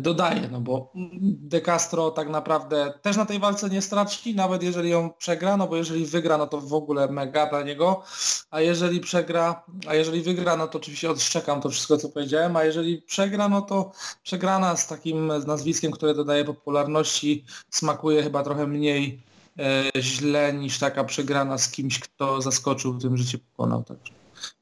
[0.00, 4.90] dodaje, no bo De Castro tak naprawdę też na tej walce nie straci, nawet jeżeli
[4.90, 8.02] ją przegra, no bo jeżeli wygra, no to w ogóle mega dla niego,
[8.50, 12.64] a jeżeli przegra, a jeżeli wygra, no to oczywiście odszczekam to wszystko, co powiedziałem, a
[12.64, 19.22] jeżeli przegra, no to przegrana z takim nazwiskiem, które dodaje popularności, smakuje chyba trochę mniej
[19.58, 23.84] e, źle niż taka przegrana z kimś, kto zaskoczył tym, że cię pokonał.
[23.84, 24.12] Także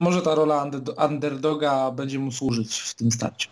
[0.00, 0.70] może ta rola
[1.08, 3.48] underdoga będzie mu służyć w tym starciu.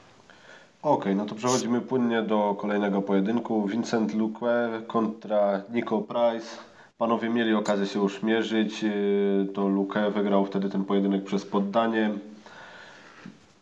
[0.85, 3.66] Ok, no to przechodzimy płynnie do kolejnego pojedynku.
[3.66, 6.57] Vincent Luque kontra Nico Price.
[6.99, 8.85] Panowie mieli okazję się już mierzyć.
[8.85, 12.11] Y, to Luque wygrał wtedy ten pojedynek przez poddanie.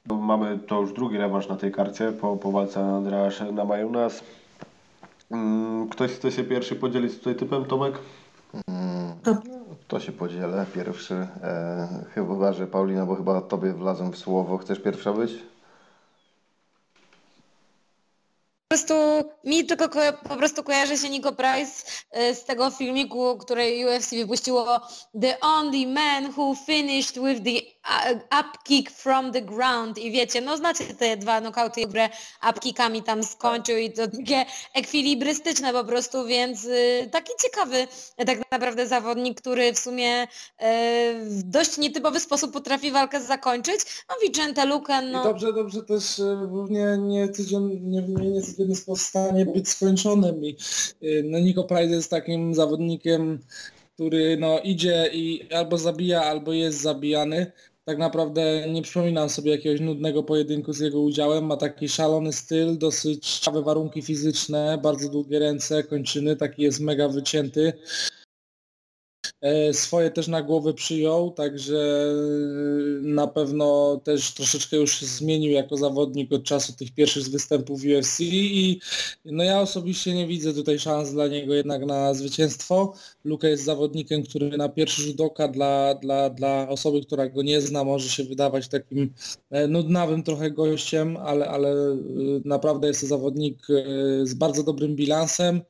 [0.07, 4.25] Mamy to już drugi rewanż na tej karcie po, po walce Andreas na Majunas.
[5.31, 7.99] Mm, ktoś chce się pierwszy podzielić tutaj typem, Tomek?
[8.53, 9.15] Hmm,
[9.89, 11.15] to się podzielę pierwszy.
[11.15, 14.59] E, chyba, że Paulina, bo chyba tobie wlazłem w słowo.
[14.59, 15.52] Chcesz pierwsza być?
[18.73, 18.95] Prostu
[19.45, 19.89] mi tylko
[20.29, 21.73] po prostu kojarzy się Nico Price
[22.17, 24.81] y, z tego filmiku, który UFC wypuściło
[25.21, 27.82] The Only Man Who Finished with the
[28.41, 32.09] upkick from the ground i wiecie, no znacie te dwa nokauty, które
[32.51, 37.87] upkickami tam skończył i to takie ekwilibrystyczne po prostu, więc y, taki ciekawy
[38.27, 40.27] tak naprawdę zawodnik, który w sumie y,
[41.25, 43.81] w dość nietypowy sposób potrafi walkę zakończyć.
[44.09, 45.21] No Vicente Luken, no...
[45.21, 46.25] I dobrze, dobrze też y,
[46.71, 50.57] nie, nie, nie, nie, nie codziennie w stanie być skończonym i
[51.25, 53.39] no Nico Price jest takim zawodnikiem,
[53.95, 57.53] który no idzie i albo zabija, albo jest zabijany.
[57.85, 61.47] Tak naprawdę nie przypominam sobie jakiegoś nudnego pojedynku z jego udziałem.
[61.47, 67.09] Ma taki szalony styl, dosyć ciekawe warunki fizyczne, bardzo długie ręce, kończyny, taki jest mega
[67.09, 67.73] wycięty.
[69.43, 75.53] E, swoje też na głowę przyjął, także e, na pewno też troszeczkę już się zmienił
[75.53, 78.81] jako zawodnik od czasu tych pierwszych występów w UFC i
[79.25, 82.95] no ja osobiście nie widzę tutaj szans dla niego jednak na zwycięstwo.
[83.25, 87.61] Luka jest zawodnikiem, który na pierwszy rzut oka dla, dla, dla osoby, która go nie
[87.61, 89.15] zna, może się wydawać takim
[89.51, 91.75] e, nudnawym trochę gościem, ale, ale
[92.45, 93.67] naprawdę jest to zawodnik
[94.23, 95.61] z bardzo dobrym bilansem,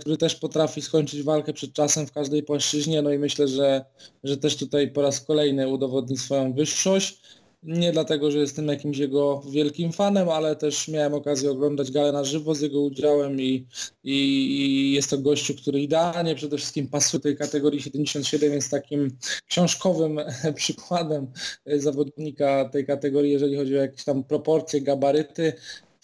[0.00, 3.84] który też potrafi skończyć walkę przed czasem w każdej płaszczyźnie, no i myślę, że,
[4.24, 7.20] że też tutaj po raz kolejny udowodni swoją wyższość.
[7.62, 12.24] Nie dlatego, że jestem jakimś jego wielkim fanem, ale też miałem okazję oglądać galę na
[12.24, 13.66] żywo z jego udziałem i,
[14.04, 14.16] i,
[14.60, 19.16] i jest to gościu, który idealnie przede wszystkim pasuje tej kategorii 77, jest takim
[19.46, 20.20] książkowym
[20.54, 21.26] przykładem
[21.66, 25.52] zawodnika tej kategorii, jeżeli chodzi o jakieś tam proporcje, gabaryty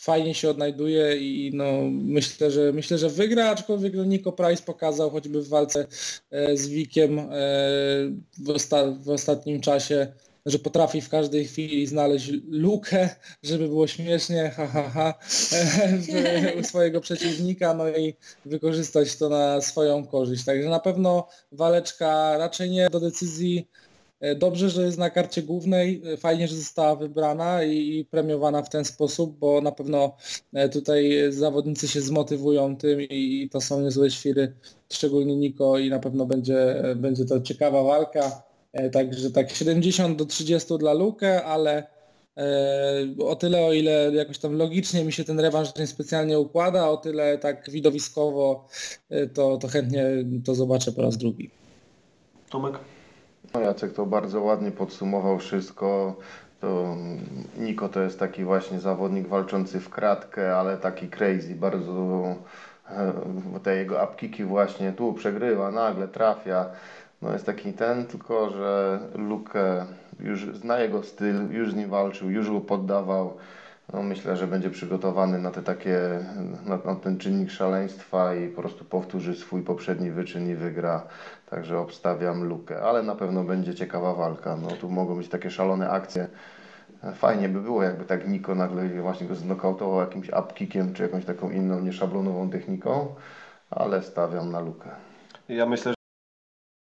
[0.01, 5.11] fajnie się odnajduje i no, myślę, że myślę, że wygra, aczkolwiek no, Nico Price pokazał
[5.11, 5.87] choćby w walce
[6.31, 7.25] e, z Wikiem e,
[8.39, 10.13] w, osta w ostatnim czasie,
[10.47, 13.09] że potrafi w każdej chwili znaleźć lukę,
[13.43, 15.15] żeby było śmiesznie, ha, ha, ha,
[16.61, 20.45] u swojego przeciwnika, no i wykorzystać to na swoją korzyść.
[20.45, 23.69] Także na pewno waleczka raczej nie do decyzji
[24.37, 28.85] dobrze, że jest na karcie głównej, e, fajnie, że została wybrana i premiowana w ten
[28.85, 30.17] sposób, bo na pewno
[30.53, 34.53] e, tutaj zawodnicy się zmotywują tym i to są niezłe świry,
[34.93, 38.43] szczególnie Niko i na pewno będzie, będzie to ciekawa walka.
[38.93, 41.87] Także tak 70 do 30 dla Lukę, ale
[43.19, 47.39] o tyle o ile jakoś tam logicznie mi się ten rewanż niespecjalnie układa, o tyle
[47.39, 48.69] tak widowiskowo
[49.35, 50.05] to, to chętnie
[50.45, 51.51] to zobaczę po raz drugi.
[52.51, 52.79] Tomek?
[53.55, 56.17] No Jacek to bardzo ładnie podsumował wszystko.
[56.61, 56.97] To
[57.59, 62.25] Niko to jest taki właśnie zawodnik walczący w kratkę, ale taki crazy, bardzo
[62.91, 63.13] e,
[63.63, 66.67] te jego upkiki właśnie tu przegrywa, nagle trafia.
[67.23, 69.87] No jest taki ten, tylko że Luke
[70.21, 73.37] już zna jego styl, już z nim walczył, już go poddawał.
[73.93, 75.99] No myślę, że będzie przygotowany na te takie,
[76.67, 81.07] na, na, ten czynnik szaleństwa i po prostu powtórzy swój poprzedni wyczyn i wygra.
[81.51, 84.57] Także obstawiam lukę, ale na pewno będzie ciekawa walka.
[84.57, 86.29] No tu mogą być takie szalone akcje.
[87.15, 91.51] Fajnie by było, jakby tak Niko nagle właśnie go znokautował jakimś upkickiem czy jakąś taką
[91.51, 93.15] inną, nieszablonową techniką,
[93.71, 94.91] ale stawiam na lukę.
[95.49, 95.95] Ja myślę,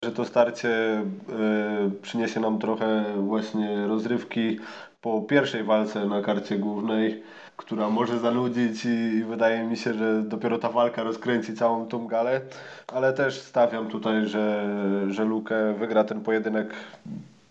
[0.05, 1.03] że to starcie
[1.89, 4.59] y, przyniesie nam trochę właśnie rozrywki
[5.01, 7.23] po pierwszej walce na karcie głównej,
[7.57, 12.41] która może zanudzić i wydaje mi się, że dopiero ta walka rozkręci całą tą galę,
[12.87, 14.75] ale też stawiam tutaj, że,
[15.11, 16.75] że Luke wygra ten pojedynek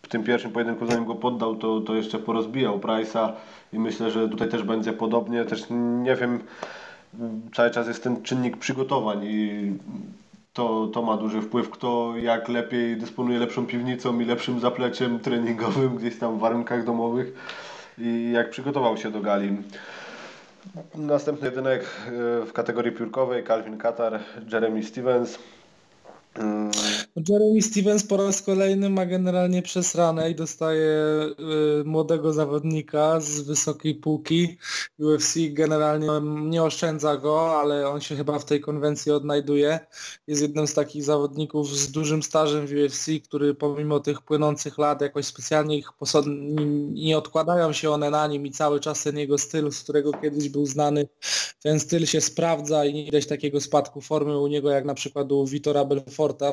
[0.02, 3.32] w tym pierwszym pojedynku, zanim go poddał, to, to jeszcze porozbijał Price'a
[3.74, 5.46] i myślę, że tutaj też będzie podobnie.
[5.46, 5.66] Też
[6.04, 6.40] nie wiem,
[7.56, 9.72] cały czas jest ten czynnik przygotowań i
[10.58, 15.96] to, to ma duży wpływ, kto jak lepiej dysponuje lepszą piwnicą i lepszym zapleciem treningowym
[15.96, 17.34] gdzieś tam w warunkach domowych
[17.98, 19.58] i jak przygotował się do gali.
[20.96, 24.20] Następny jedynek e, w kategorii piórkowej Calvin Katar,
[24.52, 25.40] Jeremy Stevens.
[26.38, 26.72] Mm.
[27.30, 30.90] Jeremy Stevens po raz kolejny ma generalnie przesrane i dostaje
[31.82, 34.58] y, młodego zawodnika z wysokiej półki.
[35.00, 36.08] UFC generalnie
[36.50, 39.80] nie oszczędza go, ale on się chyba w tej konwencji odnajduje.
[40.28, 45.02] Jest jednym z takich zawodników z dużym stażem w UFC, który pomimo tych płynących lat
[45.02, 45.90] jakoś specjalnie ich
[46.90, 50.50] nie odkładają się one na nim i cały czas ten jego styl, z którego kiedyś
[50.50, 51.08] był znany,
[51.64, 55.32] ten styl się sprawdza i nie widać takiego spadku formy u niego jak na przykład
[55.32, 55.86] u Vitora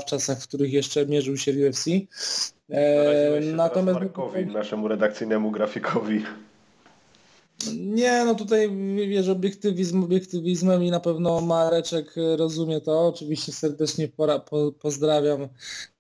[0.01, 1.87] W czasach, w których jeszcze mierzył się w UFC.
[2.71, 6.25] E, natomiast Markowi, naszemu redakcyjnemu grafikowi.
[7.77, 8.71] Nie, no tutaj
[9.09, 13.09] wiesz, obiektywizm obiektywizmem i na pewno Mareczek rozumie to.
[13.09, 15.49] Oczywiście serdecznie pora, po, pozdrawiam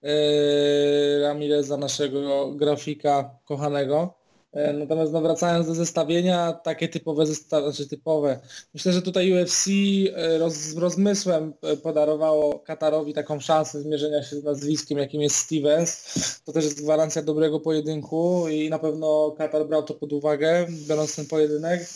[0.03, 4.24] e, Ramireza, naszego grafika kochanego.
[4.55, 8.41] E, natomiast no, wracając do zestawienia, takie typowe zestawienia, znaczy typowe,
[8.75, 9.67] myślę, że tutaj UFC
[10.15, 16.05] e, roz, rozmysłem e, podarowało Katarowi taką szansę zmierzenia się z nazwiskiem, jakim jest Stevens.
[16.45, 21.17] To też jest gwarancja dobrego pojedynku i na pewno Katar brał to pod uwagę, biorąc
[21.17, 21.89] ten pojedynek.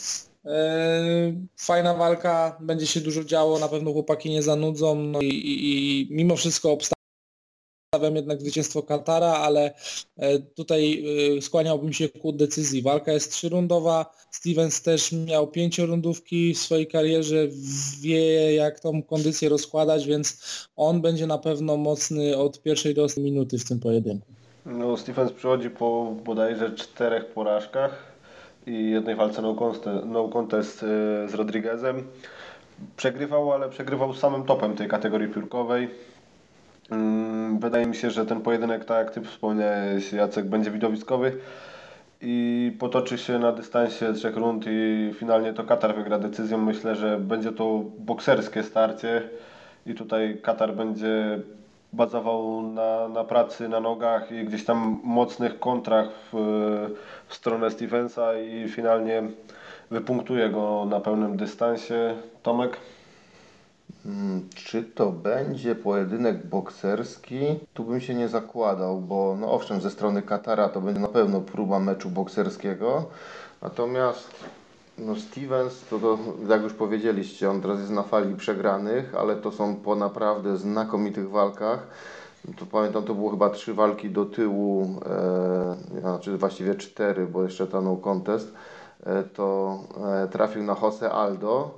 [1.57, 6.09] Fajna walka, będzie się dużo działo, na pewno chłopaki nie zanudzą no i, i, i
[6.11, 6.98] mimo wszystko obstawiam
[7.95, 9.75] Stawiam jednak zwycięstwo Katara, ale
[10.17, 11.05] e, tutaj
[11.37, 12.83] e, skłaniałbym się ku decyzji.
[12.83, 14.13] Walka jest trzyrundowa.
[14.31, 17.49] Stevens też miał pięciorundówki w swojej karierze,
[18.01, 20.43] wie jak tą kondycję rozkładać, więc
[20.77, 24.27] on będzie na pewno mocny od pierwszej do minuty w tym pojedynku.
[24.67, 28.13] No, Stevens przychodzi po bodajże czterech porażkach
[28.67, 30.87] i jednej walce no contest, no contest e,
[31.29, 32.07] z Rodriguezem.
[32.97, 35.89] Przegrywał, ale przegrywał samym topem tej kategorii piórkowej
[37.59, 41.33] wydaje mi się, że ten pojedynek, tak jak Ty wspomniałeś, Jacek, będzie widowiskowy
[42.21, 46.59] i potoczy się na dystansie trzech rund i finalnie to Katar wygra decyzją.
[46.59, 49.29] Myślę, że będzie to bokserskie starcie
[49.87, 51.41] i tutaj Katar będzie
[51.93, 56.37] bazował na, na pracy na nogach i gdzieś tam mocnych kontrach w,
[57.27, 59.23] w stronę Stevensa i finalnie
[59.91, 62.15] wypunktuje go na pełnym dystansie.
[62.43, 62.77] Tomek?
[64.05, 67.61] Hmm, czy to będzie pojedynek bokserski?
[67.75, 71.41] Tu bym się nie zakładał, bo no owszem, ze strony Katara to będzie na pewno
[71.41, 73.05] próba meczu bokserskiego.
[73.63, 74.31] Natomiast
[74.99, 76.19] no Stevens, to, to
[76.49, 81.31] jak już powiedzieliście, on teraz jest na fali przegranych, ale to są po naprawdę znakomitych
[81.31, 81.87] walkach.
[82.59, 87.67] To pamiętam, to było chyba trzy walki do tyłu, e, znaczy właściwie cztery, bo jeszcze
[87.67, 88.53] ta no contest,
[89.07, 89.79] e, to
[90.25, 91.71] e, trafił na Jose Aldo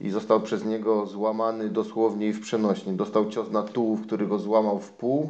[0.00, 2.92] i został przez niego złamany dosłownie i w przenośni.
[2.92, 5.28] Dostał cios na tułów, który go złamał w pół.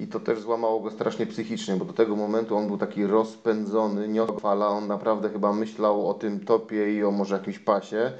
[0.00, 4.08] I to też złamało go strasznie psychicznie, bo do tego momentu on był taki rozpędzony,
[4.08, 8.12] nie odfala, on naprawdę chyba myślał o tym topie i o może jakimś pasie,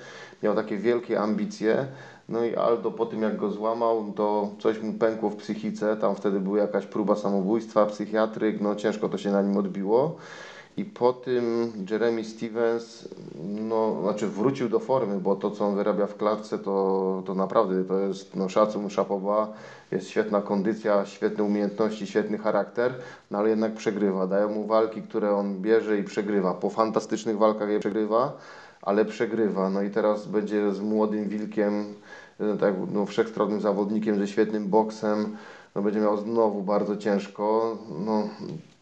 [0.43, 1.87] miał takie wielkie ambicje,
[2.29, 6.15] no i Aldo po tym jak go złamał, to coś mu pękło w psychice, tam
[6.15, 10.17] wtedy była jakaś próba samobójstwa, psychiatryk, no ciężko to się na nim odbiło.
[10.77, 13.09] I po tym Jeremy Stevens,
[13.45, 17.85] no, znaczy wrócił do formy, bo to, co on wyrabia w klatce, to, to naprawdę
[17.85, 19.53] to jest no, szacun, szapoba,
[19.91, 22.95] jest świetna kondycja, świetne umiejętności, świetny charakter,
[23.31, 24.27] no ale jednak przegrywa.
[24.27, 26.55] Dają mu walki, które on bierze i przegrywa.
[26.55, 28.37] Po fantastycznych walkach je przegrywa,
[28.83, 29.71] ale przegrywa.
[29.71, 31.95] No i teraz będzie z młodym wilkiem,
[32.41, 35.37] e, tak, no, wszechstronnym zawodnikiem ze świetnym boksem.
[35.75, 37.79] No, będzie miał znowu bardzo ciężko.
[38.07, 38.29] No,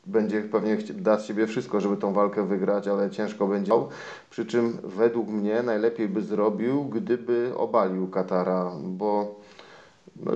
[0.07, 3.73] będzie pewnie da z siebie wszystko, żeby tą walkę wygrać, ale ciężko będzie.
[4.31, 9.35] Przy czym według mnie najlepiej by zrobił, gdyby obalił Katara, bo
[10.17, 10.33] no,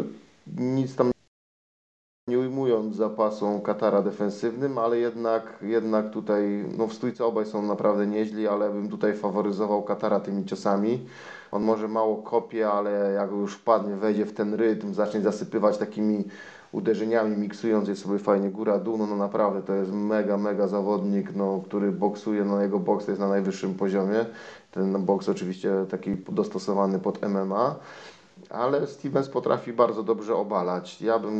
[0.56, 1.10] nic tam
[2.28, 8.06] nie ujmując zapasą Katara defensywnym, ale jednak, jednak tutaj, no w stójce obaj są naprawdę
[8.06, 11.06] nieźli, ale bym tutaj faworyzował Katara tymi ciosami.
[11.52, 16.24] On może mało kopie, ale jak już wpadnie, wejdzie w ten rytm, zacznie zasypywać takimi
[16.72, 21.62] uderzeniami, miksując je sobie fajnie góra-dół, no, no naprawdę to jest mega, mega zawodnik, no,
[21.64, 24.26] który boksuje, no jego boks jest na najwyższym poziomie.
[24.70, 27.76] Ten boks oczywiście taki dostosowany pod MMA
[28.50, 31.02] ale Stevens potrafi bardzo dobrze obalać.
[31.02, 31.34] Ja bym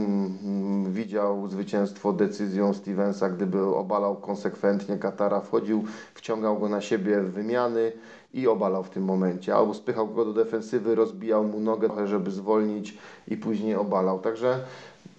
[0.45, 7.33] mm, widział zwycięstwo decyzją Stevensa, gdyby obalał konsekwentnie Katara, wchodził, wciągał go na siebie w
[7.33, 7.93] wymiany
[8.35, 9.55] i obalał w tym momencie.
[9.55, 12.99] Albo spychał go do defensywy, rozbijał mu nogę, żeby zwolnić
[13.29, 14.19] i później obalał.
[14.19, 14.65] Także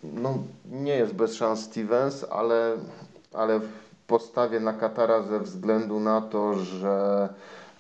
[0.03, 0.37] no,
[0.71, 2.77] nie jest bez szans Stevens, ale,
[3.33, 3.59] ale
[4.07, 7.29] postawię na Katara ze względu na to, że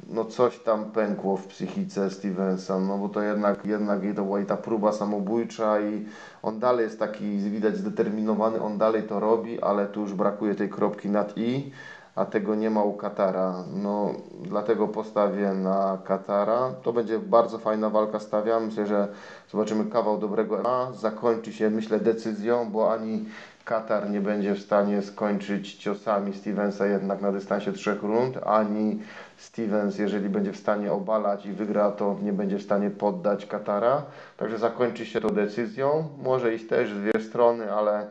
[0.07, 4.45] no coś tam pękło w psychice Stevensa, no bo to jednak, jednak to była i
[4.45, 6.05] ta próba samobójcza i
[6.43, 10.69] on dalej jest taki, widać zdeterminowany, on dalej to robi, ale tu już brakuje tej
[10.69, 11.71] kropki nad i,
[12.15, 13.63] a tego nie ma u Katara.
[13.73, 16.73] No dlatego postawię na Katara.
[16.83, 18.65] To będzie bardzo fajna walka, stawiam.
[18.65, 19.07] Myślę, że
[19.51, 23.25] zobaczymy kawał dobrego a Zakończy się, myślę, decyzją, bo ani
[23.65, 28.99] Katar nie będzie w stanie skończyć ciosami Stevensa jednak na dystansie trzech rund, ani
[29.37, 34.01] Stevens, jeżeli będzie w stanie obalać i wygra, to nie będzie w stanie poddać Katara.
[34.37, 36.07] Także zakończy się to decyzją.
[36.23, 38.07] Może iść też w dwie strony, ale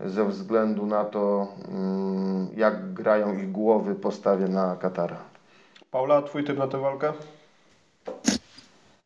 [0.00, 5.24] ze względu na to, mm, jak grają ich głowy, postawię na Katara.
[5.90, 7.12] Paula, twój typ na tę walkę?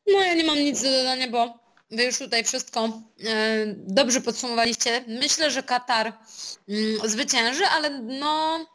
[0.07, 1.55] No ja nie mam nic do dodania, bo
[1.91, 2.91] wy już tutaj wszystko e,
[3.77, 5.05] dobrze podsumowaliście.
[5.09, 6.13] Myślę, że Katar
[6.69, 8.67] mm, zwycięży, ale no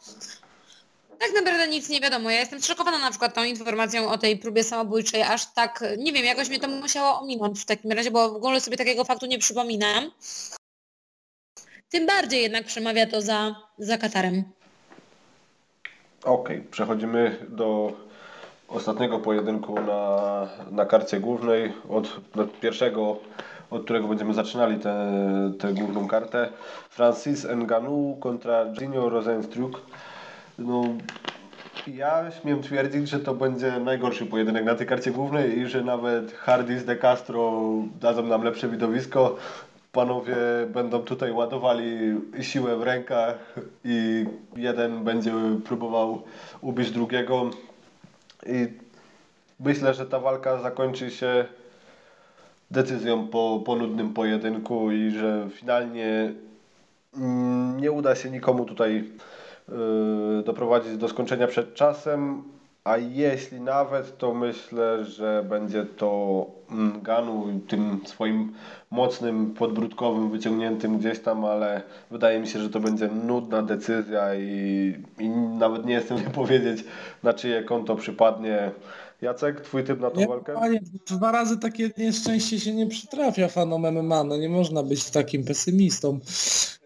[1.19, 2.29] tak naprawdę nic nie wiadomo.
[2.29, 6.25] Ja jestem szokowana na przykład tą informacją o tej próbie samobójczej, aż tak, nie wiem,
[6.25, 9.39] jakoś mnie to musiało ominąć w takim razie, bo w ogóle sobie takiego faktu nie
[9.39, 10.11] przypominam.
[11.95, 14.43] Tym bardziej jednak przemawia to za, za Katarem.
[16.23, 17.93] Okej, przechodzimy do
[18.67, 21.73] ostatniego pojedynku na, na karcie głównej.
[21.89, 23.17] Od, od pierwszego,
[23.69, 24.79] od którego będziemy zaczynali
[25.59, 26.49] tę główną kartę.
[26.89, 29.81] Francis Ngannou kontra Ginio Rosenstruck.
[30.57, 30.83] No,
[31.87, 36.33] ja śmiem twierdzić, że to będzie najgorszy pojedynek na tej karcie głównej i że nawet
[36.33, 37.61] Hardys de Castro
[38.01, 39.35] dadzą nam lepsze widowisko.
[39.95, 40.35] Panowie
[40.67, 45.31] będą tutaj ładowali siłę w rękach i jeden będzie
[45.65, 46.21] próbował
[46.61, 47.49] ubić drugiego.
[48.47, 48.67] I
[49.59, 51.45] myślę, że ta walka zakończy się
[52.71, 56.33] decyzją po, po nudnym pojedynku i że finalnie
[57.17, 59.11] mm, nie uda się nikomu tutaj
[59.69, 62.43] yy, doprowadzić do skończenia przed czasem,
[62.85, 66.45] a jeśli nawet, to myślę, że będzie to
[67.03, 68.53] Ganu tym swoim
[68.91, 71.81] mocnym, podbródkowym, wyciągniętym gdzieś tam, ale
[72.11, 76.83] wydaje mi się, że to będzie nudna decyzja i, i nawet nie jestem nie powiedzieć,
[77.23, 78.71] na czyje konto przypadnie.
[79.21, 80.53] Jacek, twój typ na tą Nie, walkę?
[80.53, 85.43] panie, dwa razy takie nieszczęście się nie przytrafia fanom MMA, no nie można być takim
[85.43, 86.19] pesymistą.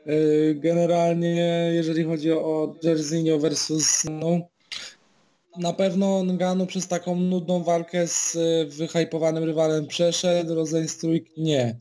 [0.06, 4.40] Yy, Generalnie, jeżeli chodzi o Jerzinho versus no,
[5.58, 11.80] na pewno Ngannou przez taką nudną walkę z y, wyhypowanym rywalem przeszedł, Rosenstruik nie.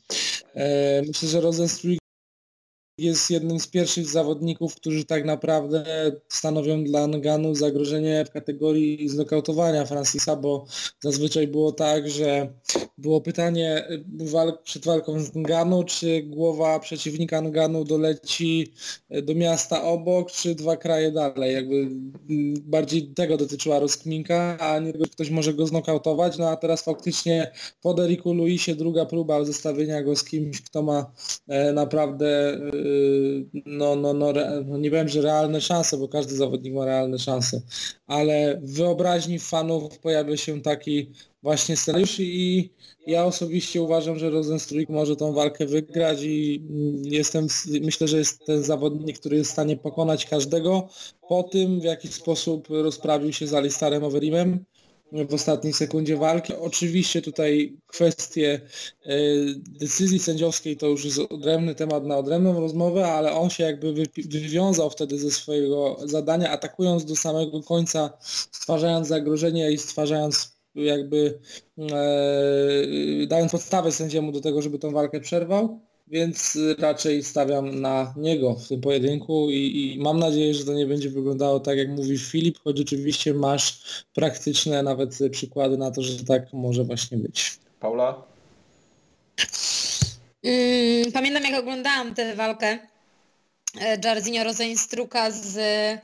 [0.54, 2.00] E, Myślę, że Rosenstruik
[2.98, 5.84] jest jednym z pierwszych zawodników, którzy tak naprawdę
[6.28, 10.66] stanowią dla Nganu zagrożenie w kategorii znokautowania Francisa, bo
[11.00, 12.52] zazwyczaj było tak, że
[12.98, 18.72] było pytanie walk, przed walką z Nganu, czy głowa przeciwnika Nganu doleci
[19.16, 21.54] y, do miasta obok, czy dwa kraje dalej.
[21.54, 26.38] Jakby mm, bardziej tego dotyczyła rozkminka, a nie tego, że ktoś może go znokautować.
[26.38, 27.52] No a teraz faktycznie
[27.82, 31.12] po Deriku Luisie druga próba zestawienia go z kimś, kto ma
[31.48, 32.58] e, naprawdę
[33.66, 37.18] no, no, no, re, no nie wiem, że realne szanse, bo każdy zawodnik ma realne
[37.18, 37.62] szanse,
[38.06, 41.10] ale w wyobraźni fanów pojawia się taki
[41.42, 42.70] właśnie scenariusz i
[43.06, 46.62] ja osobiście uważam, że Rosenstruik może tą walkę wygrać i
[47.02, 47.46] jestem,
[47.80, 50.88] myślę, że jest ten zawodnik, który jest w stanie pokonać każdego
[51.28, 54.64] po tym, w jaki sposób rozprawił się z Alistarem Overeemem
[55.12, 56.52] w ostatniej sekundzie walki.
[56.54, 58.60] Oczywiście tutaj kwestie
[59.06, 59.16] e,
[59.80, 64.90] decyzji sędziowskiej to już jest odrębny temat na odrębną rozmowę, ale on się jakby wywiązał
[64.90, 68.10] wtedy ze swojego zadania, atakując do samego końca,
[68.52, 71.38] stwarzając zagrożenie i stwarzając jakby
[71.78, 75.80] e, dając podstawę sędziemu do tego, żeby tą walkę przerwał,
[76.10, 80.86] więc raczej stawiam na niego w tym pojedynku i, i mam nadzieję, że to nie
[80.86, 83.80] będzie wyglądało tak jak mówi Filip, choć oczywiście masz
[84.14, 87.58] praktyczne nawet przykłady na to, że tak może właśnie być.
[87.80, 88.22] Paula?
[90.42, 92.78] Mm, Pamiętam jak oglądałam tę walkę
[93.80, 95.98] e, Jairzinho Rosenstruka z, e,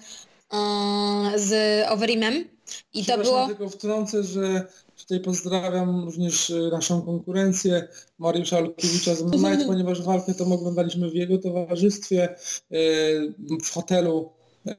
[1.36, 2.44] z Overeemem
[2.94, 3.46] i to było...
[3.46, 4.66] tylko wtrącę, że
[5.04, 11.14] tutaj pozdrawiam również e, naszą konkurencję Mariusza Lukiewicza z Night, ponieważ walkę tą oglądaliśmy w
[11.14, 12.36] jego towarzystwie e,
[13.64, 14.32] w hotelu
[14.66, 14.74] e,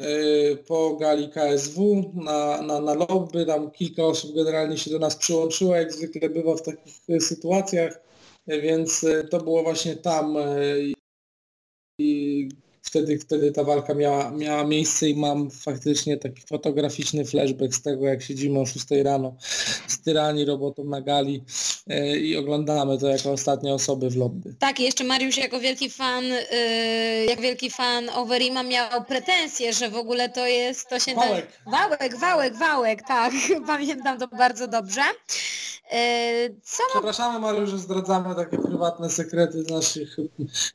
[0.56, 3.46] po gali KSW na, na, na lobby.
[3.46, 8.02] Tam kilka osób generalnie się do nas przyłączyło, jak zwykle bywa w takich sytuacjach,
[8.48, 10.38] więc to było właśnie tam
[12.86, 18.06] wtedy, wtedy ta walka miała, miała miejsce i mam faktycznie taki fotograficzny flashback z tego,
[18.06, 19.36] jak siedzimy o 6 rano
[19.88, 21.44] styrani robotą na gali
[21.88, 24.56] e, i oglądamy to jako ostatnie osoby w lobby.
[24.60, 29.96] Tak, jeszcze Mariusz jako wielki fan, yy, jako wielki fan Overeema miał pretensje, że w
[29.96, 31.16] ogóle to jest, to się...
[31.16, 31.48] Wałek.
[31.72, 33.34] Wałek, wałek, wałek, tak,
[33.68, 35.02] pamiętam to bardzo dobrze.
[35.92, 40.18] Yy, co Przepraszamy Mariusz, że zdradzamy takie prywatne sekrety z naszych,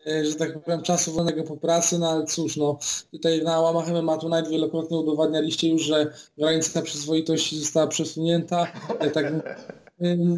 [0.07, 2.79] e, że tak powiem, czasu wolnego po pracy, no ale cóż, no
[3.11, 8.67] tutaj na łamach MMA Tonight wielokrotnie udowadnialiście już, że granica przyzwoitości została przesunięta,
[8.99, 9.33] e, tak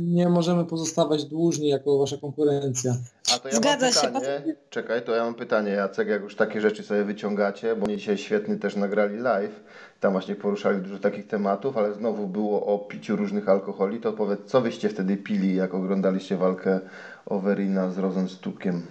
[0.00, 2.96] nie możemy pozostawać dłużni jako wasza konkurencja.
[3.34, 4.56] A to ja Zgadza mam się, pytanie.
[4.70, 8.18] Czekaj, to ja mam pytanie, Jacek, jak już takie rzeczy sobie wyciągacie, bo oni dzisiaj
[8.18, 9.60] świetnie też nagrali live,
[10.00, 14.40] tam właśnie poruszali dużo takich tematów, ale znowu było o piciu różnych alkoholi, to powiedz,
[14.46, 16.80] co wyście wtedy pili, jak oglądaliście walkę
[17.26, 18.82] Overina z Rosenstukiem?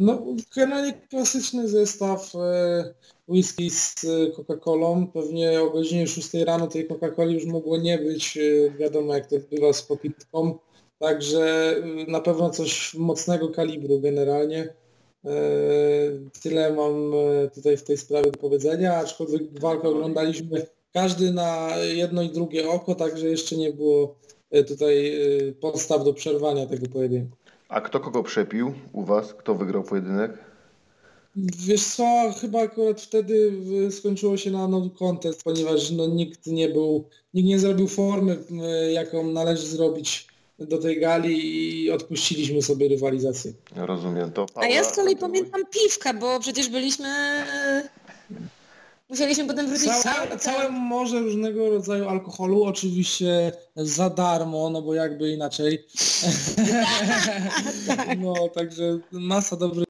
[0.00, 0.22] No,
[0.56, 2.94] generalnie klasyczny zestaw e,
[3.28, 5.06] whisky z e, Coca-Colą.
[5.06, 8.36] Pewnie o godzinie 6 rano tej Coca-Coli już mogło nie być.
[8.38, 10.58] E, wiadomo jak to bywa z popitką.
[10.98, 11.74] Także
[12.08, 14.74] na pewno coś mocnego kalibru generalnie.
[16.42, 17.12] Tyle mam
[17.54, 22.94] tutaj w tej sprawie do powiedzenia, aczkolwiek walkę oglądaliśmy każdy na jedno i drugie oko,
[22.94, 24.14] także jeszcze nie było
[24.68, 25.12] tutaj
[25.60, 27.36] podstaw do przerwania tego pojedynku.
[27.70, 29.34] A kto kogo przepił u Was?
[29.34, 30.38] Kto wygrał pojedynek?
[31.36, 33.52] Wiesz co, chyba akurat wtedy
[33.90, 38.38] skończyło się na no contest, ponieważ no, nikt nie był, nikt nie zrobił formy,
[38.92, 40.26] jaką należy zrobić
[40.58, 43.52] do tej gali i odpuściliśmy sobie rywalizację.
[43.76, 44.46] Rozumiem to.
[44.54, 47.08] A ja z kolei pamiętam piwka, bo przecież byliśmy...
[49.10, 54.94] Musieliśmy potem wrócić całe, całe, całe morze różnego rodzaju alkoholu, oczywiście za darmo, no bo
[54.94, 55.86] jakby inaczej.
[58.18, 59.86] no także masa dobrych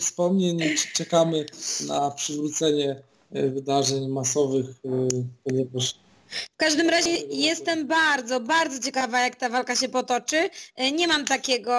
[0.00, 0.60] wspomnień.
[0.94, 1.46] Czekamy
[1.86, 3.02] na przywrócenie
[3.32, 5.08] e, wydarzeń masowych, e,
[5.44, 5.94] ponieważ
[6.28, 10.50] w każdym razie jestem bardzo, bardzo ciekawa, jak ta walka się potoczy.
[10.76, 11.72] E, nie mam takiego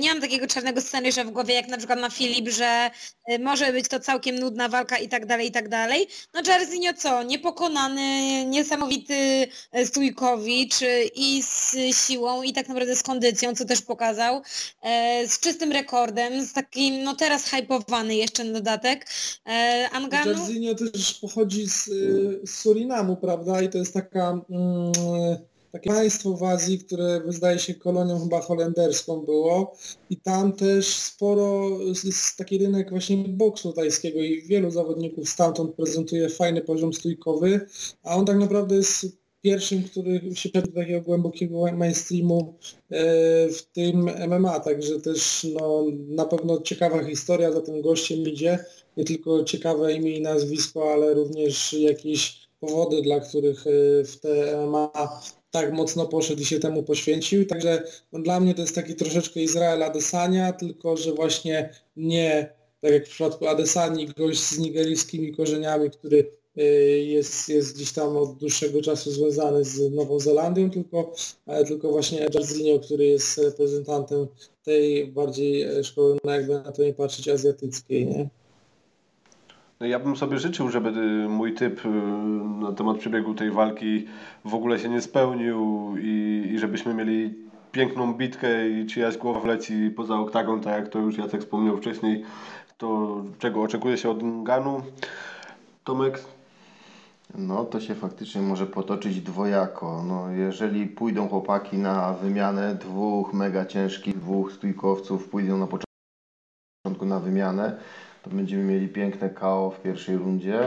[0.00, 2.90] nie mam takiego czarnego scenariusza w głowie, jak na przykład na Filip, że
[3.26, 6.06] e, może być to całkiem nudna walka i tak dalej, i tak dalej.
[6.34, 7.22] No Jairzinho co?
[7.22, 9.14] Niepokonany, niesamowity
[9.72, 10.74] e, Stójkowicz
[11.14, 11.76] i z
[12.06, 14.42] siłą i tak naprawdę z kondycją, co też pokazał,
[15.26, 19.06] z czystym rekordem, z takim, no teraz hypowany jeszcze na dodatek.
[19.92, 20.32] Anganu...
[20.32, 21.84] Jairzinho też pochodzi z,
[22.44, 23.62] z Surinamu, prawda?
[23.62, 24.40] I to jest taka...
[24.50, 29.76] Mm, takie państwo w Azji, które zdaje się kolonią chyba holenderską było.
[30.10, 31.68] I tam też sporo
[32.04, 37.60] jest taki rynek właśnie boksu tajskiego i wielu zawodników stamtąd prezentuje fajny poziom stójkowy,
[38.02, 42.54] a on tak naprawdę jest pierwszym, który się do takiego głębokiego mainstreamu
[42.90, 43.04] e,
[43.48, 48.64] w tym MMA, także też no, na pewno ciekawa historia za tym gościem idzie,
[48.96, 54.66] nie tylko ciekawe imię i nazwisko, ale również jakieś powody, dla których e, w te
[54.66, 55.20] MMA
[55.50, 57.46] tak mocno poszedł i się temu poświęcił.
[57.46, 57.82] Także
[58.12, 63.06] no, dla mnie to jest taki troszeczkę Izrael Adesania, tylko że właśnie nie tak jak
[63.06, 66.62] w przypadku Adesani, gość z nigeryjskimi korzeniami, który y,
[67.06, 71.12] jest, jest gdzieś tam od dłuższego czasu związany z Nową Zelandią, tylko,
[71.66, 74.26] tylko właśnie Jarzinho, który jest reprezentantem
[74.64, 78.06] tej bardziej szkoły, no jakby na to nie patrzeć, azjatyckiej.
[78.06, 78.28] Nie?
[79.80, 81.88] No ja bym sobie życzył, żeby y, mój typ y,
[82.60, 84.06] na temat przebiegu tej walki
[84.44, 87.34] w ogóle się nie spełnił i, i żebyśmy mieli
[87.72, 92.24] piękną bitkę i czyjaś głowa wleci poza oktagon, tak jak to już Jacek wspomniał wcześniej,
[92.78, 94.82] to czego oczekuje się od Ganu.
[95.84, 96.24] Tomek?
[97.34, 100.04] No to się faktycznie może potoczyć dwojako.
[100.08, 107.20] No, jeżeli pójdą chłopaki na wymianę dwóch mega ciężkich, dwóch stójkowców, pójdą na początku na
[107.20, 107.76] wymianę,
[108.22, 110.60] to będziemy mieli piękne KO w pierwszej rundzie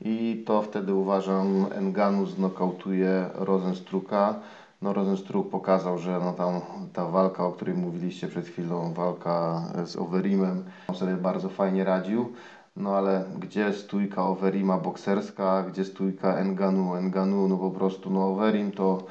[0.00, 4.34] i to wtedy uważam Enganu znokautuje Rosenstruka.
[4.82, 6.60] No Rosenstruk pokazał, że no tam
[6.92, 12.32] ta walka, o której mówiliście przed chwilą, walka z Overimem, on sobie bardzo fajnie radził.
[12.76, 16.94] No ale gdzie stójka Overima bokserska, gdzie stójka Enganu?
[16.96, 19.02] Enganu no po prostu no Overim to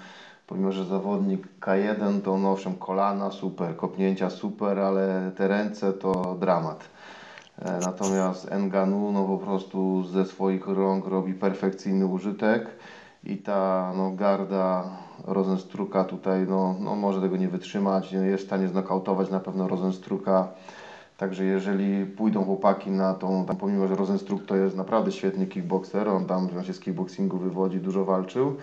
[0.48, 6.36] pomimo, że zawodnik K1 to no owszem kolana super, kopnięcia super, ale te ręce to
[6.40, 6.90] dramat.
[7.66, 12.68] E, natomiast Enganu no po prostu ze swoich rąk robi perfekcyjny użytek
[13.24, 14.84] i ta no, garda
[15.28, 20.48] Rosenstruka tutaj no, no może tego nie wytrzymać, jest w stanie znokautować na pewno Rosenstruka.
[21.18, 26.10] Także jeżeli pójdą chłopaki na tą, tam pomimo, że Rosenstruk to jest naprawdę świetny kickboxer,
[26.10, 28.56] on tam on się z kickboxingu wywodzi, dużo walczył,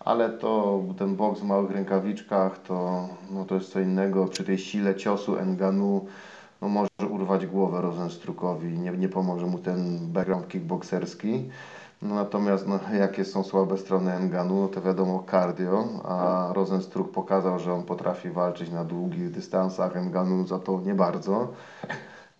[0.00, 4.26] ale to ten boks w małych rękawiczkach to, no, to jest co innego.
[4.26, 6.06] Przy tej sile ciosu Enganu
[6.62, 11.50] no może urwać głowę Rosenstrukowi, nie, nie pomoże mu ten background kickboxerski.
[12.02, 17.58] No natomiast no, jakie są słabe strony Enganu, no to wiadomo cardio, a Rosenstruk pokazał,
[17.58, 21.48] że on potrafi walczyć na długich dystansach, Enganu za to nie bardzo.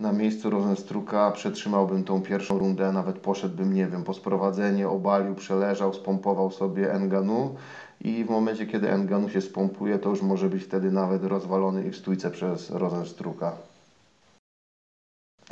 [0.00, 5.94] Na miejscu Rosenstruka przetrzymałbym tą pierwszą rundę, nawet poszedłbym, nie wiem, po sprowadzenie, obalił, przeleżał,
[5.94, 7.54] spompował sobie Enganu
[8.00, 11.90] i w momencie, kiedy Enganu się spompuje, to już może być wtedy nawet rozwalony i
[11.90, 13.52] w stójce przez Rosenstruka.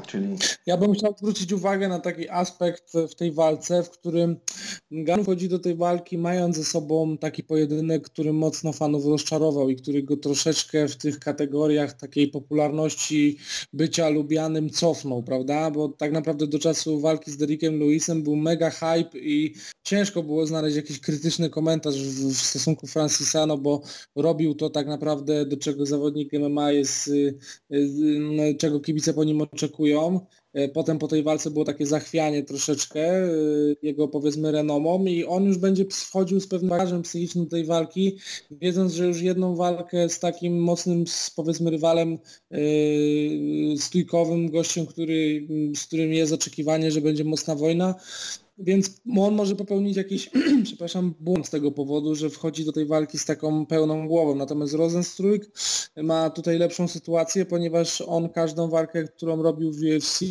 [0.07, 0.37] Czyli...
[0.66, 4.37] Ja bym chciał zwrócić uwagę na taki aspekt w tej walce, w którym
[4.91, 9.77] Gan wchodzi do tej walki mając ze sobą taki pojedynek, który mocno fanów rozczarował i
[9.77, 13.39] który go troszeczkę w tych kategoriach takiej popularności
[13.73, 15.71] bycia lubianym cofnął, prawda?
[15.71, 20.47] Bo tak naprawdę do czasu walki z Derekiem Lewisem był mega hype i ciężko było
[20.47, 23.83] znaleźć jakiś krytyczny komentarz w, w stosunku Francisa, no bo
[24.16, 27.39] robił to tak naprawdę do czego zawodnik MMA jest, y,
[27.73, 27.77] y,
[28.41, 29.84] y, czego kibice po nim oczekują.
[30.55, 33.28] E, potem po tej walce było takie zachwianie troszeczkę e,
[33.82, 38.19] jego powiedzmy renomą i on już będzie wchodził z pewnym bagażem psychicznym do tej walki,
[38.51, 41.05] wiedząc, że już jedną walkę z takim mocnym
[41.36, 42.19] powiedzmy rywalem
[42.51, 47.94] yy, stójkowym, gościem, który, z którym jest oczekiwanie, że będzie mocna wojna,
[48.59, 50.31] więc on może popełnić jakiś,
[50.65, 54.35] przepraszam, błąd z tego powodu, że wchodzi do tej walki z taką pełną głową.
[54.35, 55.51] Natomiast Rosenstruik
[55.97, 60.25] ma tutaj lepszą sytuację, ponieważ on każdą walkę, którą robił w UFC,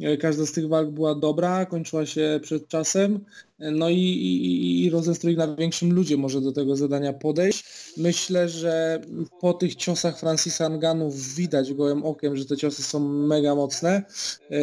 [0.00, 3.24] e, każda z tych walk była dobra, kończyła się przed czasem.
[3.58, 7.64] No i, i, i Rosenstruik na większym ludzie może do tego zadania podejść.
[7.96, 9.00] Myślę, że
[9.40, 14.02] po tych ciosach Francisa Nganów widać gołym okiem, że te ciosy są mega mocne.
[14.50, 14.60] E,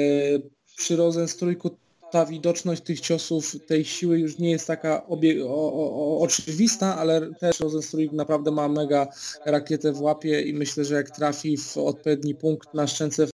[0.78, 1.70] przy Rosenstruiku
[2.12, 7.34] ta widoczność tych ciosów, tej siły już nie jest taka obie, o, o, oczywista, ale
[7.34, 9.08] też Rosenstruik naprawdę ma mega
[9.46, 13.31] rakietę w łapie i myślę, że jak trafi w odpowiedni punkt na szczęce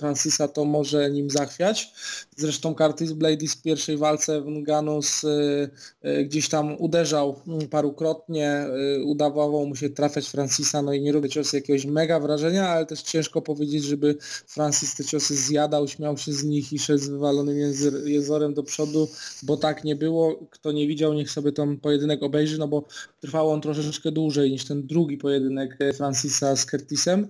[0.00, 1.92] Francisa to może nim zachwiać.
[2.36, 5.70] Zresztą Curtis Blades w pierwszej walce w Nganus y,
[6.04, 7.40] y, gdzieś tam uderzał
[7.70, 8.66] parukrotnie,
[8.96, 12.86] y, udawało mu się trafiać Francisa, no i nie robię ciosy jakiegoś mega wrażenia, ale
[12.86, 14.16] też ciężko powiedzieć, żeby
[14.46, 17.56] Francis te ciosy zjadał, śmiał się z nich i szedł z wywalonym
[18.04, 19.08] jezorem do przodu,
[19.42, 20.46] bo tak nie było.
[20.50, 22.84] Kto nie widział, niech sobie ten pojedynek obejrzy, no bo
[23.20, 27.28] trwał on troszeczkę dłużej niż ten drugi pojedynek Francisa z Curtisem.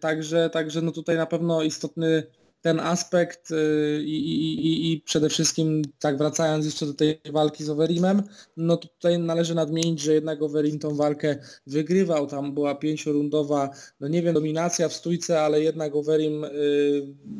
[0.00, 2.22] Także, także no tutaj na pewno pewno istotny
[2.62, 7.70] ten aspekt y, i, i, i, przede wszystkim, tak wracając jeszcze do tej walki z
[7.70, 8.22] Overimem,
[8.56, 11.36] no tutaj należy nadmienić, że jednak Overim tą walkę
[11.66, 16.50] wygrywał, tam była pięciorundowa, no nie wiem, dominacja w stójce, ale jednak Overim, y,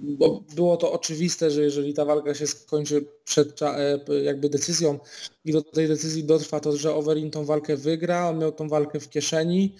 [0.02, 4.98] bo było to oczywiste, że jeżeli ta walka się skończy przed e, jakby decyzją
[5.44, 9.00] i do tej decyzji dotrwa to, że Overin tą walkę wygra, on miał tą walkę
[9.00, 9.74] w kieszeni,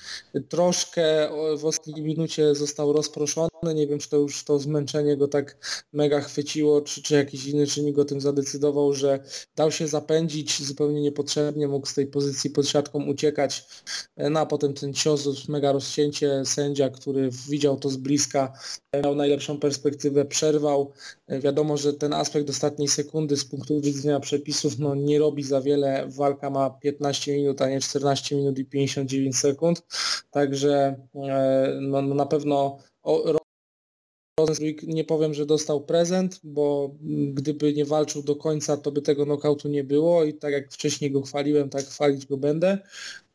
[0.48, 5.56] troszkę w ostatniej minucie został rozproszony, nie wiem czy to już to zmęczenie go tak
[5.92, 9.20] mega chwyciło, czy, czy jakiś inny czynnik go tym zadecydował, że
[9.56, 13.66] dał się zapędzić zupełnie niepotrzebnie, mógł z tej pozycji pod siatką uciekać,
[14.16, 18.52] no a potem ten cios, mega rozcięcie, sędzia, który widział to z bliska,
[19.04, 20.92] miał najlepszą perspektywę, przerwał.
[21.28, 26.08] Wiadomo, że ten aspekt ostatniej sekundy z punktu widzenia przepisów no, nie robi za wiele.
[26.08, 29.82] Walka ma 15 minut, a nie 14 minut i 59 sekund.
[30.30, 32.78] Także e, no, no na pewno
[34.40, 36.94] Rosenstruik nie powiem, że dostał prezent, bo
[37.32, 41.10] gdyby nie walczył do końca, to by tego nokautu nie było i tak jak wcześniej
[41.10, 42.78] go chwaliłem, tak chwalić go będę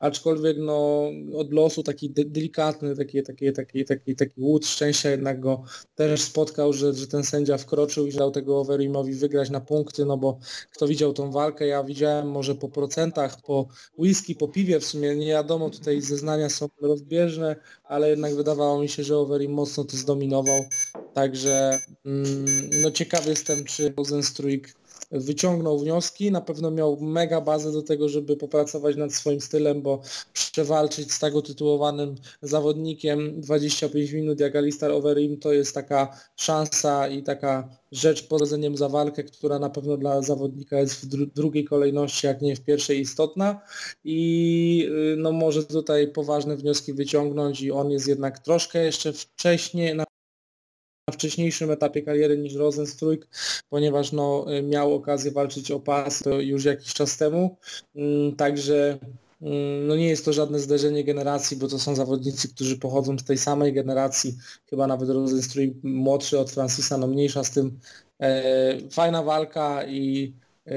[0.05, 5.39] aczkolwiek no, od losu taki de delikatny, taki, taki, taki, taki, taki łód szczęścia jednak
[5.39, 5.63] go
[5.95, 10.17] też spotkał, że, że ten sędzia wkroczył i dał tego Overeemowi wygrać na punkty, no
[10.17, 10.39] bo
[10.71, 13.67] kto widział tą walkę, ja widziałem może po procentach, po
[13.97, 18.89] whisky, po piwie w sumie, nie wiadomo, tutaj zeznania są rozbieżne, ale jednak wydawało mi
[18.89, 20.65] się, że Overeem mocno to zdominował,
[21.13, 22.45] także mm,
[22.83, 28.37] no ciekaw jestem, czy Rosenstruik wyciągnął wnioski, na pewno miał mega bazę do tego, żeby
[28.37, 30.01] popracować nad swoim stylem, bo
[30.33, 37.23] przewalczyć z tego tytułowanym zawodnikiem 25 minut jak Alistar Overeem to jest taka szansa i
[37.23, 42.27] taka rzecz porodzeniem za walkę, która na pewno dla zawodnika jest w dru drugiej kolejności,
[42.27, 43.61] jak nie w pierwszej istotna.
[44.03, 49.95] I y, no może tutaj poważne wnioski wyciągnąć i on jest jednak troszkę jeszcze wcześniej,
[49.95, 50.05] na
[51.11, 53.27] wcześniejszym etapie kariery niż Rosenstruik,
[53.69, 57.57] ponieważ no, miał okazję walczyć o pas już jakiś czas temu.
[57.95, 58.97] Mm, także
[59.41, 63.23] mm, no nie jest to żadne zderzenie generacji, bo to są zawodnicy, którzy pochodzą z
[63.23, 64.37] tej samej generacji,
[64.69, 67.79] chyba nawet Rosenstruik młodszy od Francisa, no mniejsza z tym.
[68.19, 70.33] E, fajna walka i
[70.67, 70.73] e,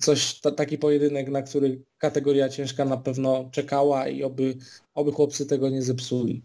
[0.00, 4.56] coś, taki pojedynek, na który kategoria ciężka na pewno czekała i oby,
[4.94, 6.42] oby chłopcy tego nie zepsuli.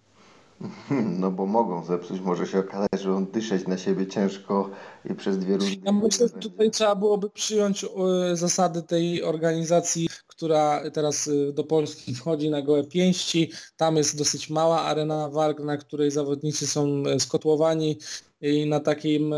[1.19, 4.69] No bo mogą zepsuć, może się okazać, że on dyszeć na siebie ciężko
[5.09, 5.75] i przez dwie rundy.
[5.83, 7.87] Ja myślę, że tutaj trzeba byłoby przyjąć e,
[8.35, 13.51] zasady tej organizacji, która teraz e, do Polski wchodzi na gołe pięści.
[13.77, 17.97] Tam jest dosyć mała arena walk, na której zawodnicy są e, skotłowani
[18.41, 19.37] i na takim e,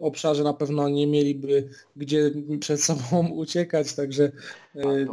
[0.00, 2.30] obszarze na pewno nie mieliby gdzie
[2.60, 4.32] przed sobą uciekać, także
[4.76, 5.06] e,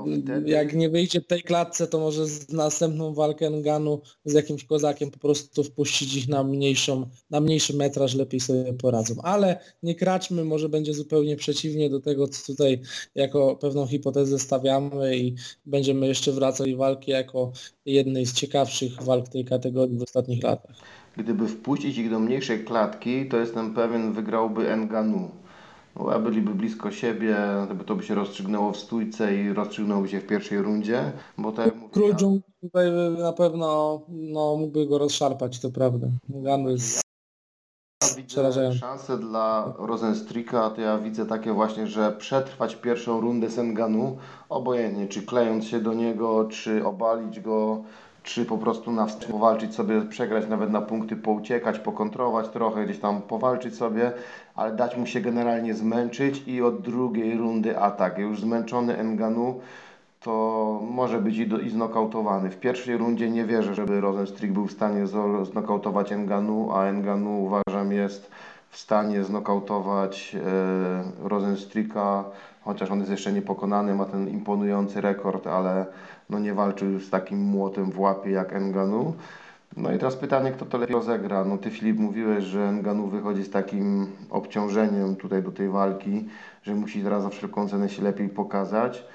[0.45, 5.12] jak nie wyjdzie w tej klatce, to może z następną walkę Nganu z jakimś kozakiem
[5.12, 9.16] po prostu wpuścić ich na mniejszą, na mniejszy metraż, lepiej sobie poradzą.
[9.24, 12.82] Ale nie kraczmy, może będzie zupełnie przeciwnie do tego, co tutaj
[13.16, 15.36] jako pewną hipotezę stawiamy i
[15.66, 17.52] będziemy jeszcze wracać walki jako
[17.86, 20.76] jednej z ciekawszych walk tej kategorii w ostatnich latach.
[21.18, 25.32] Gdyby wpuścić ich do mniejszej klatki, to jestem pewien, wygrałby Enganu.
[25.96, 30.20] No, a byliby blisko siebie, gdyby to by się rozstrzygnęło w stójce i rozstrzygnęłoby się
[30.20, 32.16] w pierwszej rundzie, bo tak jak Król
[32.62, 36.08] tutaj na pewno no, mógłby go rozszarpać, to prawda.
[36.34, 37.06] Enganu jest
[38.04, 44.18] ja widzę szanse dla Rosenstrika, to ja widzę takie właśnie, że przetrwać pierwszą rundę Senganu,
[44.50, 47.84] obojętnie czy klejąc się do niego, czy obalić go,
[48.26, 53.22] czy po prostu na powalczyć sobie, przegrać nawet na punkty, pouciekać, pokontrować trochę, gdzieś tam
[53.22, 54.12] powalczyć sobie,
[54.56, 58.18] ale dać mu się generalnie zmęczyć i od drugiej rundy atak.
[58.18, 59.60] Już zmęczony Enganu
[60.22, 62.50] to może być i, do, i znokautowany.
[62.50, 65.08] W pierwszej rundzie nie wierzę, żeby Rosenstrik był w stanie
[65.44, 68.32] znokautować Enganu, a Enganu uważam jest
[68.70, 72.24] w stanie znokautować e, Rosenstrika,
[72.64, 75.86] chociaż on jest jeszcze niepokonany, ma ten imponujący rekord, ale
[76.30, 79.14] no nie walczył już z takim młotem w łapie jak Enganu.
[79.78, 81.46] No i teraz pytanie, kto to lepiej rozegra.
[81.46, 86.28] No ty Filip mówiłeś, że Enganu wychodzi z takim obciążeniem tutaj do tej walki,
[86.64, 89.06] że musi teraz za wszelką cenę się lepiej pokazać.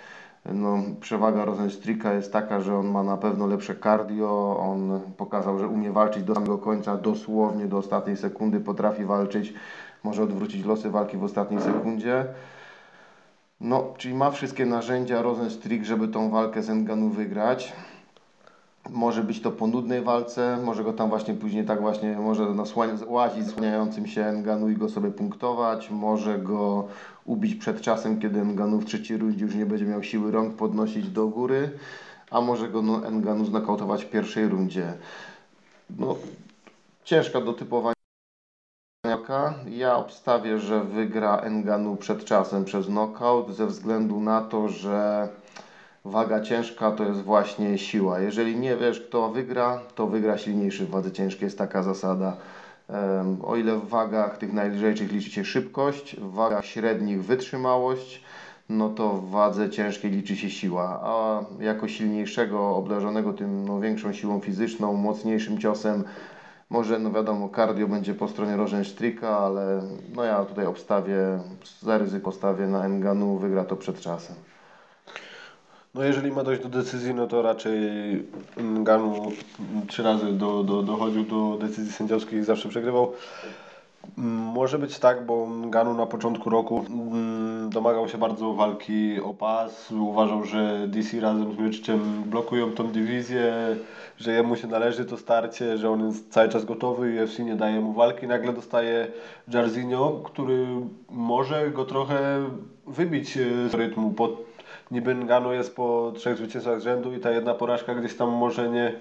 [0.44, 5.68] No, przewaga Rosenstrika jest taka, że on ma na pewno lepsze cardio, on pokazał, że
[5.68, 9.54] umie walczyć do samego końca, dosłownie do ostatniej sekundy potrafi walczyć,
[10.04, 12.24] może odwrócić losy walki w ostatniej sekundzie.
[13.60, 17.72] No, czyli ma wszystkie narzędzia Rosenstrik, żeby tą walkę z Enganu wygrać.
[18.90, 22.54] Może być to po nudnej walce, może go tam właśnie później tak właśnie, może
[23.06, 26.88] łazić zasłaniającym się Enganu i go sobie punktować, może go
[27.24, 31.08] ubić przed czasem, kiedy Enganu w trzeciej rundzie już nie będzie miał siły rąk podnosić
[31.08, 31.70] do góry,
[32.30, 34.92] a może go no, Enganu znokautować w pierwszej rundzie.
[35.98, 36.16] No,
[37.04, 37.99] ciężka do typowania.
[39.68, 45.28] Ja obstawię, że wygra Enganu przed czasem przez knockout ze względu na to, że
[46.04, 48.20] waga ciężka to jest właśnie siła.
[48.20, 51.46] Jeżeli nie wiesz kto wygra, to wygra silniejszy w wadze ciężkiej.
[51.46, 52.36] Jest taka zasada.
[53.42, 58.24] O ile w wagach tych najlżejszych liczy się szybkość, w wagach średnich wytrzymałość,
[58.68, 61.00] no to w wadze ciężkiej liczy się siła.
[61.02, 66.04] A jako silniejszego, obdarzonego tym no, większą siłą fizyczną, mocniejszym ciosem,
[66.70, 69.82] może, no wiadomo, cardio będzie po stronie Rożenstrika, ale
[70.14, 71.38] no ja tutaj obstawię,
[71.82, 74.36] za ryzyko postawię na Enganu, wygra to przed czasem.
[75.94, 77.72] No jeżeli ma dojść do decyzji, no to raczej
[78.82, 79.32] Ganu
[79.88, 83.12] trzy razy do, do, dochodził do decyzji sędziowskich i zawsze przegrywał.
[84.54, 89.92] Może być tak, bo Ganu na początku roku mm, domagał się bardzo walki o pas.
[89.92, 93.76] Uważał, że DC razem z Mieczyczem blokują tą dywizję,
[94.16, 97.56] że jemu się należy to starcie, że on jest cały czas gotowy i UFC nie
[97.56, 98.26] daje mu walki.
[98.26, 99.08] Nagle dostaje
[99.48, 100.66] Jarzinho, który
[101.10, 102.50] może go trochę
[102.86, 103.38] wybić
[103.70, 104.14] z rytmu.
[104.90, 108.68] Niby Nganu jest po trzech zwycięstwach z rzędu i ta jedna porażka gdzieś tam może
[108.68, 108.92] nie,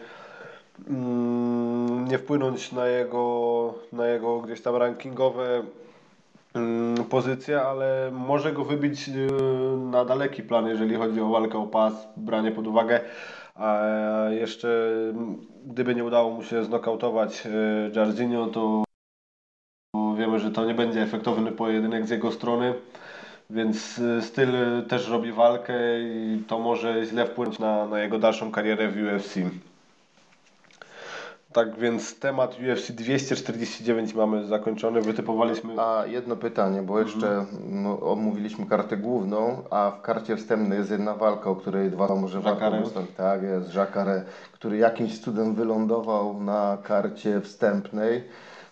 [2.10, 5.64] nie wpłynąć na jego, na jego gdzieś tam rankingowe
[6.54, 9.28] mm, pozycje, ale może go wybić y,
[9.78, 13.00] na daleki plan, jeżeli chodzi o walkę o pas, branie pod uwagę.
[13.56, 13.86] A
[14.30, 14.92] jeszcze
[15.66, 18.84] gdyby nie udało mu się znokautować y, Jarzinho, to
[20.18, 22.74] wiemy, że to nie będzie efektowny pojedynek z jego strony.
[23.50, 24.50] Więc y, styl
[24.88, 29.36] też robi walkę i to może źle wpłynąć na, na jego dalszą karierę w UFC.
[31.54, 35.74] Tak więc temat UFC 249 mamy zakończony, wytypowaliśmy.
[35.82, 38.04] A jedno pytanie, bo jeszcze mhm.
[38.04, 42.72] omówiliśmy kartę główną, a w karcie wstępnej jest jedna walka, o której dwa może warto
[42.72, 43.16] wystąpić.
[43.16, 44.24] Tak, jest Jacare,
[44.54, 48.24] który jakimś cudem wylądował na karcie wstępnej.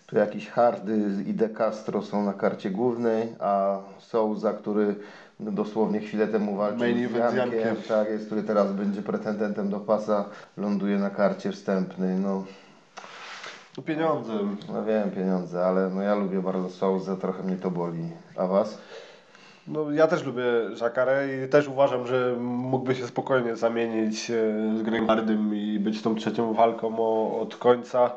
[0.06, 4.94] Tu jakiś Hardy i De Castro są na karcie głównej, a Souza, który
[5.40, 10.24] dosłownie chwilę temu walczył Main z Jankiem, tak jest, który teraz będzie pretendentem do pasa,
[10.56, 12.16] ląduje na karcie wstępnej.
[12.16, 12.44] No,
[13.78, 14.32] to pieniądze.
[14.72, 18.02] No wiem, pieniądze, ale no ja lubię bardzo Souza, trochę mnie to boli.
[18.36, 18.78] A Was?
[19.68, 20.42] No, ja też lubię
[20.80, 24.34] Jacare i też uważam, że mógłby się spokojnie zamienić e,
[24.78, 26.96] z Greg Hardym i być tą trzecią walką
[27.40, 28.10] od końca.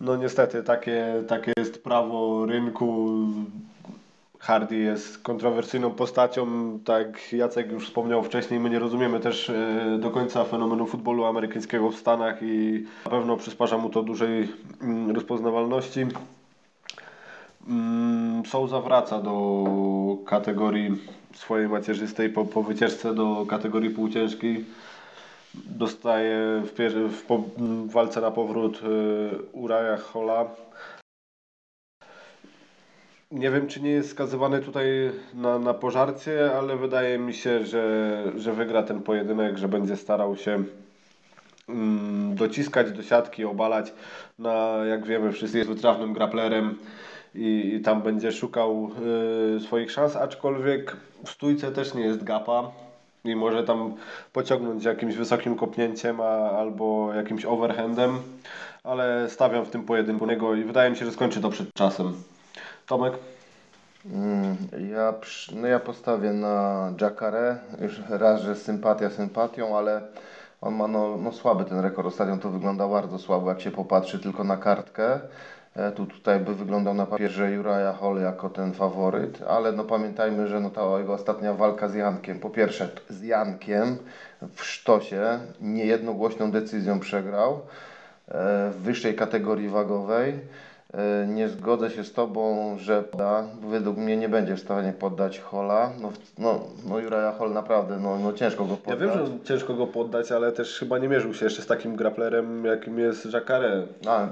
[0.00, 3.16] No niestety, takie, takie jest prawo rynku.
[4.46, 6.46] Hardy jest kontrowersyjną postacią,
[6.84, 11.90] tak Jacek już wspomniał wcześniej, my nie rozumiemy też e, do końca fenomenu futbolu amerykańskiego
[11.90, 14.48] w Stanach i na pewno przysparza mu to dużej
[14.82, 16.06] mm, rozpoznawalności.
[17.68, 19.66] Mm, Souza wraca do
[20.26, 20.90] kategorii
[21.34, 24.64] swojej macierzystej po, po wycieczce do kategorii półciężkiej
[25.54, 27.26] dostaje w, w,
[27.58, 30.44] w walce na powrót y, Uraja Hola.
[33.36, 34.86] Nie wiem, czy nie jest skazywany tutaj
[35.34, 40.36] na, na pożarcie, ale wydaje mi się, że, że wygra ten pojedynek, że będzie starał
[40.36, 40.64] się
[41.68, 43.92] mm, dociskać do siatki, obalać.
[44.38, 46.78] Na, jak wiemy, wszyscy jest wytrawnym graplerem
[47.34, 48.90] i, i tam będzie szukał
[49.56, 52.70] y, swoich szans, aczkolwiek w stójce też nie jest gapa
[53.24, 53.94] i może tam
[54.32, 58.18] pociągnąć jakimś wysokim kopnięciem a, albo jakimś overhandem,
[58.84, 62.14] ale stawiam w tym pojedynku niego i wydaje mi się, że skończy to przed czasem.
[62.86, 63.14] Tomek?
[64.06, 64.56] Mm,
[64.92, 65.14] ja,
[65.52, 67.58] no ja postawię na Jacare.
[67.80, 70.02] Już raz, że sympatia sympatią, ale
[70.60, 72.08] On ma no, no słaby ten rekord.
[72.08, 75.20] Ostatnio to wygląda bardzo słabo, jak się popatrzy tylko na kartkę.
[75.76, 80.48] E, tu tutaj by wyglądał na papierze Uriah Hall jako ten faworyt, ale no pamiętajmy,
[80.48, 83.96] że no ta jego ostatnia walka z Jankiem, po pierwsze z Jankiem
[84.54, 87.60] w sztosie niejednogłośną decyzją przegrał e,
[88.70, 90.40] w wyższej kategorii wagowej.
[90.94, 93.44] E, nie zgodzę się z Tobą, że poda.
[93.62, 95.92] Według mnie nie będzie w stanie poddać Hola.
[96.00, 99.00] No, no, no Uriah Hall naprawdę, no, no ciężko go poddać.
[99.00, 101.96] Ja wiem, że ciężko go poddać, ale też chyba nie mierzył się jeszcze z takim
[101.96, 103.86] grapplerem, jakim jest Jacare.
[104.06, 104.28] A,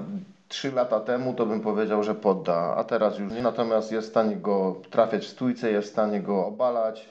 [0.47, 3.41] trzy lata temu to bym powiedział, że podda, a teraz już nie.
[3.41, 7.09] Natomiast jest w stanie go trafiać w stójce, jest w stanie go obalać,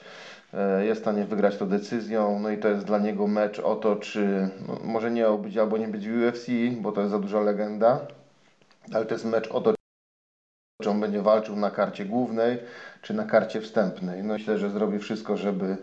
[0.53, 2.39] e, jest w stanie wygrać to decyzją.
[2.39, 5.77] No i to jest dla niego mecz o to, czy no, może nie być albo
[5.77, 6.47] nie być w UFC,
[6.81, 7.99] bo to jest za duża legenda,
[8.93, 9.73] ale to jest mecz o to,
[10.81, 12.57] czy on będzie walczył na karcie głównej,
[13.01, 14.23] czy na karcie wstępnej.
[14.23, 15.77] No myślę, że zrobi wszystko, żeby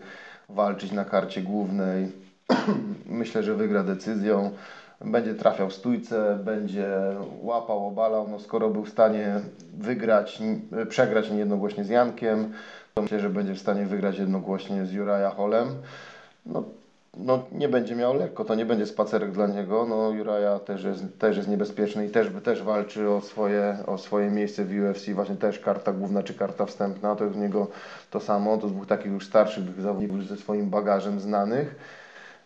[0.49, 2.11] walczyć na karcie głównej.
[3.05, 4.51] myślę, że wygra decyzją
[5.05, 6.87] będzie trafiał w stójce, będzie
[7.41, 8.27] łapał, obalał.
[8.27, 9.39] No skoro był w stanie
[9.73, 10.41] wygrać,
[10.89, 12.53] przegrać niejednogłośnie z Jankiem,
[12.93, 15.67] to myślę, że będzie w stanie wygrać jednogłośnie z Juraja Holem.
[16.45, 16.63] No,
[17.17, 19.85] no nie będzie miał lekko, to nie będzie spacerek dla niego.
[19.85, 24.29] No Juraja też jest, też jest niebezpieczny i też, też walczy o swoje, o swoje
[24.29, 27.67] miejsce w UFC, właśnie też karta główna czy karta wstępna, to jest w niego
[28.11, 31.75] to samo, to dwóch takich już starszych zawodników ze swoim bagażem znanych.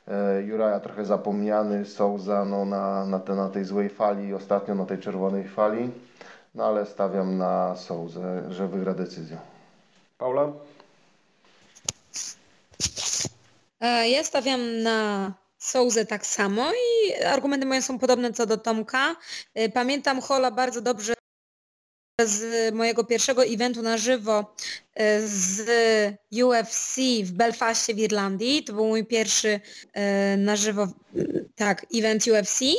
[0.07, 4.85] E, Juraja trochę zapomniany, Souza no, na, na, te, na tej złej fali, ostatnio na
[4.85, 5.91] tej czerwonej fali,
[6.55, 9.37] no ale stawiam na Souzę, że wygra decyzją.
[10.17, 10.43] Paula?
[10.43, 10.77] E,
[14.05, 19.15] ja stawiam na Souzę tak samo i argumenty moje są podobne co do Tomka.
[19.53, 21.13] E, pamiętam Hola bardzo dobrze
[22.21, 24.55] z mojego pierwszego eventu na żywo
[24.95, 25.69] e, z
[26.43, 28.63] UFC w Belfaście w Irlandii.
[28.63, 29.59] To był mój pierwszy
[29.93, 30.87] e, na żywo
[31.55, 32.75] tak, event UFC e,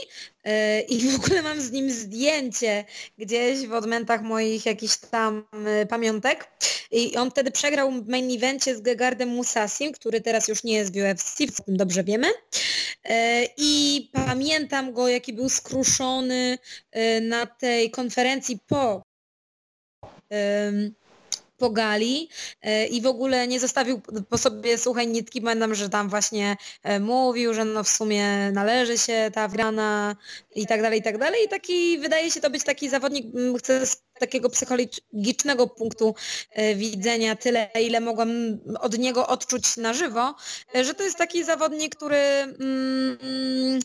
[0.88, 2.84] i w ogóle mam z nim zdjęcie
[3.18, 5.44] gdzieś w odmętach moich jakichś tam
[5.88, 6.48] pamiątek.
[6.90, 10.92] I on wtedy przegrał w main evencie z Gegardem Musasim, który teraz już nie jest
[10.92, 12.26] w UFC, o tym dobrze wiemy.
[13.56, 16.58] I pamiętam go, jaki był skruszony
[17.22, 19.02] na tej konferencji po
[21.58, 22.28] pogali
[22.62, 25.42] e, i w ogóle nie zostawił po sobie suchej nitki.
[25.42, 30.16] Pamiętam, że tam właśnie e, mówił, że no w sumie należy się ta wgrana
[30.54, 31.44] i tak dalej, i tak dalej.
[31.44, 33.26] I taki, wydaje się to być taki zawodnik,
[33.58, 36.14] chcę z takiego psychologicznego punktu
[36.52, 38.30] e, widzenia tyle, ile mogłam
[38.80, 40.34] od niego odczuć na żywo,
[40.82, 43.80] że to jest taki zawodnik, który mm,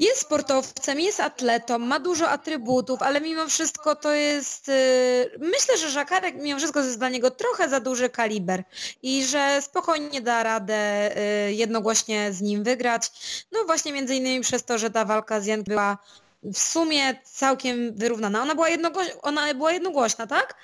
[0.00, 4.68] jest sportowcem, jest atletą, ma dużo atrybutów, ale mimo wszystko to jest...
[4.68, 8.64] Y, myślę, że Żakarek mimo wszystko jest dla niego trochę za duży kaliber
[9.02, 11.10] i że spokojnie da radę
[11.48, 13.10] y, jednogłośnie z nim wygrać.
[13.52, 15.98] No właśnie między innymi przez to, że ta walka z Jan była
[16.42, 18.42] w sumie całkiem wyrównana.
[18.42, 20.54] Ona była, jednogłoś- ona była jednogłośna, tak?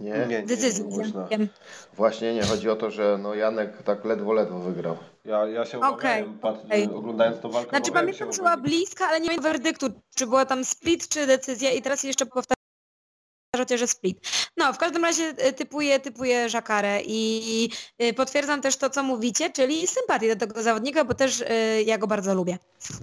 [0.00, 1.48] Nie, nie, nie, nie,
[1.96, 4.96] Właśnie nie, chodzi o to, że no Janek tak ledwo, ledwo wygrał.
[5.24, 6.88] Ja, ja się obawiałem, patrz, okej.
[6.94, 7.70] oglądając tą walkę.
[7.70, 11.26] Znaczy pamiętam, się że była bliska, ale nie miałem werdyktu, czy była tam split, czy
[11.26, 14.18] decyzja i teraz jeszcze powtarzacie, że split.
[14.56, 17.70] No, w każdym razie y, typuję, typuję Żakarę i
[18.02, 21.46] y, potwierdzam też to, co mówicie, czyli sympatię do tego zawodnika, bo też y,
[21.86, 22.58] ja go bardzo lubię.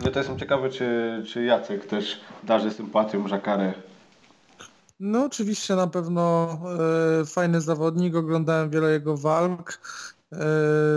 [0.06, 3.74] Ja to jestem ciekawy, czy, czy Jacek też darzy sympatią Żakarę.
[5.00, 6.50] No oczywiście na pewno
[7.22, 9.80] e, fajny zawodnik, oglądałem wiele jego walk.
[10.34, 10.38] E,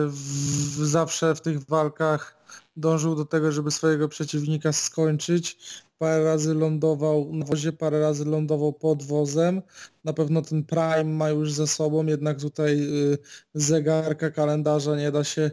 [0.07, 2.37] w, zawsze w tych walkach
[2.77, 5.59] dążył do tego, żeby swojego przeciwnika skończyć.
[5.99, 9.63] Parę razy lądował na wozie, parę razy lądował pod wozem.
[10.05, 12.81] Na pewno ten prime ma już za sobą, jednak tutaj
[13.13, 13.19] y,
[13.55, 15.51] zegarka kalendarza nie da się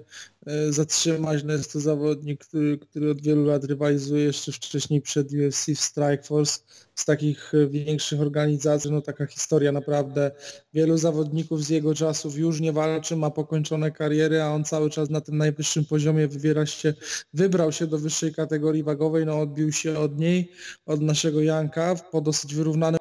[0.70, 1.44] zatrzymać.
[1.44, 5.80] No jest to zawodnik, który, który od wielu lat rywalizuje jeszcze wcześniej przed UFC w
[5.82, 6.60] Strikeforce
[7.00, 8.92] z takich y, większych organizacji.
[8.92, 10.32] No taka historia naprawdę
[10.74, 15.10] wielu zawodników z jego czasów już nie walczy, ma pokończone kariery, a on cały czas
[15.10, 16.94] na tym najwyższym poziomie wybiera się,
[17.34, 20.52] wybrał się do wyższej kategorii wagowej, no odbił się od niej,
[20.86, 23.00] od naszego Janka po dosyć wyrównanym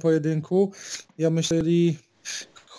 [0.00, 0.72] pojedynku.
[1.18, 2.07] Ja myśleli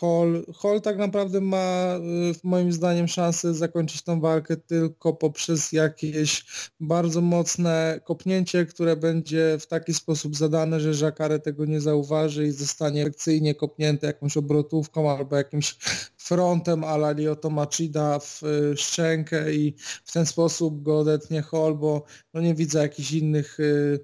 [0.01, 6.45] Hall, Hall tak naprawdę ma y, moim zdaniem szansę zakończyć tą walkę tylko poprzez jakieś
[6.80, 12.51] bardzo mocne kopnięcie, które będzie w taki sposób zadane, że Jacare tego nie zauważy i
[12.51, 15.77] zostanie lekcyjnie kopnięty jakąś obrotówką albo jakimś
[16.17, 21.76] frontem a la Lyoto Machida w y, szczękę i w ten sposób go odetnie Hall,
[21.76, 23.99] bo no nie widzę jakichś innych y,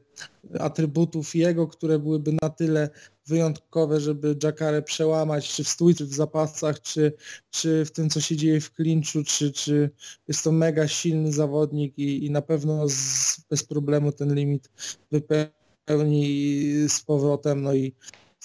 [0.60, 2.90] atrybutów jego, które byłyby na tyle
[3.28, 7.14] wyjątkowe, żeby Jakarę przełamać, czy w stójce, w zapasach, czy,
[7.50, 9.90] czy w tym, co się dzieje w klinczu, czy, czy
[10.28, 14.70] jest to mega silny zawodnik i, i na pewno z, bez problemu ten limit
[15.12, 17.96] wypełni z powrotem, no i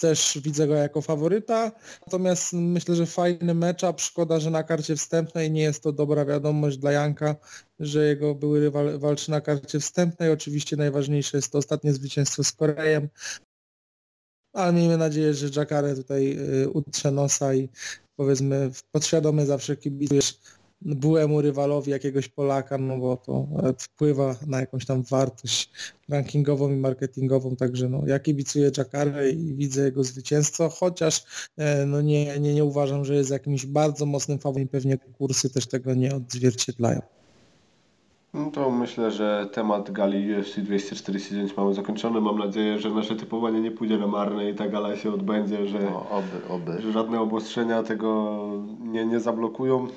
[0.01, 1.71] też widzę go jako faworyta,
[2.07, 6.77] natomiast myślę, że fajny matchup, szkoda, że na karcie wstępnej nie jest to dobra wiadomość
[6.77, 7.35] dla Janka,
[7.79, 10.31] że jego były rywal walczy na karcie wstępnej.
[10.31, 13.09] Oczywiście najważniejsze jest to ostatnie zwycięstwo z Korejem,
[14.53, 17.69] ale miejmy nadzieję, że Jakare tutaj y, utrze nosa i
[18.15, 20.39] powiedzmy podświadomie zawsze kibicujesz
[20.81, 25.71] byłemu rywalowi jakiegoś Polaka, no bo to e, wpływa na jakąś tam wartość
[26.09, 31.23] rankingową i marketingową, także no ja kibicuję Jakarę i widzę jego zwycięstwo, chociaż
[31.57, 35.67] e, no nie, nie, nie uważam, że jest jakimś bardzo mocnym faworytem, pewnie kursy też
[35.67, 37.01] tego nie odzwierciedlają.
[38.33, 42.21] No to myślę, że temat gali UFC 249 mamy zakończony.
[42.21, 45.79] Mam nadzieję, że nasze typowanie nie pójdzie na marne i ta gala się odbędzie, że,
[45.79, 46.81] No, oby, oby.
[46.81, 48.39] że żadne obostrzenia tego
[48.83, 49.87] nie, nie zablokują.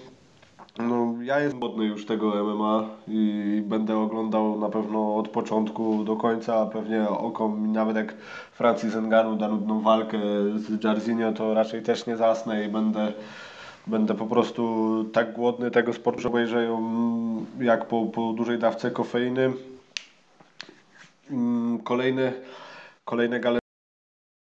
[0.78, 6.16] No, ja jestem modny już tego MMA i będę oglądał na pewno od początku do
[6.16, 8.15] końca, a pewnie oko mi nawet jak
[8.52, 10.19] Francis Ngannou da nudną walkę
[10.56, 13.12] z Jarzinho, to raczej też nie zasnę i będę,
[13.86, 16.81] będę po prostu tak głodny tego sportu, że obejrzę ją
[17.61, 19.52] jak po, po dużej dawce kofeiny.
[21.31, 22.32] Mm, Kolejne,
[23.05, 23.59] kolejne gale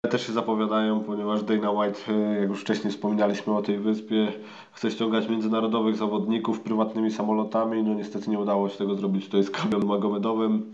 [0.10, 4.32] też się zapowiadają, ponieważ Dana White, e, jak już wcześniej wspominaliśmy o tej wyspie,
[4.72, 7.84] chce ściągać międzynarodowych zawodników prywatnymi samolotami.
[7.84, 10.74] No niestety nie udało się tego zrobić tutaj z Kamilem Magomedowym.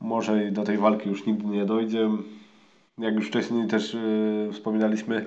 [0.00, 2.10] Może i do tej walki już nigdy nie dojdzie.
[2.98, 3.98] Jak już wcześniej też e,
[4.52, 5.26] wspominaliśmy,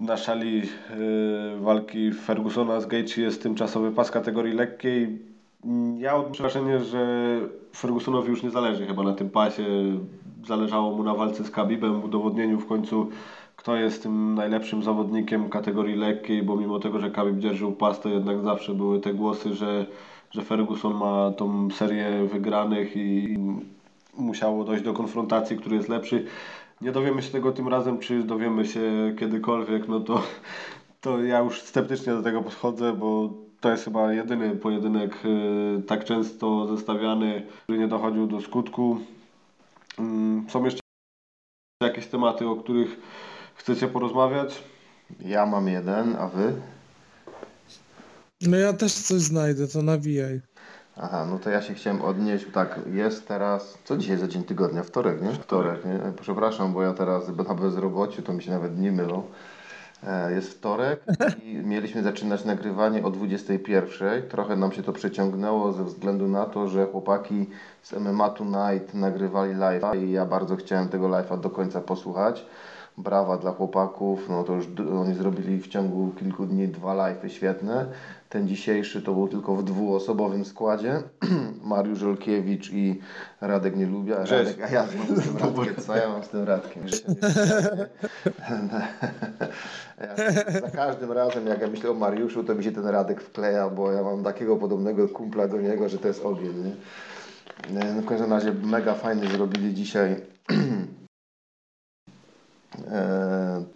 [0.00, 0.66] na szali e,
[1.60, 5.18] walki Fergusona z Gaethje jest tymczasowy pas kategorii lekkiej.
[5.98, 7.36] Ja odnoszę wrażenie, że
[7.76, 9.64] Fergusonowi już nie zależy chyba na tym pasie.
[10.46, 13.08] Zależało mu na walce z Khabibem, w udowodnieniu w końcu
[13.60, 18.08] kto jest tym najlepszym zawodnikiem kategorii lekkiej, bo mimo tego, że Khabib dzierżył pas, to
[18.08, 19.86] jednak zawsze były te głosy, że,
[20.30, 23.38] że Ferguson ma tą serię wygranych i
[24.18, 26.24] musiało dojść do konfrontacji, który jest lepszy.
[26.80, 30.22] Nie dowiemy się tego tym razem, czy dowiemy się kiedykolwiek, no to,
[31.00, 33.30] to ja już sceptycznie do tego podchodzę, bo
[33.60, 38.98] to jest chyba jedyny pojedynek y, tak często zestawiany, który nie dochodził do skutku.
[39.98, 40.80] Mm, Są jeszcze
[41.82, 42.96] jakieś tematy, o których
[43.54, 44.62] chcecie porozmawiać?
[45.20, 46.52] Ja mam jeden, a wy?
[48.40, 50.40] No ja też coś znajdę, to nawijaj.
[51.02, 54.82] Aha, no to ja się chciałem odnieść, tak, jest teraz, co dzisiaj za dzień tygodnia?
[54.82, 55.32] Wtorek, nie?
[55.32, 56.12] Wtorek, nie?
[56.20, 59.22] Przepraszam, bo ja teraz na bezrobociu, to mi się nawet dni mylą.
[60.06, 61.00] E, Jest wtorek
[61.42, 64.22] i mieliśmy zaczynać nagrywanie o 21.
[64.28, 67.46] Trochę nam się to przeciągnęło ze względu na to, że chłopaki
[67.82, 72.46] z MMA Tonight nagrywali live'a i ja bardzo chciałem tego live'a do końca posłuchać.
[73.02, 74.66] Brawa dla chłopaków, no to już
[75.00, 77.86] oni zrobili w ciągu kilku dni dwa live'y świetne.
[78.28, 81.02] Ten dzisiejszy to był tylko w dwuosobowym składzie.
[81.62, 83.00] Mariusz Olkiewicz i
[83.40, 84.14] Radek nie lubię.
[84.14, 85.84] Radek, a ja mam z tym Radkiem.
[85.84, 86.82] Co ja mam z tym Radkiem?
[90.00, 93.68] Ja, za każdym razem, jak ja myślę o Mariuszu, to mi się ten Radek wkleja,
[93.68, 96.74] bo ja mam takiego podobnego kumpla do niego, że to jest ogień.
[97.70, 97.84] Nie?
[97.84, 100.18] No w każdym razie mega fajnie zrobili dzisiaj e,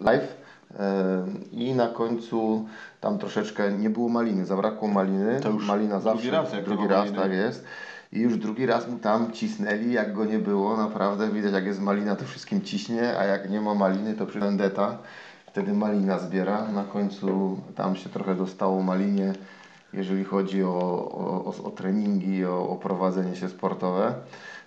[0.00, 0.44] live.
[0.80, 2.66] E, I na końcu
[3.00, 5.40] tam troszeczkę nie było maliny, zabrakło maliny.
[5.40, 7.64] To już Malina drugi zawsze, raz, jak drugi raz, tak jest.
[8.12, 11.80] I już drugi raz mu tam cisnęli, jak go nie było, naprawdę widać jak jest
[11.80, 14.98] malina to wszystkim ciśnie, a jak nie ma maliny to przy vendetta,
[15.46, 16.68] wtedy malina zbiera.
[16.68, 19.32] Na końcu tam się trochę dostało malinie,
[19.92, 24.14] jeżeli chodzi o, o, o, o treningi, o, o prowadzenie się sportowe.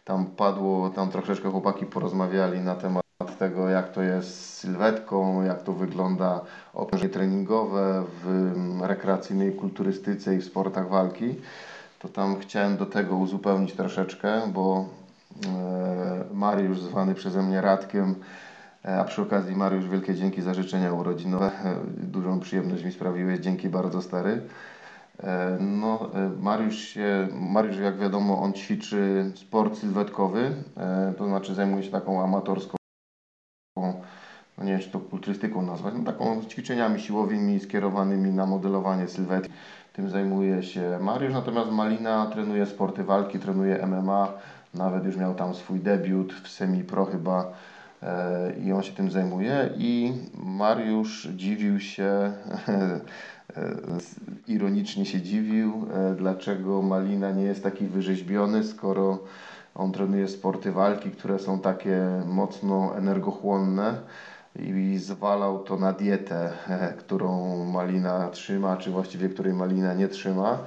[0.03, 3.06] Tam padło, tam troszeczkę chłopaki porozmawiali na temat
[3.37, 6.41] tego, jak to jest z sylwetką, jak to wygląda
[6.73, 11.35] obciążenie treningowe w mm, rekreacyjnej kulturystyce i w sportach walki.
[11.99, 14.85] To tam chciałem do tego uzupełnić troszeczkę, bo
[15.45, 18.15] e, Mariusz, zwany przeze mnie Radkiem,
[18.85, 21.51] e, a przy okazji Mariusz, wielkie dzięki za życzenia urodzinowe.
[21.65, 24.41] E, Dużą przyjemność mi sprawiłeś, dzięki bardzo stary.
[25.59, 30.55] No, Mariusz, się, Mariusz, jak wiadomo, on ćwiczy sport sylwetkowy,
[31.17, 32.77] to znaczy zajmuje się taką amatorską,
[34.57, 39.53] no nie wiem, czy to kulturystyką nazwać, no taką ćwiczeniami siłowymi skierowanymi na modelowanie sylwetki.
[39.93, 44.33] Tym zajmuje się Mariusz, natomiast Malina trenuje sporty walki, trenuje MMA,
[44.73, 47.53] nawet już miał tam swój debiut w semi-pro chyba
[48.03, 50.13] e, i on się tym zajmuje i
[50.43, 52.03] Mariusz dziwił się,
[52.67, 52.91] e,
[54.47, 59.19] ironicznie się dziwił, e, dlaczego Malina nie jest taki wyrzeźbiony, skoro
[59.77, 64.01] On trenuje sporty walki, które są takie mocno energochłonne
[64.59, 66.51] i zwalał to na dietę,
[66.99, 70.57] którą Malina trzyma, czy właściwie której Malina nie trzyma.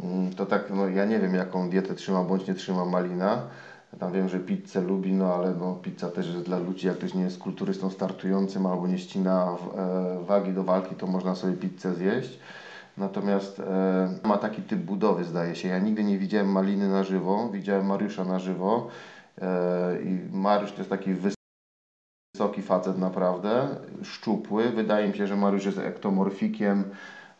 [0.00, 3.42] Mm, to tak, no ja nie wiem jaką dietę trzyma bądź nie trzyma Malina.
[4.00, 7.14] Tam wiem, że pizzę lubi, no ale no, pizza też jest dla ludzi, jak ktoś
[7.14, 11.94] nie jest kulturystą startującym albo nie ścina e, wagi do walki, to można sobie pizzę
[11.94, 12.38] zjeść.
[12.98, 15.68] Natomiast e, ma taki typ budowy, zdaje się.
[15.68, 18.88] Ja nigdy nie widziałem Maliny na żywo, widziałem Mariusza na żywo.
[19.40, 21.10] E, I Mariusz to jest taki
[22.34, 23.68] wysoki facet naprawdę,
[24.02, 24.70] szczupły.
[24.70, 26.84] Wydaje mi się, że Mariusz jest ektomorfikiem.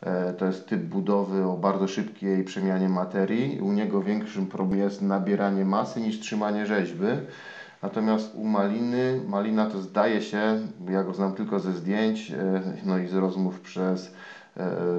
[0.01, 3.61] E, to jest typ budowy o bardzo szybkiej przemianie materii.
[3.61, 7.07] U niego większym problemem jest nabieranie masy niż trzymanie rzeźby.
[7.81, 10.59] Natomiast u Maliny, Malina to zdaje się,
[10.89, 14.13] ja go znam tylko ze zdjęć, e, no i z rozmów przez,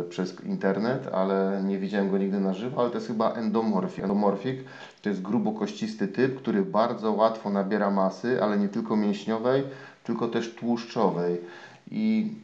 [0.08, 4.04] przez internet, ale nie widziałem go nigdy na żywo, ale to jest chyba endomorfik.
[4.04, 4.64] Endomorfik
[5.02, 9.62] to jest grubokościsty typ, który bardzo łatwo nabiera masy, ale nie tylko mięśniowej,
[10.04, 11.40] tylko też tłuszczowej.
[11.90, 12.34] I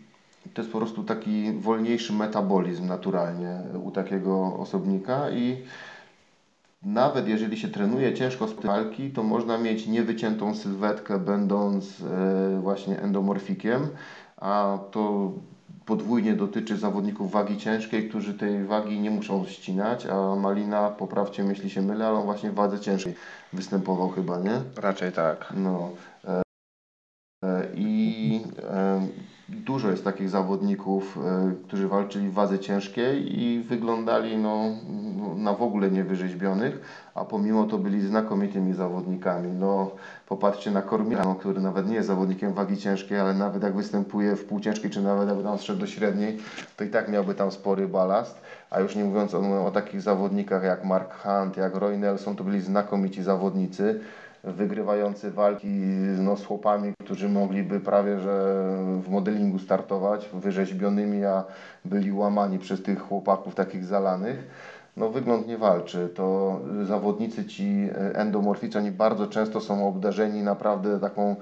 [0.55, 5.57] to jest po prostu taki wolniejszy metabolizm naturalnie u takiego osobnika i
[6.83, 13.01] nawet jeżeli się trenuje ciężko z walki, to można mieć niewyciętą sylwetkę będąc e, właśnie
[13.01, 13.89] endomorfikiem,
[14.37, 15.33] a to
[15.87, 21.71] podwójnie dotyczy zawodników wagi ciężkiej, którzy tej wagi nie muszą ścinać, a Malina, poprawcie, jeśli
[21.71, 23.15] się mylę, ale on właśnie w wadze ciężkiej
[23.53, 24.61] występował chyba, nie?
[24.77, 25.53] Raczej tak.
[25.57, 25.91] No.
[26.25, 26.43] E,
[27.45, 28.41] e, I
[29.49, 34.65] dużo jest takich zawodników, e, którzy walczyli w wadze ciężkiej i wyglądali no,
[35.37, 36.81] na w ogóle niewyrzeźbionych,
[37.15, 39.53] a pomimo to byli znakomitymi zawodnikami.
[39.53, 39.91] No,
[40.29, 44.45] popatrzcie na Kormila, który nawet nie jest zawodnikiem wagi ciężkiej, ale nawet jak występuje w
[44.45, 46.39] półciężkiej, czy nawet jakby tam zszedł do średniej,
[46.77, 48.41] to i tak miałby tam spory balast.
[48.71, 52.45] A już nie mówiąc o, o takich zawodnikach jak Mark Hunt, jak Roy Nelson, to
[52.45, 54.01] byli znakomici zawodnicy
[54.47, 55.69] wygrywający walki
[56.19, 58.65] no, z chłopami, którzy mogliby prawie że
[59.03, 61.45] w modelingu startować, wyrzeźbionymi, a
[61.85, 64.45] byli łamani przez tych chłopaków takich zalanych.
[64.97, 66.09] No wygląd nie walczy.
[66.15, 71.37] To zawodnicy ci endomorficy, oni bardzo często są obdarzeni naprawdę taką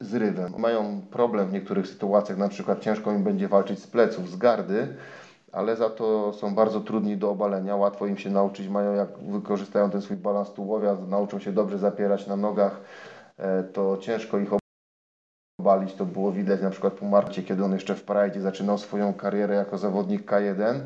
[0.00, 0.52] zrywem.
[0.58, 4.88] Mają problem w niektórych sytuacjach, na przykład ciężko im będzie walczyć z pleców, z gardy,
[5.52, 9.90] ale za to są bardzo trudni do obalenia, łatwo im się nauczyć, mają jak wykorzystają
[9.90, 12.80] ten swój balans tułowia, nauczą się dobrze zapierać na nogach,
[13.36, 14.50] e, to ciężko ich
[15.60, 19.14] obalić, to było widać na przykład po Marcie, kiedy on jeszcze w Pride zaczynał swoją
[19.14, 20.80] karierę jako zawodnik K1,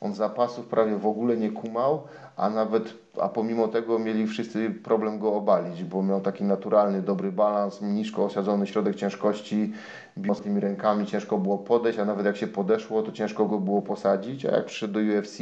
[0.00, 2.02] on zapasów prawie w ogóle nie kumał,
[2.36, 7.32] a nawet, a pomimo tego mieli wszyscy problem go obalić, bo miał taki naturalny, dobry
[7.32, 9.72] balans, nisko osadzony środek ciężkości,
[10.34, 13.82] z tymi rękami, ciężko było podejść, a nawet jak się podeszło, to ciężko go było
[13.82, 15.38] posadzić, a jak przyszedł do UFC,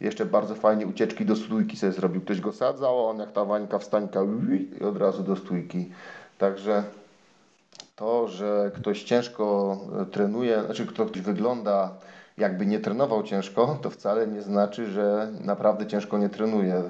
[0.00, 2.20] jeszcze bardzo fajnie ucieczki do stójki sobie zrobił.
[2.20, 4.20] Ktoś go sadzał, a on jak ta wańka wstańka
[4.80, 5.90] i od razu do stójki.
[6.38, 6.84] Także
[7.96, 11.90] to, że ktoś ciężko e, trenuje, znaczy ktoś wygląda
[12.38, 16.82] jakby nie trenował ciężko, to wcale nie znaczy, że naprawdę ciężko nie trenuje.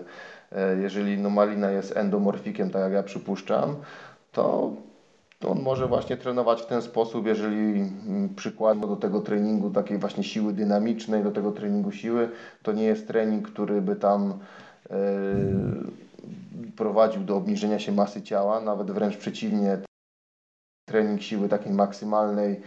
[0.52, 3.76] E, jeżeli no Malina jest endomorfikiem, tak jak ja przypuszczam,
[4.32, 4.72] to
[5.38, 9.98] to on może właśnie trenować w ten sposób, jeżeli mm, przykładnie do tego treningu takiej
[9.98, 12.30] właśnie siły dynamicznej, do tego treningu siły,
[12.62, 14.38] to nie jest trening, który by tam
[14.90, 14.96] e,
[16.76, 19.78] prowadził do obniżenia się masy ciała, nawet wręcz przeciwnie,
[20.88, 22.60] trening siły takiej maksymalnej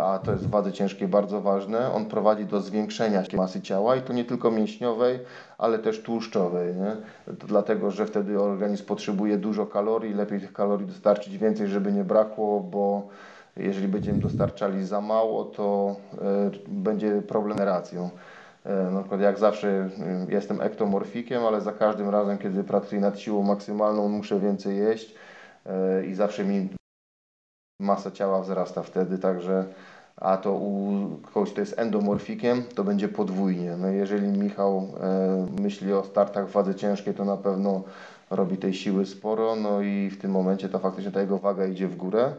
[0.00, 4.02] a to jest w wadze ciężkiej bardzo ważne, on prowadzi do zwiększenia masy ciała i
[4.02, 5.18] to nie tylko mięśniowej,
[5.58, 6.74] ale też tłuszczowej.
[6.74, 6.96] Nie?
[7.26, 12.60] Dlatego, że wtedy organizm potrzebuje dużo kalorii, lepiej tych kalorii dostarczyć więcej, żeby nie brakło,
[12.60, 13.08] bo
[13.56, 18.10] jeżeli będziemy dostarczali za mało, to y, będzie problem z.
[18.64, 19.88] E, na przykład jak zawsze
[20.28, 25.14] y, jestem ektomorfikiem, ale za każdym razem, kiedy pracuję nad siłą maksymalną, muszę więcej jeść
[25.66, 26.68] y, i zawsze mi
[27.78, 29.64] masa ciała wzrasta wtedy, także
[30.16, 33.76] a to u kogoś, kto jest endomorfikiem, to będzie podwójnie.
[33.76, 37.82] No jeżeli Michał e, myśli o startach w wadze ciężkiej, to na pewno
[38.30, 41.88] robi tej siły sporo, no i w tym momencie ta faktycznie ta jego waga idzie
[41.88, 42.32] w górę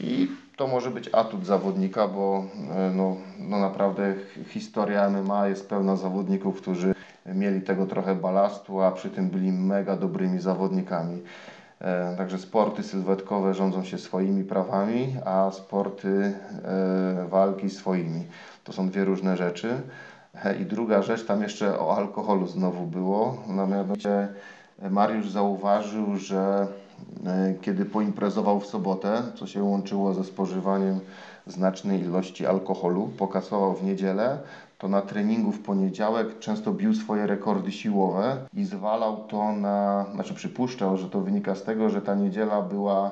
[0.00, 4.14] i to może być atut zawodnika, bo e, no, no naprawdę
[4.48, 6.94] historia MMA jest pełna zawodników, którzy
[7.26, 11.22] mieli tego trochę balastu, a przy tym byli mega dobrymi zawodnikami.
[11.84, 16.08] E, także sporty sylwetkowe rządzą się swoimi prawami, a sporty
[16.64, 18.26] e, walki swoimi.
[18.64, 19.80] To są dwie różne rzeczy.
[20.44, 23.36] E, I druga rzecz, tam jeszcze o alkoholu znowu było.
[23.48, 24.28] No, mianowicie
[24.90, 26.66] Mariusz zauważył, że
[27.60, 31.00] kiedy poimprezował w sobotę, co się łączyło ze spożywaniem
[31.46, 34.38] znacznej ilości alkoholu, pokasował w niedzielę,
[34.84, 40.34] to na treningu w poniedziałek często bił swoje rekordy siłowe i zwalał to na, znaczy
[40.34, 43.10] przypuszczał, że to wynika z tego, że ta niedziela była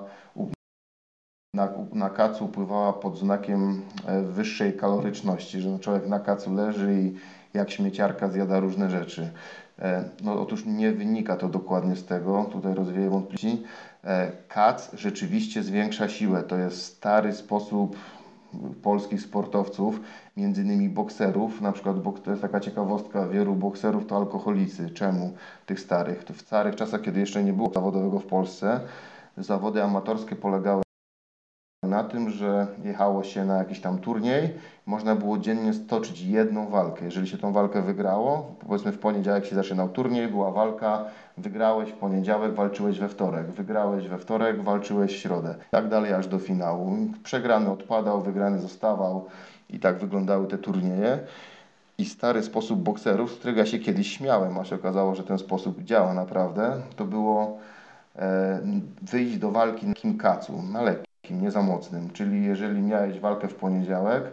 [1.55, 7.15] na, na kacu pływała pod znakiem e, wyższej kaloryczności, że człowiek na kacu leży i
[7.55, 9.31] jak śmieciarka zjada różne rzeczy.
[9.79, 13.63] E, no otóż nie wynika to dokładnie z tego, tutaj rozwieję wątpliwości.
[14.05, 17.97] E, kac rzeczywiście zwiększa siłę, to jest stary sposób
[18.83, 20.01] polskich sportowców,
[20.37, 24.91] między innymi bokserów, na przykład to jest taka ciekawostka, wielu bokserów to alkoholicy.
[24.91, 25.33] Czemu
[25.67, 26.25] tych starych?
[26.25, 28.81] To w starych czasach, kiedy jeszcze nie było zawodowego w Polsce,
[29.37, 30.83] zawody amatorskie polegały
[31.83, 34.55] na tym, że jechało się na jakiś tam turniej,
[34.87, 37.05] można było dziennie stoczyć jedną walkę.
[37.05, 41.05] Jeżeli się tą walkę wygrało, powiedzmy w poniedziałek się zaczynał turniej, była walka,
[41.39, 45.55] wygrałeś w poniedziałek, walczyłeś we wtorek, wygrałeś we wtorek, walczyłeś w środę.
[45.71, 46.97] Tak dalej aż do finału.
[47.25, 49.27] Przegrany odpadał, wygrany zostawał
[49.71, 51.19] i tak wyglądały te turnieje.
[51.99, 55.39] I stary sposób bokserów, z którego ja się kiedyś śmiałem, a się okazało, że ten
[55.39, 57.59] sposób działa naprawdę, to było
[58.17, 58.61] e,
[59.03, 62.11] wyjść do walki na kim kacu, na lekki nie za mocnym.
[62.11, 64.25] Czyli jeżeli miałeś walkę w poniedziałek,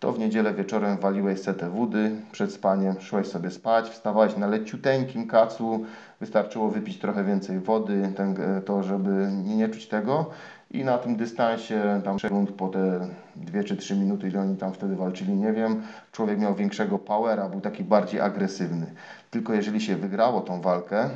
[0.00, 5.26] to w niedzielę wieczorem waliłeś setę wody przed spaniem, szłeś sobie spać, wstawałeś na leciuteńkim
[5.26, 5.84] kacu,
[6.20, 10.30] wystarczyło wypić trochę więcej wody, ten, to żeby nie, nie czuć tego
[10.70, 14.72] i na tym dystansie, tam sekund po te 2 czy 3 minuty, ile oni tam
[14.72, 15.82] wtedy walczyli, nie wiem,
[16.12, 18.86] człowiek miał większego powera, był taki bardziej agresywny.
[19.30, 21.10] Tylko jeżeli się wygrało tą walkę,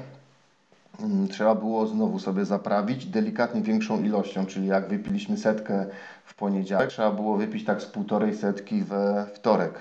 [1.31, 5.87] trzeba było znowu sobie zaprawić delikatnie większą ilością, czyli jak wypiliśmy setkę
[6.25, 9.73] w poniedziałek, trzeba było wypić tak z półtorej setki we wtorek.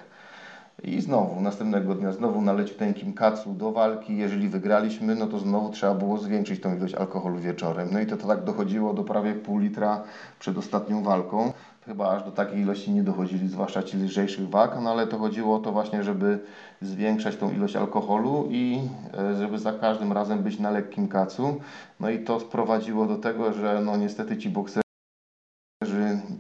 [0.84, 4.18] I znowu, następnego dnia, znowu na leciuteńkim kacu do walki.
[4.18, 7.90] Jeżeli wygraliśmy, no to znowu trzeba było zwiększyć tą ilość alkoholu wieczorem.
[7.92, 10.04] No i to, to tak dochodziło do prawie pół litra
[10.40, 11.54] przed ostatnią walką
[11.90, 15.56] chyba aż do takiej ilości nie dochodzili, zwłaszcza ci lżejszych wag, no ale to chodziło
[15.56, 16.40] o to właśnie, żeby
[16.82, 18.80] zwiększać tą ilość alkoholu i
[19.18, 21.60] e, żeby za każdym razem być na lekkim kacu.
[22.00, 24.82] No i to sprowadziło do tego, że no niestety ci bokserzy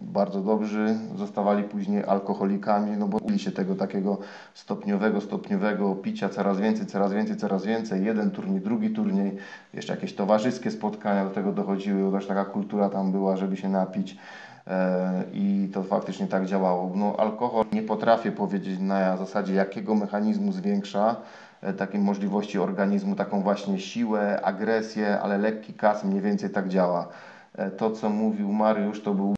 [0.01, 4.17] bardzo dobrzy zostawali później alkoholikami, no bo uli się tego takiego
[4.53, 8.05] stopniowego, stopniowego picia coraz więcej, coraz więcej, coraz więcej.
[8.05, 9.37] Jeden turniej, drugi turniej,
[9.73, 13.69] jeszcze jakieś towarzyskie spotkania do tego dochodziły, bo też taka kultura tam była, żeby się
[13.69, 14.17] napić.
[14.67, 16.91] E, i to faktycznie tak działało.
[16.95, 21.15] No, alkohol nie potrafię powiedzieć na zasadzie jakiego mechanizmu zwiększa
[21.61, 27.07] e, takiej możliwości organizmu, taką właśnie siłę, agresję, ale lekki kas mniej więcej tak działa.
[27.55, 29.35] E, to, co mówił Mariusz, to był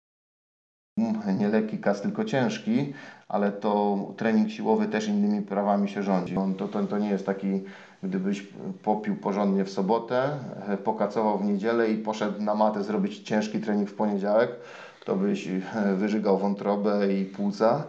[1.38, 2.94] nie lekki kas, tylko ciężki,
[3.28, 6.36] ale to trening siłowy też innymi prawami się rządzi.
[6.58, 7.64] To, to, to nie jest taki,
[8.04, 8.48] gdybyś
[8.84, 10.30] popił porządnie w sobotę,
[10.84, 14.52] pokacował w niedzielę i poszedł na matę zrobić ciężki trening w poniedziałek,
[15.06, 15.62] to byś e,
[15.96, 17.84] wyżygał wątrobę i płuca,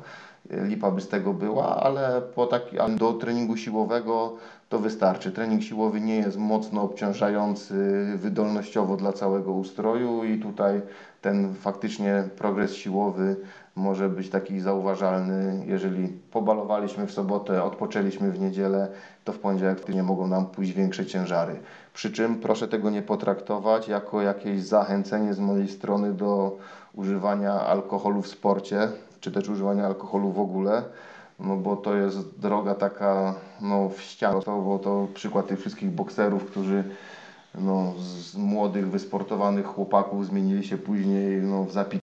[0.51, 4.36] lipa by z tego była, ale po taki, do treningu siłowego
[4.69, 5.32] to wystarczy.
[5.32, 7.74] Trening siłowy nie jest mocno obciążający
[8.16, 10.82] wydolnościowo dla całego ustroju i tutaj
[11.20, 13.36] ten faktycznie progres siłowy
[13.77, 15.64] może być taki zauważalny.
[15.66, 18.89] Jeżeli pobalowaliśmy w sobotę, odpoczęliśmy w niedzielę,
[19.24, 21.60] to w poniedziałek nie mogą nam pójść większe ciężary.
[21.94, 26.59] Przy czym proszę tego nie potraktować jako jakieś zachęcenie z mojej strony do
[26.94, 28.89] używania alkoholu w sporcie,
[29.23, 30.82] czy też używania alkoholu w ogóle,
[31.39, 36.44] no bo to jest droga taka no, w ścianę, bo to przykład tych wszystkich bokserów,
[36.44, 36.85] którzy
[37.55, 42.03] no, z młodych, wysportowanych chłopaków zmienili się później no, w zapitych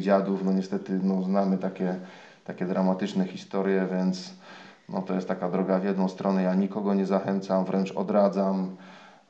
[0.00, 0.44] dziadów.
[0.44, 2.00] No niestety no, znamy takie,
[2.44, 4.34] takie dramatyczne historie, więc
[4.88, 6.42] no, to jest taka droga w jedną stronę.
[6.42, 8.76] Ja nikogo nie zachęcam, wręcz odradzam.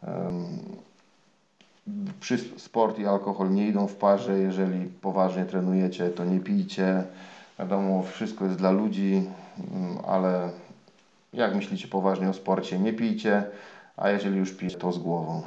[0.06, 0.59] Um,
[2.20, 4.39] przy sport i alkohol nie idą w parze.
[4.39, 7.05] Jeżeli poważnie trenujecie, to nie pijcie.
[7.59, 9.23] Wiadomo, wszystko jest dla ludzi,
[9.73, 10.51] mm, ale
[11.32, 13.44] jak myślicie poważnie o sporcie, nie pijcie,
[13.97, 15.43] a jeżeli już pijecie, to z głową.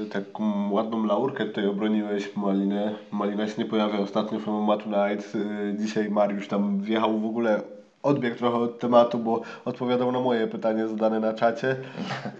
[0.00, 2.94] Yy, taką ładną laurkę tutaj obroniłeś Malinę.
[3.10, 5.34] Malina się nie pojawia ostatnio w MMA Tonight.
[5.34, 7.62] Yy, dzisiaj Mariusz tam wjechał w ogóle
[8.06, 11.76] odbiegł trochę od tematu, bo odpowiadał na moje pytanie zadane na czacie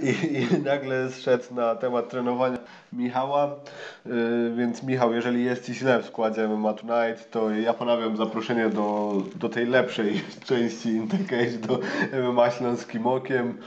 [0.00, 2.55] i, i nagle zszedł na temat trenowania
[2.96, 3.56] Michała,
[4.06, 8.68] yy, więc Michał, jeżeli jest Ci źle w składzie MMA Tonight, to ja ponawiam zaproszenie
[8.68, 11.80] do, do tej lepszej części Intercage, do
[12.30, 13.58] MMA Śląskim Okiem.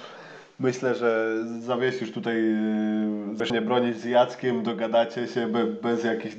[0.60, 6.35] Myślę, że zawiesisz tutaj, yy, zacznie bronić z Jackiem, dogadacie się be, bez jakichś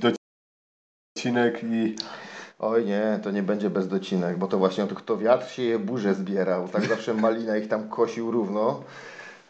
[1.17, 1.95] docinek i
[2.63, 5.79] Oj nie, to nie będzie bez docinek, bo to właśnie to kto wiatr się je
[5.79, 6.69] burzę zbierał.
[6.69, 8.83] Tak zawsze Malina ich tam kosił równo.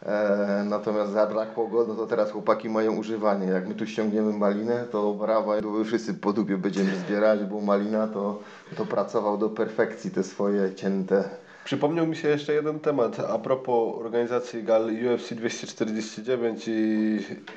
[0.05, 3.47] E, natomiast za brak pogody, no to teraz chłopaki mają używanie.
[3.47, 5.53] Jak my tu ściągniemy malinę, to brawa,
[5.85, 8.39] wszyscy po dupie będziemy zbierać, bo malina to,
[8.77, 11.29] to pracował do perfekcji te swoje cięte.
[11.63, 16.71] Przypomniał mi się jeszcze jeden temat a propos organizacji gal UFC 249 i,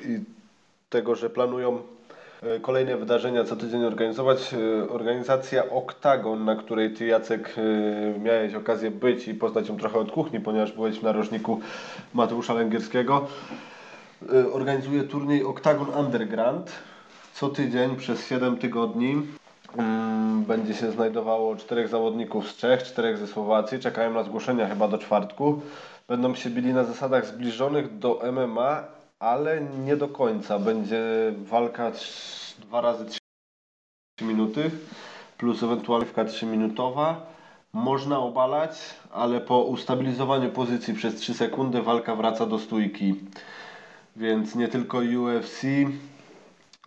[0.05, 0.19] i
[0.89, 1.79] tego, że planują
[2.61, 4.53] kolejne wydarzenia co tydzień organizować.
[4.53, 9.99] E, Organizacja Oktagon, na której Ty Jacek e, miałeś okazję być i poznać ją trochę
[9.99, 11.59] od kuchni, ponieważ byłeś w narożniku
[12.13, 13.27] Mateusza Lęgierskiego,
[14.33, 16.71] e, organizuje turniej Oktagon Underground.
[17.33, 19.21] Co tydzień przez 7 tygodni
[20.47, 23.79] będzie się znajdowało czterech zawodników z Czech, czterech ze Słowacji.
[23.79, 25.61] Czekają na zgłoszenia chyba do czwartku.
[26.07, 28.83] Będą się bili na zasadach zbliżonych do MMA,
[29.19, 30.59] ale nie do końca.
[30.59, 31.03] Będzie
[31.37, 31.91] walka
[32.59, 33.19] 2 razy 3
[34.21, 34.71] minuty
[35.37, 37.35] plus ewentualnie 3 minutowa.
[37.73, 38.79] Można obalać,
[39.11, 43.15] ale po ustabilizowaniu pozycji przez 3 sekundy walka wraca do stójki.
[44.15, 45.61] Więc nie tylko UFC,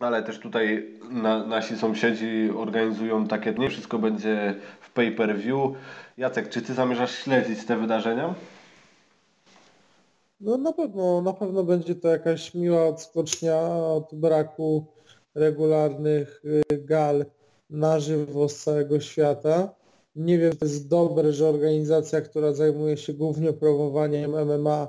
[0.00, 3.68] ale też tutaj na, nasi sąsiedzi organizują takie dni.
[3.68, 5.70] Wszystko będzie w pay-per-view.
[6.16, 8.34] Jacek, czy ty zamierzasz śledzić te wydarzenia?
[10.40, 14.86] No na pewno, na pewno będzie to jakaś miła odskocznia od braku
[15.34, 16.42] regularnych
[16.72, 17.24] y, gal
[17.70, 19.74] na żywo z całego świata.
[20.14, 24.88] Nie wiem, to jest dobre, że organizacja, która zajmuje się głównie promowaniem MMA,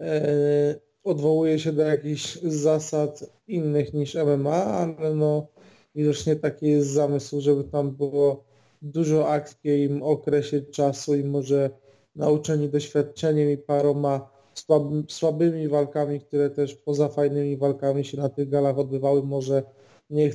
[0.00, 0.74] e,
[1.04, 5.46] odwołuje się do jakichś zasad innych niż MMA, ale no
[5.94, 8.44] widocznie taki jest zamysł, żeby tam było
[8.82, 11.70] dużo akcji w okresie czasu i może
[12.16, 18.48] nauczeni doświadczeniem i paroma słaby, słabymi walkami, które też poza fajnymi walkami się na tych
[18.48, 19.62] galach odbywały, może
[20.10, 20.30] nie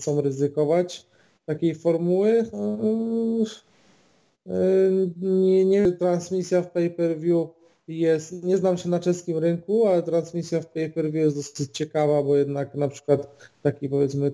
[0.00, 1.06] chcą ryzykować
[1.46, 2.30] takiej formuły.
[2.30, 3.44] Eee,
[4.46, 7.48] eee, Nie, nie, transmisja w pay-per-view
[7.88, 12.36] jest, nie znam się na czeskim rynku, ale transmisja w pay-per-view jest dosyć ciekawa, bo
[12.36, 14.32] jednak na przykład taki powiedzmy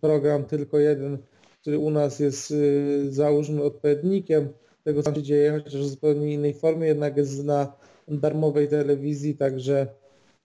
[0.00, 1.18] program tylko jeden,
[1.60, 4.48] który u nas jest y, załóżmy odpowiednikiem
[4.84, 7.72] tego, co się dzieje, chociaż w zupełnie innej formie, jednak jest na
[8.10, 9.86] darmowej telewizji, także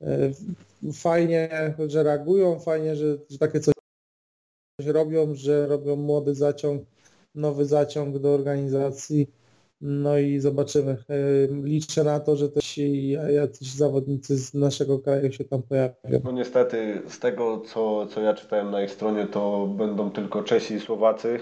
[0.01, 0.31] e,
[0.93, 1.49] fajnie,
[1.87, 3.75] że reagują, fajnie, że, że takie coś
[4.85, 6.83] robią, że robią młody zaciąg,
[7.35, 9.31] nowy zaciąg do organizacji.
[9.81, 10.91] No i zobaczymy.
[10.91, 11.15] E,
[11.63, 12.79] Liczę na to, że też
[13.33, 15.95] jacyś zawodnicy z naszego kraju się tam pojawią.
[16.23, 20.73] No niestety z tego co, co ja czytałem na ich stronie to będą tylko Czesi
[20.73, 21.39] i Słowacy.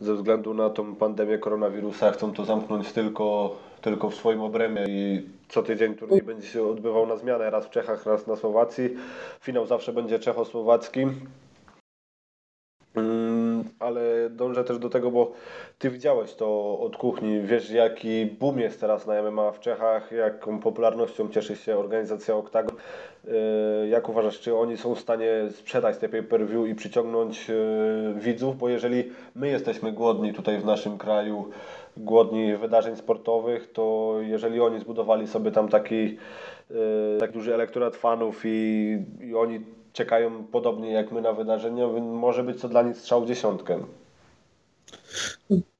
[0.00, 3.56] Ze względu na tą pandemię koronawirusa chcą to zamknąć tylko,
[3.86, 7.70] tylko w swoim obrębie i co tydzień turniej będzie się odbywał na zmianę, raz w
[7.70, 8.90] Czechach, raz na Słowacji.
[9.40, 11.06] Finał zawsze będzie czechosłowacki.
[12.96, 15.32] Mm, ale dążę też do tego, bo
[15.78, 20.60] ty widziałeś to od kuchni, wiesz jaki boom jest teraz na MMA w Czechach, jaką
[20.60, 22.76] popularnością cieszy się organizacja Octagon.
[23.24, 28.58] Yy, Jak uważasz, czy oni są w stanie sprzedać te pay-per-view i przyciągnąć yy, widzów?
[28.58, 31.50] Bo jeżeli my jesteśmy głodni tutaj w naszym kraju,
[31.96, 36.18] głodni wydarzeń sportowych, to jeżeli oni zbudowali sobie tam taki,
[36.70, 39.60] yy, tak duży elektorat fanów i, i oni
[39.92, 43.78] czekają podobnie jak my na wydarzenia, może być to dla nich strzał w dziesiątkę.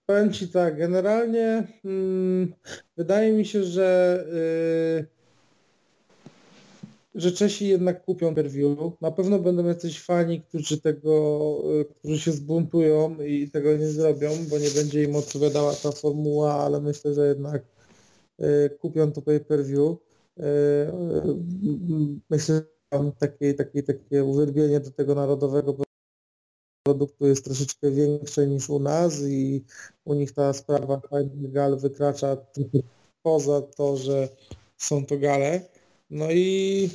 [0.06, 2.52] Powiem Ci tak, generalnie mm,
[2.97, 4.18] wydaje mi się, że
[5.01, 5.15] y,
[7.16, 8.78] że Czesi jednak kupią per-view.
[9.01, 14.30] Na pewno będą jacyś fani, którzy tego, y, którzy się zbuntują i tego nie zrobią,
[14.51, 17.62] bo nie będzie im odpowiadała ta formuła, ale myślę, że jednak
[18.40, 19.97] y, kupią to pay-per-view.
[20.38, 20.43] Y,
[22.30, 22.62] Myślę,
[22.93, 25.76] że takie, takie, takie uwielbienie do tego narodowego
[26.86, 29.64] produktu jest troszeczkę większe niż u nas i
[30.05, 32.36] u nich ta sprawa fajnych gal wykracza
[33.22, 34.28] poza to, że
[34.76, 35.76] są to gale.
[36.11, 36.91] No i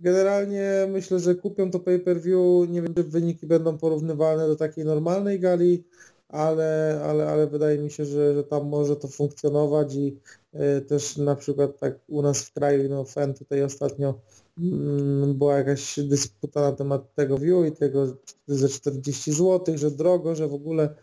[0.00, 5.40] generalnie myślę, że kupią to pay-per-view, nie wiem, czy wyniki będą porównywalne do takiej normalnej
[5.40, 5.84] gali,
[6.28, 10.16] ale, ale, ale wydaje mi się, że, że tam może to funkcjonować i
[10.54, 14.14] y, też na przykład tak u nas w kraju, no fan tutaj ostatnio
[14.58, 18.16] mm, była jakaś dysputa na temat tego view i tego
[18.46, 20.94] ze 40 zł, że drogo, że w ogóle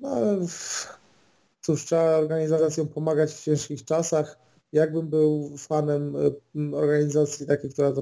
[0.00, 0.46] no ale
[1.60, 4.38] cóż, trzeba organizacjom pomagać w ciężkich czasach.
[4.72, 6.14] Jakbym był fanem
[6.54, 7.92] m, organizacji takiej, która,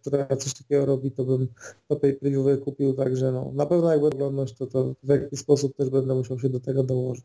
[0.00, 1.48] która coś takiego robi, to bym
[1.88, 5.76] to pay-per-view wykupił, także no, na pewno jak będę oglądać, to, to w jakiś sposób
[5.76, 7.24] też będę musiał się do tego dołożyć.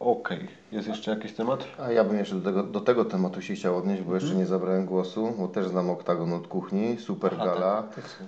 [0.00, 1.64] Okej, jest jeszcze jakiś temat?
[1.78, 4.46] A ja bym jeszcze do tego, do tego tematu się chciał odnieść, bo jeszcze nie
[4.46, 7.82] zabrałem głosu, bo też znam Oktagon od kuchni, super Aha, gala.
[7.82, 8.26] tak, faktycznie.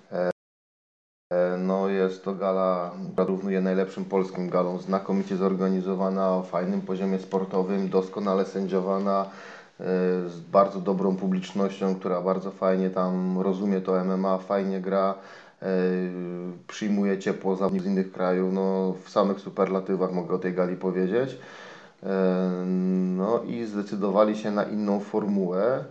[1.58, 7.88] No jest to gala, która równuje najlepszym polskim galom, znakomicie zorganizowana, o fajnym poziomie sportowym,
[7.88, 9.24] doskonale sędziowana,
[9.80, 9.84] e,
[10.28, 15.14] z bardzo dobrą publicznością, która bardzo fajnie tam rozumie to MMA, fajnie gra,
[15.62, 15.66] e,
[16.66, 21.38] przyjmuje ciepło z innych krajów, no w samych superlatywach mogę o tej gali powiedzieć.
[22.02, 22.08] E,
[23.16, 25.84] no i zdecydowali się na inną formułę.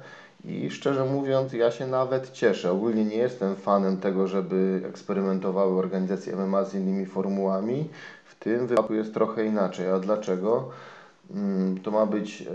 [0.47, 2.71] I szczerze mówiąc, ja się nawet cieszę.
[2.71, 7.89] Ogólnie nie jestem fanem tego, żeby eksperymentowały organizacje MMA z innymi formułami.
[8.25, 9.89] W tym wypadku jest trochę inaczej.
[9.89, 10.69] A dlaczego?
[11.31, 12.45] Mm, to ma być e,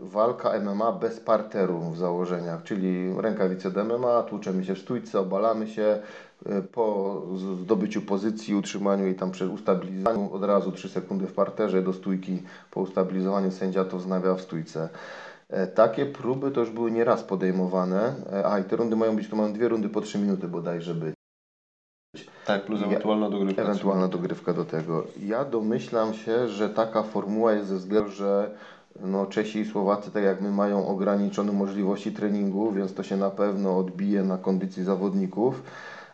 [0.00, 5.68] walka MMA bez parteru w założeniach, czyli rękawice do MMA, tłuczemy się w stójce, obalamy
[5.68, 5.98] się,
[6.46, 7.22] e, po
[7.62, 12.42] zdobyciu pozycji, utrzymaniu i tam przed ustabilizowaniu od razu 3 sekundy w parterze do stójki,
[12.70, 14.88] po ustabilizowaniu sędzia to wznawia w stójce.
[15.48, 18.14] E, takie próby to już były nieraz podejmowane.
[18.32, 20.94] E, a i te rundy mają być, to mają dwie rundy po 3 minuty bodajże
[20.94, 21.14] być.
[22.46, 23.62] Tak, plus ewentualna dogrywka.
[23.62, 25.04] Ewentualna dogrywka do tego.
[25.22, 28.50] Ja domyślam się, że taka formuła jest ze względu, że
[29.00, 33.30] no, Czesi i Słowacy, tak jak my, mają ograniczone możliwości treningu, więc to się na
[33.30, 35.62] pewno odbije na kondycji zawodników.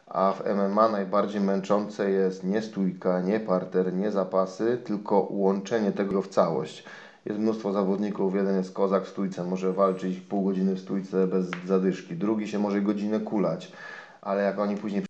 [0.06, 6.22] A w MMA najbardziej męczące jest nie stójka, nie parter, nie zapasy, tylko łączenie tego
[6.22, 6.84] w całość.
[7.24, 11.46] Jest mnóstwo zawodników, jeden jest kozak w stójce, może walczyć pół godziny w stójce bez
[11.66, 13.72] zadyszki, drugi się może godzinę kulać,
[14.20, 15.02] ale jak oni później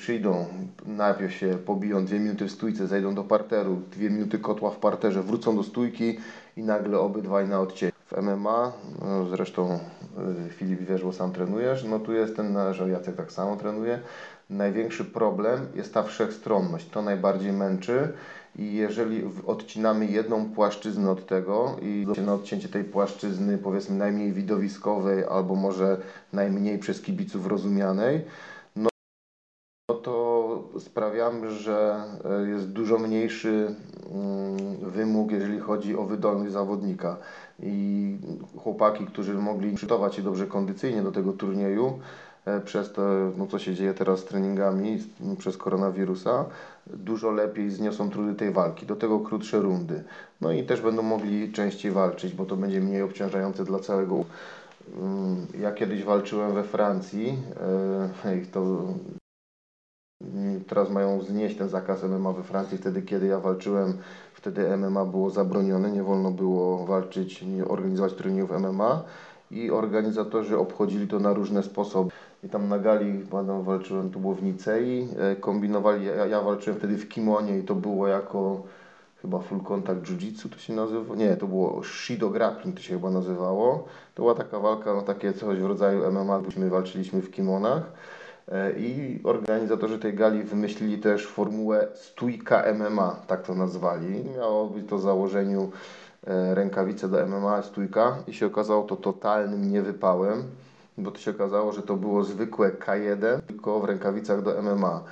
[0.00, 0.46] przyjdą,
[0.86, 5.22] najpierw się pobiją dwie minuty w stójce, zejdą do parteru, dwie minuty kotła w parterze,
[5.22, 6.18] wrócą do stójki
[6.56, 7.90] i nagle obydwaj na odcień.
[8.06, 8.72] W MMA,
[9.02, 9.78] no zresztą
[10.46, 14.00] y, Filip wiesz, bo sam trenujesz, no tu jest ten, że Jacek tak samo trenuje,
[14.50, 18.12] największy problem jest ta wszechstronność, to najbardziej męczy
[18.58, 25.24] i jeżeli odcinamy jedną płaszczyznę od tego i na odcięcie tej płaszczyzny powiedzmy najmniej widowiskowej
[25.24, 26.00] albo może
[26.32, 28.24] najmniej przez kibiców rozumianej,
[28.76, 28.88] no,
[30.02, 33.74] to sprawiamy, że e, jest dużo mniejszy
[34.12, 37.16] mm, wymóg, jeżeli chodzi o wydolność zawodnika.
[37.62, 38.18] I
[38.56, 41.98] chłopaki, którzy mogli przygotować się dobrze kondycyjnie do tego turnieju,
[42.64, 43.02] przez to,
[43.36, 44.98] no, co się dzieje teraz z treningami
[45.38, 46.44] przez koronawirusa,
[46.86, 48.86] dużo lepiej zniosą trudy tej walki.
[48.86, 50.04] Do tego krótsze rundy.
[50.40, 54.24] No i też będą mogli częściej walczyć, bo to będzie mniej obciążające dla całego.
[54.96, 57.38] Mm, ja kiedyś walczyłem we Francji,
[58.24, 58.82] e, to
[60.68, 63.98] teraz mają znieść ten zakaz MMA we Francji, wtedy kiedy ja walczyłem,
[64.34, 69.04] wtedy MMA było zabronione, nie wolno było walczyć, nie organizować turniejów MMA
[69.50, 72.10] i organizatorzy obchodzili to na różne sposoby.
[72.46, 76.78] I tam na gali pamiętam, walczyłem, to było w Nicei, e, kombinowali, ja, ja walczyłem
[76.78, 78.62] wtedy w kimonie i to było jako
[79.22, 83.10] chyba full contact jiu-jitsu to się nazywa, nie, to było shido grappling to się chyba
[83.10, 83.84] nazywało.
[84.14, 87.92] To była taka walka, no takie coś w rodzaju MMA, my walczyliśmy w kimonach.
[88.52, 94.24] E, I organizatorzy tej gali wymyślili też formułę stójka MMA, tak to nazwali.
[94.36, 95.70] Miało być to założeniu
[96.26, 100.42] e, rękawice do MMA, stójka i się okazało to totalnym niewypałem
[100.98, 105.04] bo to się okazało, że to było zwykłe K1, tylko w rękawicach do MMA.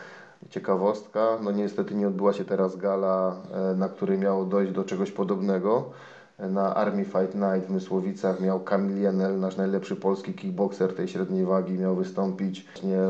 [0.51, 5.13] Ciekawostka, no niestety nie odbyła się teraz gala, e, na której miało dojść do czegoś
[5.13, 5.91] podobnego.
[6.39, 11.45] Na Army Fight Night w Mysłowicach miał Kamil Jenel, nasz najlepszy polski kickboxer tej średniej
[11.45, 12.67] wagi, miał wystąpić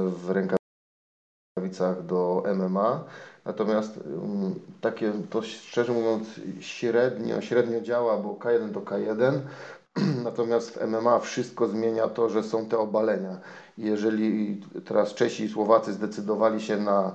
[0.07, 3.05] w rękawicach do MMA.
[3.45, 9.41] Natomiast um, takie to szczerze mówiąc średnio, średnio działa, bo K1 to K1,
[10.25, 13.37] Natomiast w MMA wszystko zmienia to, że są te obalenia.
[13.79, 17.13] Jeżeli teraz Czesi i Słowacy zdecydowali się na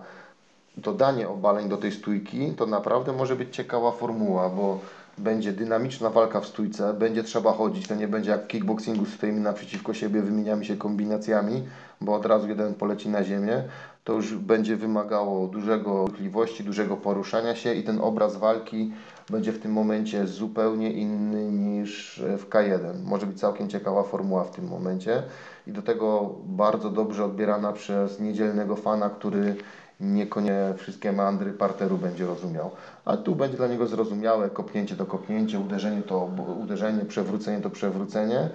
[0.77, 4.79] dodanie obaleń do tej stójki, to naprawdę może być ciekawa formuła, bo
[5.17, 9.39] będzie dynamiczna walka w stójce, będzie trzeba chodzić, to nie będzie jak w kickboxingu, stoimy
[9.39, 11.63] naprzeciwko siebie, wymieniamy się kombinacjami,
[12.01, 13.63] bo od razu jeden poleci na ziemię,
[14.03, 18.91] to już będzie wymagało dużego ruchliwości, dużego poruszania się i ten obraz walki
[19.29, 23.03] będzie w tym momencie zupełnie inny niż w K1.
[23.03, 25.23] Może być całkiem ciekawa formuła w tym momencie
[25.67, 29.55] i do tego bardzo dobrze odbierana przez niedzielnego fana, który
[29.99, 32.71] niekoniecznie wszystkie mandry parteru będzie rozumiał.
[33.05, 36.29] A tu będzie dla niego zrozumiałe kopnięcie to kopnięcie, uderzenie to
[36.61, 38.49] uderzenie, przewrócenie to przewrócenie.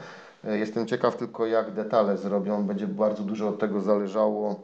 [0.44, 2.66] Jestem ciekaw tylko jak detale zrobią.
[2.66, 4.60] Będzie bardzo dużo od tego zależało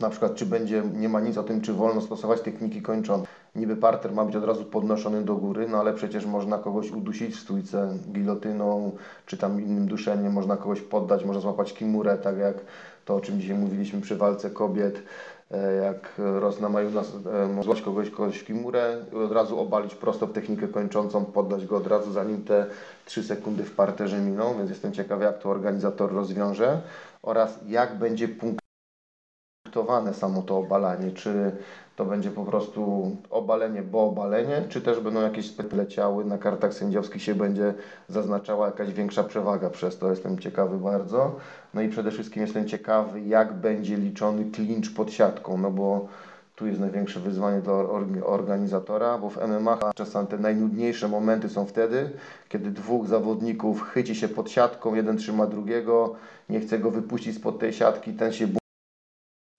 [0.00, 3.26] na przykład czy będzie, nie ma nic o tym, czy wolno stosować techniki kończące.
[3.54, 7.34] Niby parter ma być od razu podnoszony do góry, no ale przecież można kogoś udusić
[7.34, 8.92] w stójce gilotyną,
[9.26, 12.56] czy tam innym duszeniem, można kogoś poddać, można złapać kimurę, tak jak
[13.04, 15.02] to, o czym dzisiaj mówiliśmy przy walce kobiet,
[15.50, 17.12] e, jak Rosna Majunas
[17.58, 21.76] e, złapać kogoś, kogoś w kimurę od razu obalić prosto w technikę kończącą, poddać go
[21.76, 22.66] od razu, zanim te
[23.04, 26.80] 3 sekundy w parterze miną, więc jestem ciekawy, jak to organizator rozwiąże
[27.22, 28.60] oraz jak będzie punkt
[29.70, 31.52] punktowane samo to obalanie, czy
[32.00, 37.22] to będzie po prostu obalenie, bo obalenie, czy też będą jakieś leciały, na kartach sędziowskich
[37.22, 37.74] się będzie
[38.08, 40.10] zaznaczała jakaś większa przewaga przez to.
[40.10, 41.36] Jestem ciekawy bardzo.
[41.74, 46.08] No i przede wszystkim jestem ciekawy, jak będzie liczony klincz pod siatką, no bo
[46.56, 47.74] tu jest największe wyzwanie dla
[48.24, 52.10] organizatora, bo w MMA czasami te najnudniejsze momenty są wtedy,
[52.48, 56.14] kiedy dwóch zawodników chyci się pod siatką, jeden trzyma drugiego,
[56.48, 58.48] nie chce go wypuścić spod tej siatki, ten się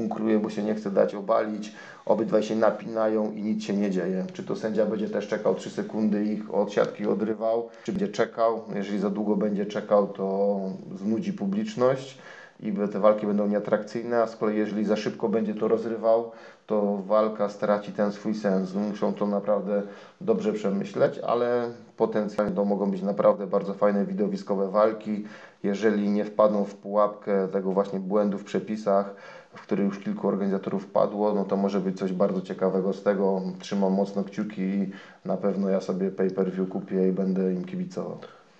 [0.02, 1.73] bunkruje, bo się nie chce dać obalić,
[2.06, 4.26] obydwaj się napinają i nic się nie dzieje.
[4.34, 8.61] Czy to sędzia będzie też czekał 3 sekundy ich od siatki odrywał, czy będzie czekał,
[8.76, 10.60] jeżeli za długo będzie czekał, to
[10.95, 12.18] znudzi publiczność
[12.60, 16.32] i te walki będą nieatrakcyjne, a z kolei jeżeli za szybko będzie to rozrywał,
[16.68, 18.73] to walka straci ten swój sens.
[18.73, 19.82] Muszą to naprawdę
[20.22, 25.23] dobrze przemyśleć, ale potencjalnie to mogą być naprawdę bardzo fajne widowiskowe walki,
[25.64, 29.15] jeżeli nie wpadną w pułapkę tego właśnie błędu w przepisach,
[29.53, 33.41] w który już kilku organizatorów padło, no to może być coś bardzo ciekawego z tego.
[33.60, 34.90] Trzymam mocno kciuki i
[35.26, 38.18] na pewno ja sobie pay-per-view kupię i będę im kibicował.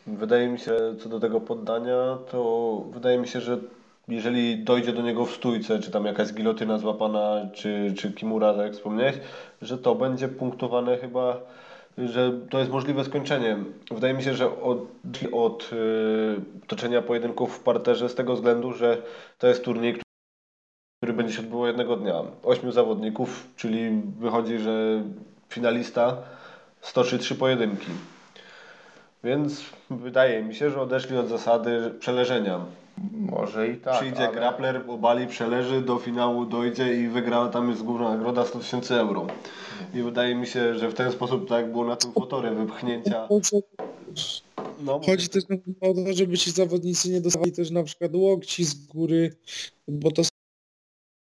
[0.08, 3.58] Wydaje mi się, co do tego poddania, to wydaje mi się, że
[4.08, 8.64] jeżeli dojdzie do niego w stójce, czy tam jakaś gilotyna złapana, czy, czy kimura, tak
[8.64, 9.16] jak wspomniałeś,
[9.62, 11.38] że to będzie punktowane chyba,
[11.98, 13.58] że to jest możliwe skończenie.
[13.92, 14.88] Wydaje mi się, że od,
[15.32, 19.02] od yy, toczenia pojedynków w parterze z tego względu, że
[19.40, 19.96] to jest turniej,
[21.02, 22.24] który będzie się odbywał jednego dnia.
[22.44, 25.04] Ośmiu zawodników, czyli wychodzi, że
[25.50, 26.18] finalista
[26.82, 27.88] stoczy trzy pojedynki.
[29.24, 32.66] Więc wydaje mi się, że odeszli od zasady przeleżenia.
[33.12, 33.96] Może i tak.
[33.96, 34.34] Przyjdzie ale...
[34.34, 39.28] grappler, obali, przeleży, do finału dojdzie i wygra, tam jest główna nagroda 100 tysięcy euro.
[39.94, 43.28] I wydaje mi się, że w ten sposób, tak jak było na tym fotorze, wypchnięcia...
[44.84, 45.02] No.
[45.06, 45.44] Chodzi też
[45.82, 49.36] o to, żeby ci zawodnicy nie dostali też na przykład łokci z góry,
[49.88, 50.24] bo to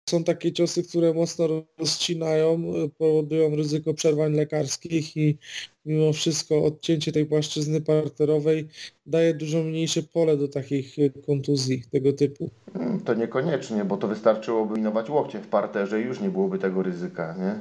[0.10, 2.64] są takie ciosy, które mocno rozcinają,
[2.98, 5.38] powodują ryzyko przerwań lekarskich i
[5.86, 8.68] mimo wszystko odcięcie tej płaszczyzny parterowej
[9.06, 10.96] daje dużo mniejsze pole do takich
[11.26, 12.50] kontuzji tego typu.
[12.76, 16.84] Mm, to niekoniecznie, bo to wystarczyłoby minować łokcie w parterze i już nie byłoby tego
[16.84, 17.56] ryzyka, nie?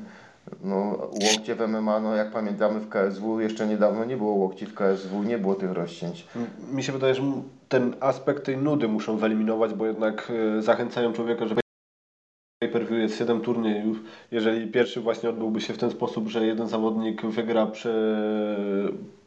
[0.64, 4.74] No, łokcie w MMA, no jak pamiętamy w KSW jeszcze niedawno nie było łokci w
[4.74, 6.26] KSW, nie było tych rozcięć.
[6.72, 7.22] Mi się wydaje, że
[7.68, 11.60] ten aspekt tej nudy muszą wyeliminować, bo jednak e, zachęcają człowieka, żeby
[12.58, 14.00] pay-per-view jest 7 turniejów.
[14.30, 17.94] Jeżeli pierwszy właśnie odbyłby się w ten sposób, że jeden zawodnik wygra prze...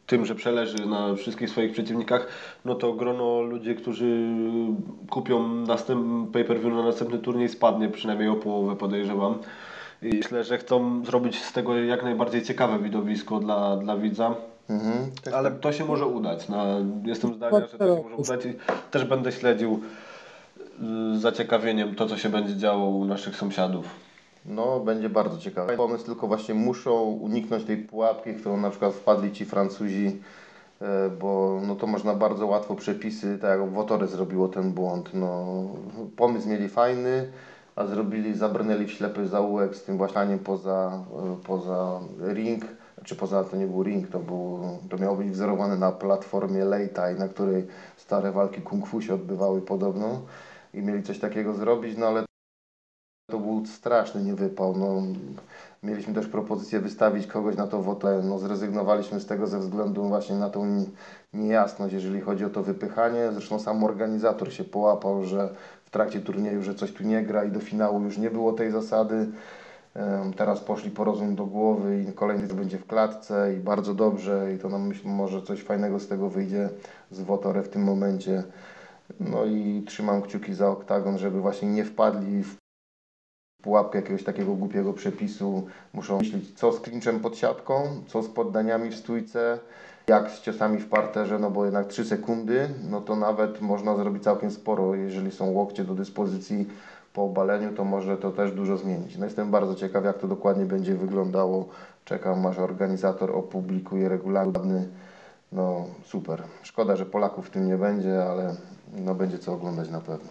[0.07, 2.27] tym, że przeleży na wszystkich swoich przeciwnikach,
[2.65, 4.27] no to grono ludzi, którzy
[5.09, 6.31] kupią następ...
[6.31, 9.35] pay-per-view na następny turniej spadnie przynajmniej o połowę podejrzewam.
[10.01, 14.35] I myślę, że chcą zrobić z tego jak najbardziej ciekawe widowisko dla, dla widza.
[14.69, 15.59] Mhm, tak Ale tak.
[15.59, 16.49] to się może udać.
[16.49, 16.65] No,
[17.05, 18.53] jestem zdania, że to się może udać i
[18.91, 19.81] też będę śledził
[21.17, 23.85] zaciekawieniem to, co się będzie działo u naszych sąsiadów.
[24.45, 25.77] No, będzie bardzo ciekawe.
[25.77, 30.21] Pomysł tylko właśnie muszą uniknąć tej pułapki, którą na przykład wpadli ci Francuzi,
[30.81, 35.09] e, bo no to można bardzo łatwo przepisy, tak jak Wotory zrobiło ten błąd.
[35.13, 35.63] No,
[36.15, 37.31] pomysł mieli fajny,
[37.75, 41.99] a zrobili, zabrnęli w ślepy zaułek z tym właśnie poza, e, poza
[42.33, 42.63] ring,
[43.03, 44.59] czy poza to nie był ring, to, był,
[44.89, 47.67] to miało być wzorowane na platformie Leitai, na której
[47.97, 50.21] stare walki kung fu się odbywały podobno
[50.73, 52.25] i mieli coś takiego zrobić, no ale
[53.31, 54.77] to był straszny niewypał.
[54.77, 55.01] No,
[55.83, 60.35] mieliśmy też propozycję wystawić kogoś na to wotle, no zrezygnowaliśmy z tego ze względu właśnie
[60.35, 60.85] na tą
[61.33, 63.31] niejasność, jeżeli chodzi o to wypychanie.
[63.31, 67.51] Zresztą sam organizator się połapał, że w trakcie turnieju, że coś tu nie gra i
[67.51, 69.27] do finału już nie było tej zasady.
[70.37, 74.59] Teraz poszli po rozum do głowy i kolejny będzie w klatce i bardzo dobrze i
[74.59, 76.69] to nam myślę, może coś fajnego z tego wyjdzie
[77.11, 78.43] z Wotore w tym momencie.
[79.19, 82.55] No i trzymam kciuki za oktagon, żeby właśnie nie wpadli w
[83.63, 85.67] pułapkę jakiegoś takiego głupiego przepisu.
[85.93, 89.59] Muszą myśleć, co z klinczem pod siatką, co z poddaniami w stójce,
[90.07, 94.23] jak z ciosami w parterze, no bo jednak 3 sekundy, no to nawet można zrobić
[94.23, 94.95] całkiem sporo.
[94.95, 96.67] Jeżeli są łokcie do dyspozycji
[97.13, 99.17] po obaleniu, to może to też dużo zmienić.
[99.17, 101.67] No jestem bardzo ciekaw, jak to dokładnie będzie wyglądało.
[102.05, 104.87] Czekam, aż organizator opublikuje regularny.
[105.51, 106.43] No super.
[106.63, 108.55] Szkoda, że Polaków w tym nie będzie, ale
[108.95, 110.29] no będzie co oglądać na pewno.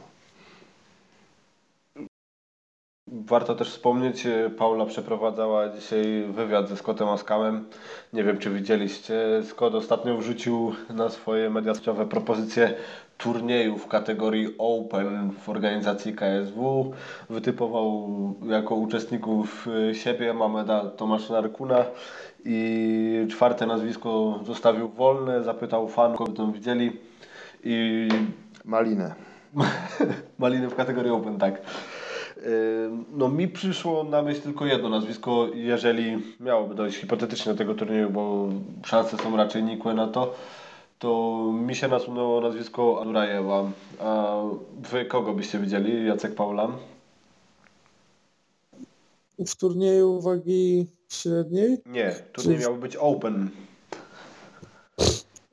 [3.12, 7.68] Warto też wspomnieć, e, Paula przeprowadzała dzisiaj wywiad ze Scottem Askamem.
[8.12, 9.42] Nie wiem, czy widzieliście.
[9.44, 12.74] Scott ostatnio wrzucił na swoje media społecznościowe propozycję
[13.18, 16.92] turnieju w kategorii Open w organizacji KSW.
[17.30, 18.08] Wytypował
[18.48, 21.84] jako uczestników e, siebie, Mameda Tomasza Narkuna
[22.44, 25.44] i czwarte nazwisko zostawił wolne.
[25.44, 26.92] Zapytał fanów, kogo to widzieli
[27.64, 28.08] i
[28.64, 29.14] Malinę.
[30.38, 31.62] Malinę w kategorii Open, tak.
[33.12, 38.10] No mi przyszło na myśl tylko jedno nazwisko, jeżeli miałoby dojść hipotetycznie do tego turnieju,
[38.10, 38.48] bo
[38.84, 40.34] szanse są raczej nikłe na to,
[40.98, 43.70] to mi się nasunęło nazwisko Adurajewa.
[44.00, 44.36] A
[44.90, 46.06] wy kogo byście widzieli?
[46.06, 46.68] Jacek Paula?
[49.38, 51.78] W turnieju wagi średniej?
[51.86, 53.50] Nie, turniej Czy- miał być open.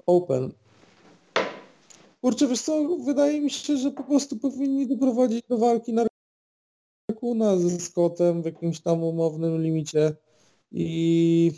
[0.05, 0.51] Open.
[2.21, 6.05] Kurczę, wiesz co, wydaje mi się, że po prostu powinni doprowadzić do walki na
[7.11, 10.15] Rakuna ze Scottem w jakimś tam umownym limicie
[10.71, 11.51] i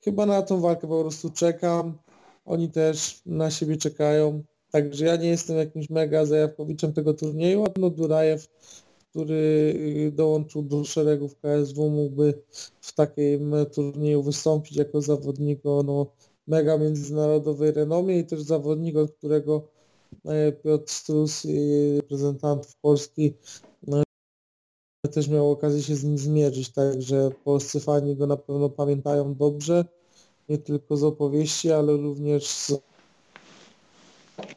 [0.00, 1.98] chyba na tą walkę po prostu czekam.
[2.44, 4.42] Oni też na siebie czekają.
[4.70, 8.48] Także ja nie jestem jakimś mega zajawkowiczem tego turnieju, a no Durajew,
[9.10, 9.74] który
[10.06, 12.42] y, dołączył do szeregów KSW, mógłby
[12.80, 16.06] w takim turnieju wystąpić jako zawodnik o no,
[16.46, 19.77] mega międzynarodowej renomie i też zawodnik, od którego
[20.64, 23.34] Piotr Strus, i reprezentantów Polski,
[23.86, 24.02] no,
[25.12, 29.84] też miał okazję się z nim zmierzyć, także polscy fani go na pewno pamiętają dobrze,
[30.48, 32.72] nie tylko z opowieści, ale również z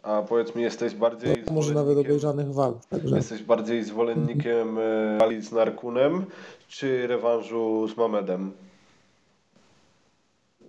[0.04, 2.86] A powiedz mi, jesteś bardziej może nawet obejrzanych walk.
[2.86, 6.26] Także Jesteś bardziej zwolennikiem e, walki z Narkunem,
[6.68, 8.52] czy rewanżu z Mamedem?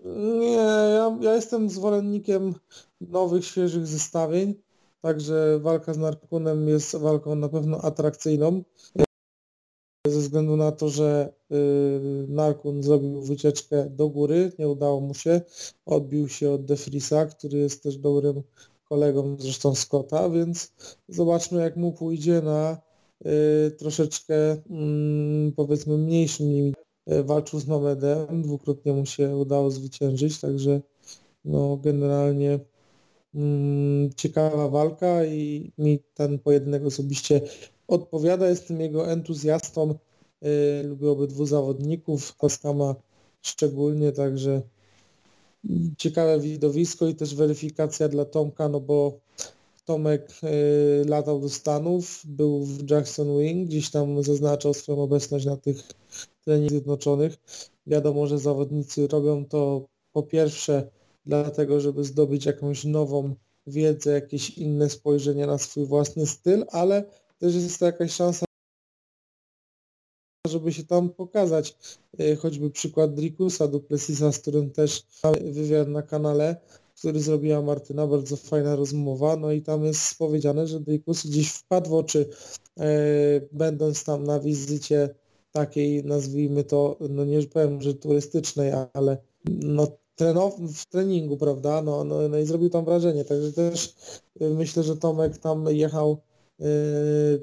[0.05, 0.57] nie,
[0.97, 2.55] ja, ja jestem zwolennikiem
[3.01, 4.55] nowych, świeżych zestawień,
[5.03, 8.63] także walka z Narkunem jest walką na pewno atrakcyjną.
[10.07, 15.41] Ze względu na to, że y, Narkun zrobił wycieczkę do góry, nie udało mu się,
[15.87, 18.43] odbił się od Defrisa, który jest też dobrym
[18.85, 20.73] kolegą zresztą Scotta, więc
[21.09, 22.79] zobaczmy jak mu pójdzie na
[23.27, 24.35] y, troszeczkę
[24.71, 26.83] mm, powiedzmy mniejszym limicie.
[27.13, 30.81] Y, Walczył z Mamedem, dwukrotnie mu się udało zwyciężyć, także
[31.45, 32.61] no generalnie
[34.17, 37.41] ciekawa walka i mi ten pojedynek osobiście
[37.89, 39.95] odpowiada, jestem jego entuzjastą,
[40.43, 40.49] yy,
[40.83, 42.95] lubię obydwu zawodników, Koskama
[43.43, 44.63] szczególnie, także
[45.71, 49.21] mm, ciekawe widowisko i też weryfikacja dla Tomka, no bo
[49.85, 55.57] Tomek yy, latał do Stanów, był w Jackson Wing, gdzieś tam zaznaczał swoją obecność na
[55.57, 55.83] tych
[56.45, 57.37] treningach zjednoczonych.
[57.87, 60.91] Wiadomo, że zawodnicy robią to po pierwsze
[61.27, 63.35] dlatego, żeby zdobyć jakąś nową
[63.67, 67.05] wiedzę, jakieś inne spojrzenie na swój własny styl, ale
[67.39, 68.47] też jest to jakaś szansa,
[70.47, 71.77] żeby się tam pokazać.
[72.19, 75.07] E, Choćby przykład Drikusa Duplessisa, z którym też
[75.45, 76.57] wywiad na kanale,
[76.99, 81.91] który zrobiła Martyna, bardzo fajna rozmowa, no i tam jest powiedziane, że Drikus gdzieś wpadł
[81.91, 82.29] w oczy,
[82.79, 82.87] e,
[83.53, 85.15] będąc tam na wizycie
[85.53, 89.17] takiej, nazwijmy to, no nie powiem, że turystycznej, ale
[89.51, 89.87] no
[90.17, 93.95] trenow- w treningu, prawda, no, no, no i zrobił tam wrażenie, także też
[94.43, 96.23] y, myślę, że Tomek tam jechał
[96.61, 96.65] y,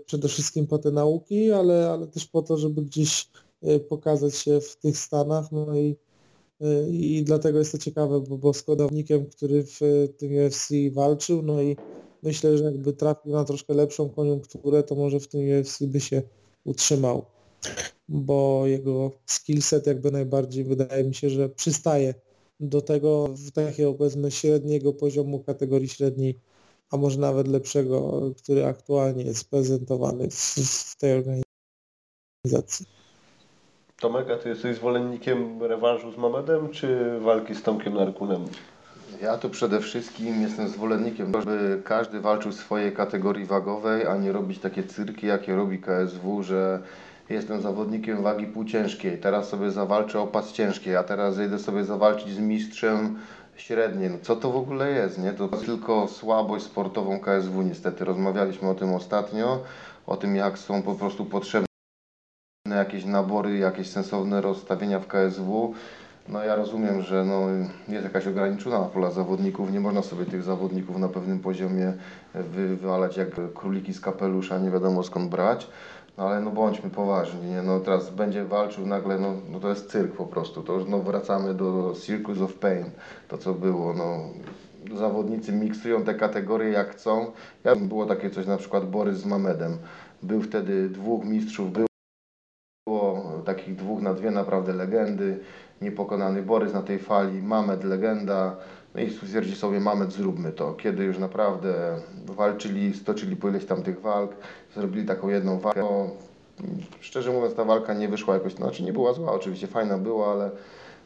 [0.05, 3.27] przede wszystkim po te nauki, ale, ale też po to, żeby gdzieś
[3.63, 5.95] y, pokazać się w tych Stanach, no i,
[6.61, 9.79] y, i dlatego jest to ciekawe, bo, bo z kodownikiem, który w
[10.17, 11.77] tym UFC walczył, no i
[12.23, 16.21] myślę, że jakby trafił na troszkę lepszą koniunkturę, to może w tym UFC by się
[16.63, 17.25] utrzymał,
[18.09, 22.13] bo jego skillset jakby najbardziej wydaje mi się, że przystaje
[22.59, 26.39] do tego w takiego powiedzmy średniego poziomu kategorii średniej,
[26.91, 30.35] a może nawet lepszego, który aktualnie jest prezentowany w,
[30.91, 32.85] w tej organizacji.
[33.99, 38.45] Tomek, a ty jesteś zwolennikiem rewanżu z Mamedem, czy walki z Tomkiem Narkunem?
[39.21, 44.31] Ja tu przede wszystkim jestem zwolennikiem, żeby każdy walczył w swojej kategorii wagowej, a nie
[44.31, 46.81] robić takie cyrki, jakie robi KSW, że
[47.29, 52.29] jestem zawodnikiem wagi półciężkiej, teraz sobie zawalczę o pas ciężkiej, a teraz idę sobie zawalczyć
[52.29, 53.19] z mistrzem
[53.55, 54.09] średniej.
[54.09, 55.31] No co to w ogóle jest, nie?
[55.31, 58.05] To tylko słabość sportową KSW niestety.
[58.05, 59.63] Rozmawialiśmy o tym ostatnio,
[60.07, 61.69] o tym jak są po prostu potrzebne
[62.65, 65.73] jakieś nabory, jakieś sensowne rozstawienia w KSW.
[66.29, 67.47] No ja rozumiem, że no,
[67.87, 71.93] jest jakaś ograniczona pula zawodników, nie można sobie tych zawodników na pewnym poziomie
[72.33, 75.67] wy, wywalać jak króliki z kapelusza, nie wiadomo skąd brać.
[76.19, 77.61] No ale no bądźmy poważni, nie?
[77.61, 80.99] no teraz będzie walczył nagle, no, no to jest cyrk po prostu, to już no
[80.99, 82.85] wracamy do Circus of Pain,
[83.27, 84.19] to co było, no
[84.97, 87.31] zawodnicy miksują te kategorie jak chcą.
[87.63, 89.77] Ja było takie coś na przykład Borys z Mamedem,
[90.23, 91.87] był wtedy dwóch mistrzów, był
[92.87, 95.39] było takich dwóch na dwie naprawdę legendy.
[95.81, 98.55] Niepokonany Borys na tej fali, Mamed legenda.
[98.99, 100.73] No i stwierdzi sobie Mamed zróbmy to.
[100.73, 104.31] Kiedy już naprawdę walczyli, stoczyli po ileś tam tych walk,
[104.75, 105.81] zrobili taką jedną walkę.
[105.81, 106.09] No,
[106.99, 110.51] szczerze mówiąc ta walka nie wyszła jakoś, znaczy nie była zła, oczywiście fajna była, ale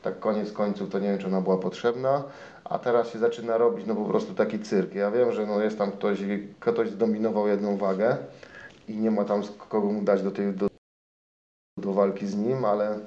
[0.02, 2.24] tak koniec końców to nie wiem czy ona była potrzebna.
[2.64, 4.95] A teraz się zaczyna robić no po prostu taki cyrk.
[4.95, 6.20] Ja wiem, że no jest tam ktoś,
[6.60, 8.18] ktoś zdominował jedną wagę
[8.88, 10.68] i nie ma tam kogo mu dać do tej, do,
[11.78, 12.99] do walki z nim, ale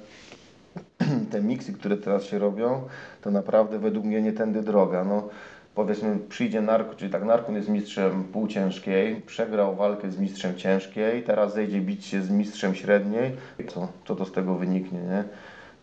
[1.31, 2.81] te miksy, które teraz się robią,
[3.21, 5.03] to naprawdę według mnie nie tędy droga.
[5.03, 5.29] No,
[5.75, 11.53] powiedzmy przyjdzie Narko, czyli tak Narkun jest mistrzem półciężkiej, przegrał walkę z mistrzem ciężkiej, teraz
[11.53, 13.35] zejdzie bić się z mistrzem średniej.
[13.67, 15.23] Co, co to z tego wyniknie, nie?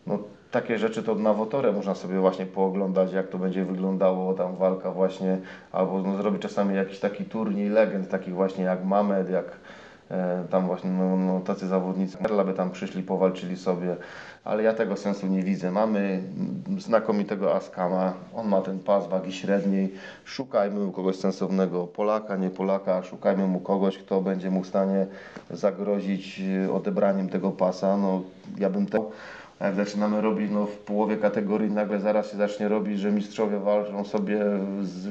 [0.07, 0.19] No,
[0.51, 4.91] takie rzeczy to na Wotorę można sobie właśnie pooglądać, jak to będzie wyglądało tam walka
[4.91, 5.37] właśnie,
[5.71, 9.45] albo no, zrobić czasami jakiś taki turniej legend, takich właśnie jak Mamed, jak
[10.49, 13.95] tam właśnie no, no, tacy zawodnicy, by tam przyszli, powalczyli sobie,
[14.43, 15.71] ale ja tego sensu nie widzę.
[15.71, 16.23] Mamy
[16.77, 19.93] znakomitego Askama, on ma ten pas wagi średniej,
[20.25, 25.07] szukajmy mu kogoś sensownego, Polaka, nie Polaka, szukajmy mu kogoś, kto będzie mu w stanie
[25.51, 28.21] zagrozić e, odebraniem tego pasa, no
[28.57, 29.11] ja bym tego
[29.61, 34.03] jak zaczynamy robić no, w połowie kategorii, nagle zaraz się zacznie robić, że mistrzowie walczą
[34.03, 34.39] sobie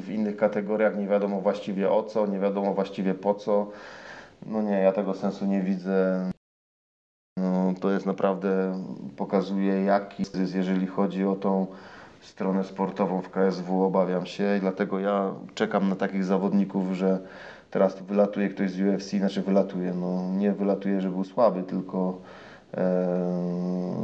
[0.01, 3.67] w innych kategoriach, nie wiadomo właściwie o co, nie wiadomo właściwie po co.
[4.47, 6.31] No nie, ja tego sensu nie widzę.
[7.39, 8.81] No, to jest naprawdę,
[9.17, 11.67] pokazuje jaki jest, jeżeli chodzi o tą
[12.21, 17.19] stronę sportową w KSW, obawiam się i dlatego ja czekam na takich zawodników, że
[17.71, 22.21] teraz wylatuje ktoś z UFC, znaczy wylatuje, no nie wylatuje, że był słaby, tylko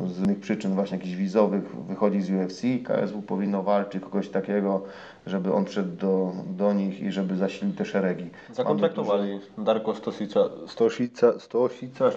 [0.06, 4.82] z innych przyczyn właśnie jakichś wizowych wychodzi z UFC, KSW powinno walczyć kogoś takiego,
[5.26, 8.30] żeby on wszedł do, do nich i żeby zasilił te szeregi.
[8.52, 12.10] Zakontraktowali Darko Stosica, Stosica, Stosica,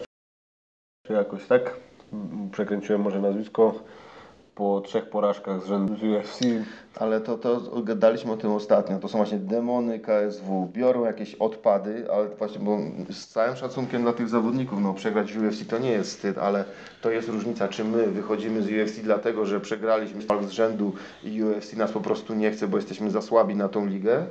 [1.08, 1.76] czy jakoś tak?
[2.52, 3.76] Przekręciłem może nazwisko
[4.56, 6.40] po trzech porażkach z rzędu z UFC.
[6.96, 9.00] Ale to, to gadaliśmy o tym ostatnio.
[9.00, 10.70] To są właśnie demony KSW.
[10.74, 12.78] Biorą jakieś odpady, ale właśnie, bo
[13.10, 16.66] z całym szacunkiem dla tych zawodników, no przegrać w UFC to nie jest wstyd, ale
[17.02, 20.94] to jest różnica, czy my wychodzimy z UFC dlatego, że przegraliśmy z rzędu
[21.24, 24.26] i UFC nas po prostu nie chce, bo jesteśmy za słabi na tą ligę,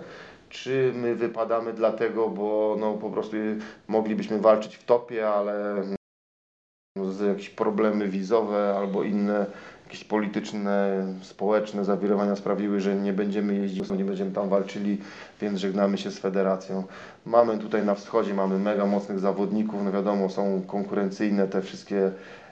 [0.48, 3.36] czy my wypadamy dlatego, bo no po prostu
[3.88, 5.82] moglibyśmy walczyć w topie, ale
[6.96, 9.46] z jakieś problemy wizowe albo inne
[9.92, 14.98] jakieś polityczne, społeczne zawirowania sprawiły, że nie będziemy jeździć, nie będziemy tam walczyli,
[15.40, 16.84] więc żegnamy się z federacją.
[17.26, 22.10] Mamy tutaj na wschodzie, mamy mega mocnych zawodników, no wiadomo, są konkurencyjne te wszystkie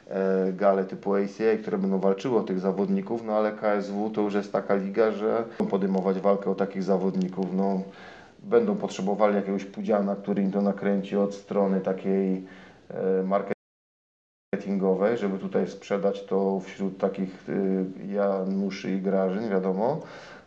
[0.09, 4.35] e, gale typu ACA, które będą walczyły o tych zawodników, no ale KSW to już
[4.35, 7.83] jest taka liga, że podejmować walkę o takich zawodników, no
[8.43, 12.45] będą potrzebowali jakiegoś pudziana, który im to nakręci od strony takiej
[12.91, 13.60] e, marketingowej
[14.61, 20.01] marketingowej, żeby tutaj sprzedać to wśród takich y, Januszy i Grażyn, wiadomo.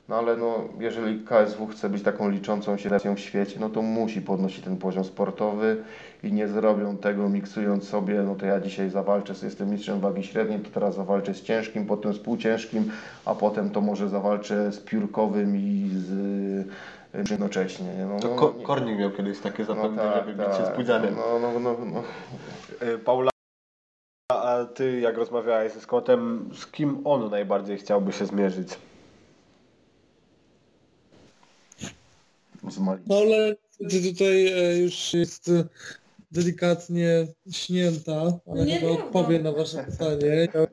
[0.10, 3.82] No ale no, jeżeli KSW chce być taką liczącą się nacją w świecie, no to
[3.82, 5.84] musi podnosić ten poziom sportowy
[6.24, 10.60] i nie zrobią tego miksując sobie, no to ja dzisiaj zawalczę, jestem mistrzem wagi średniej,
[10.60, 12.92] to teraz zawalczę z ciężkim, potem z półciężkim,
[13.26, 18.08] a potem to może zawalczę z piórkowym i z y, jednocześnie.
[18.10, 20.70] No, to no, Kornik miał kiedyś takie zapewnienie, no, tak, żeby tak, z.
[20.70, 21.16] Pudzianem.
[21.16, 22.04] No, no, no, no.
[22.88, 23.33] Y, Paula
[24.54, 28.70] a ty jak rozmawiałeś ze Scottem, z kim on najbardziej chciałby się zmierzyć?
[32.70, 33.56] Z No ale
[34.12, 35.64] tutaj e, już jest e,
[36.32, 40.48] delikatnie śnięta, ale nie chyba odpowie na wasze pytanie.
[40.54, 40.68] Ja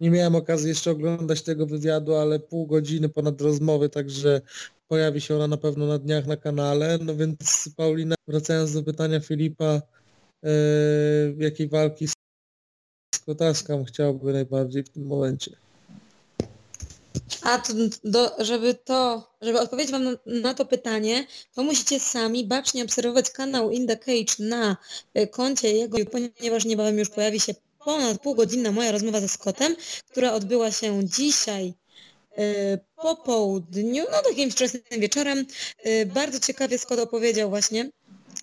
[0.00, 4.40] nie miałem okazji jeszcze oglądać tego wywiadu, ale pół godziny ponad rozmowy, także
[4.88, 6.98] pojawi się ona na pewno na dniach na kanale.
[7.04, 9.82] No więc Paulina, wracając do pytania Filipa,
[10.44, 10.50] e,
[11.38, 12.08] jakiej walki
[13.26, 15.56] Kotaskam chciałby najbardziej w tym momencie.
[17.42, 17.72] A to,
[18.04, 23.30] do, żeby to, żeby odpowiedzieć Wam na, na, to pytanie, to musicie sami bacznie obserwować
[23.30, 24.76] kanał In The Cage na
[25.14, 27.54] e, koncie jego, ponieważ niebawem już pojawi się
[27.84, 29.76] ponad półgodzinna moja rozmowa ze Scottem,
[30.10, 31.74] która odbyła się dzisiaj
[32.36, 35.46] e, po południu, no takim wczesnym wieczorem.
[35.82, 37.90] E, bardzo ciekawie Scott opowiedział właśnie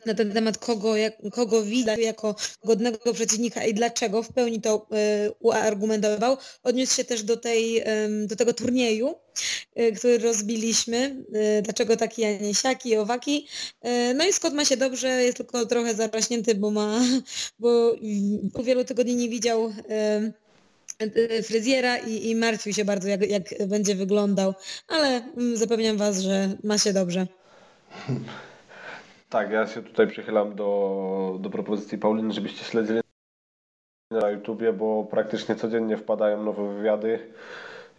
[0.05, 4.87] na ten temat, kogo, jak, kogo widzę jako godnego przeciwnika i dlaczego w pełni to
[5.27, 6.37] y, uargumentował.
[6.63, 9.15] Odniósł się też do, tej, y, do tego turnieju,
[9.79, 11.25] y, który rozbiliśmy,
[11.61, 13.47] dlaczego taki, a nie siaki, owaki.
[14.15, 17.01] no i Scott ma się dobrze, jest tylko trochę zarośnięty, bo ma,
[17.59, 17.95] bo
[18.53, 19.73] po wielu tygodni nie widział
[21.43, 24.53] fryzjera i, i martwił się bardzo, jak, jak będzie wyglądał,
[24.87, 25.07] ale
[25.37, 27.27] mm, zapewniam Was, że ma się dobrze.
[29.35, 32.99] Tak, ja się tutaj przychylam do, do propozycji Pauliny, żebyście śledzili
[34.11, 37.19] na YouTubie, bo praktycznie codziennie wpadają nowe wywiady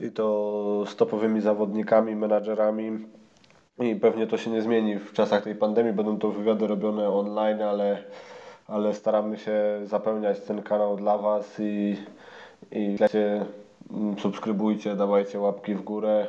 [0.01, 2.99] i to z topowymi zawodnikami, menadżerami
[3.79, 7.63] i pewnie to się nie zmieni w czasach tej pandemii, będą to wywiady robione online,
[7.63, 8.03] ale,
[8.67, 11.97] ale staramy się zapełniać ten kanał dla Was i,
[12.73, 12.97] i
[14.19, 16.27] subskrybujcie, dawajcie łapki w górę.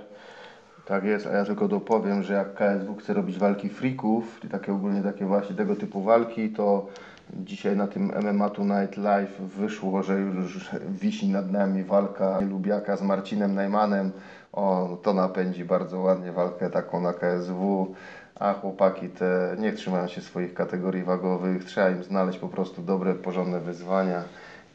[0.88, 5.02] Tak jest, a ja tylko dopowiem, że jak KSW chce robić walki freaków, takie ogólnie
[5.02, 6.88] takie właśnie tego typu walki, to
[7.34, 13.02] Dzisiaj na tym MMA Tonight Live wyszło, że już wisi nad nami walka Lubiaka z
[13.02, 14.12] Marcinem Najmanem.
[14.54, 17.96] O, to napędzi bardzo ładnie walkę taką na KSW.
[18.36, 21.66] A chłopaki te nie trzymają się swoich kategorii wagowych.
[21.66, 24.24] Trzeba im znaleźć po prostu dobre, porządne wyzwania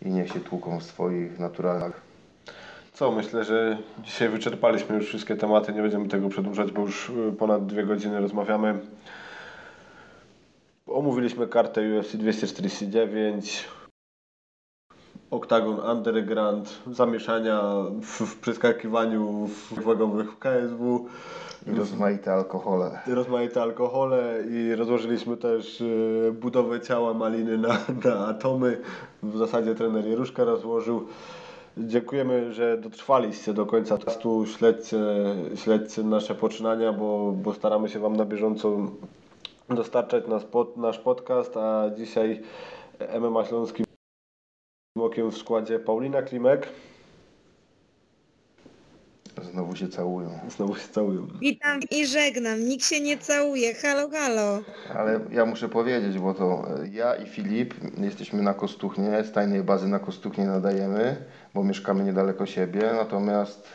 [0.02, 2.11] i niech się tłuką w swoich naturalnych.
[3.02, 7.32] Co, myślę, że dzisiaj wyczerpaliśmy już wszystkie tematy, nie będziemy tego przedłużać, bo już y,
[7.38, 8.78] ponad dwie godziny rozmawiamy.
[10.86, 13.68] Omówiliśmy kartę UFC 249,
[15.30, 17.62] Octagon Underground, zamieszania
[18.02, 21.08] w, w przeskakiwaniu w wagowych w KSW,
[21.66, 22.98] rozmaite alkohole.
[23.06, 28.80] rozmaite alkohole i rozłożyliśmy też y, budowę ciała Maliny na, na atomy.
[29.22, 31.08] W zasadzie trener Jeruszka rozłożył.
[31.76, 34.46] Dziękujemy, że dotrwaliście do końca testu.
[34.46, 34.98] Śledźcie,
[35.54, 38.78] śledźcie nasze poczynania, bo, bo staramy się Wam na bieżąco
[39.70, 42.42] dostarczać nasz, pod, nasz podcast, a dzisiaj
[43.20, 43.86] MMA Śląskim
[44.98, 46.68] okiem w składzie Paulina Klimek.
[49.42, 50.30] Znowu się całują.
[50.48, 51.28] Znowu się całują.
[51.40, 52.60] Witam i żegnam.
[52.60, 53.74] Nikt się nie całuje.
[53.74, 54.60] Halo, halo.
[54.94, 59.62] Ale ja muszę powiedzieć, bo to e, ja i Filip jesteśmy na Kostuchnie, z tajnej
[59.62, 61.16] bazy na Kostuchnie nadajemy,
[61.54, 63.68] bo mieszkamy niedaleko siebie, natomiast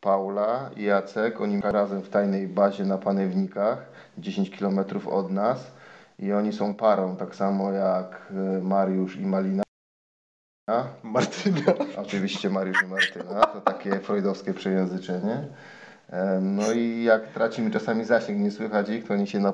[0.00, 3.78] Paula i Jacek, oni razem w tajnej bazie na Panewnikach,
[4.18, 4.80] 10 km
[5.10, 5.70] od nas
[6.18, 9.62] i oni są parą, tak samo jak e, Mariusz i Malina.
[11.02, 11.72] Martyna.
[11.96, 15.44] Oczywiście Mariusz i Martyna, to takie freudowskie przejęzyczenie.
[16.10, 19.52] Em, No i jak tracimy czasami zasięg, nie słychać ich, to oni się.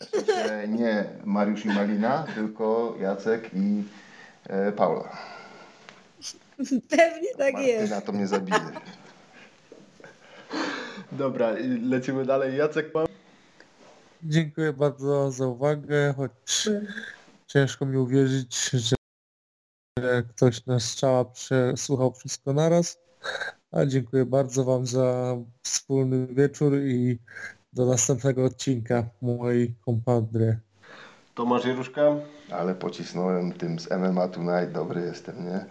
[0.00, 3.84] W sensie nie Mariusz i Malina, tylko Jacek i
[4.48, 5.37] e, Paula.
[6.96, 7.90] Pewnie tak jest.
[7.90, 8.60] Martyna to mnie zabije.
[11.12, 11.50] Dobra,
[11.82, 12.56] lecimy dalej.
[12.56, 13.06] Jacek, pan?
[14.22, 16.68] Dziękuję bardzo za uwagę, choć
[17.46, 18.96] ciężko mi uwierzyć, że
[20.28, 22.98] ktoś nas strzała przesłuchał wszystko naraz.
[23.72, 27.18] A dziękuję bardzo Wam za wspólny wieczór i
[27.72, 30.58] do następnego odcinka mojej kompadry.
[31.34, 32.02] Tomasz Jeruszka.
[32.50, 35.66] Ale pocisnąłem tym z MMA Tonight, dobry jestem, nie?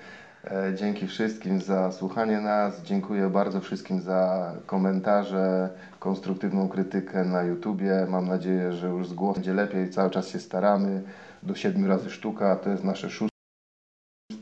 [0.52, 5.70] E, Dzięki wszystkim za słuchanie nas, dziękuję bardzo wszystkim za komentarze,
[6.00, 8.08] konstruktywną krytykę na YouTubie.
[8.10, 11.02] Mam nadzieję, że już z głosem będzie lepiej, cały czas się staramy.
[11.44, 13.30] Do siedmiu razy sztuka, to jest nasze szósty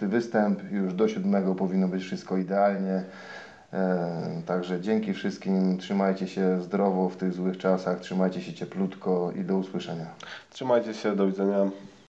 [0.01, 3.03] występ, już do siódmego powinno być wszystko idealnie.
[3.73, 9.43] E, Także dzięki wszystkim, trzymajcie się zdrowo w tych złych czasach, trzymajcie się cieplutko i
[9.43, 10.05] do usłyszenia.
[10.49, 11.69] Trzymajcie się, do widzenia.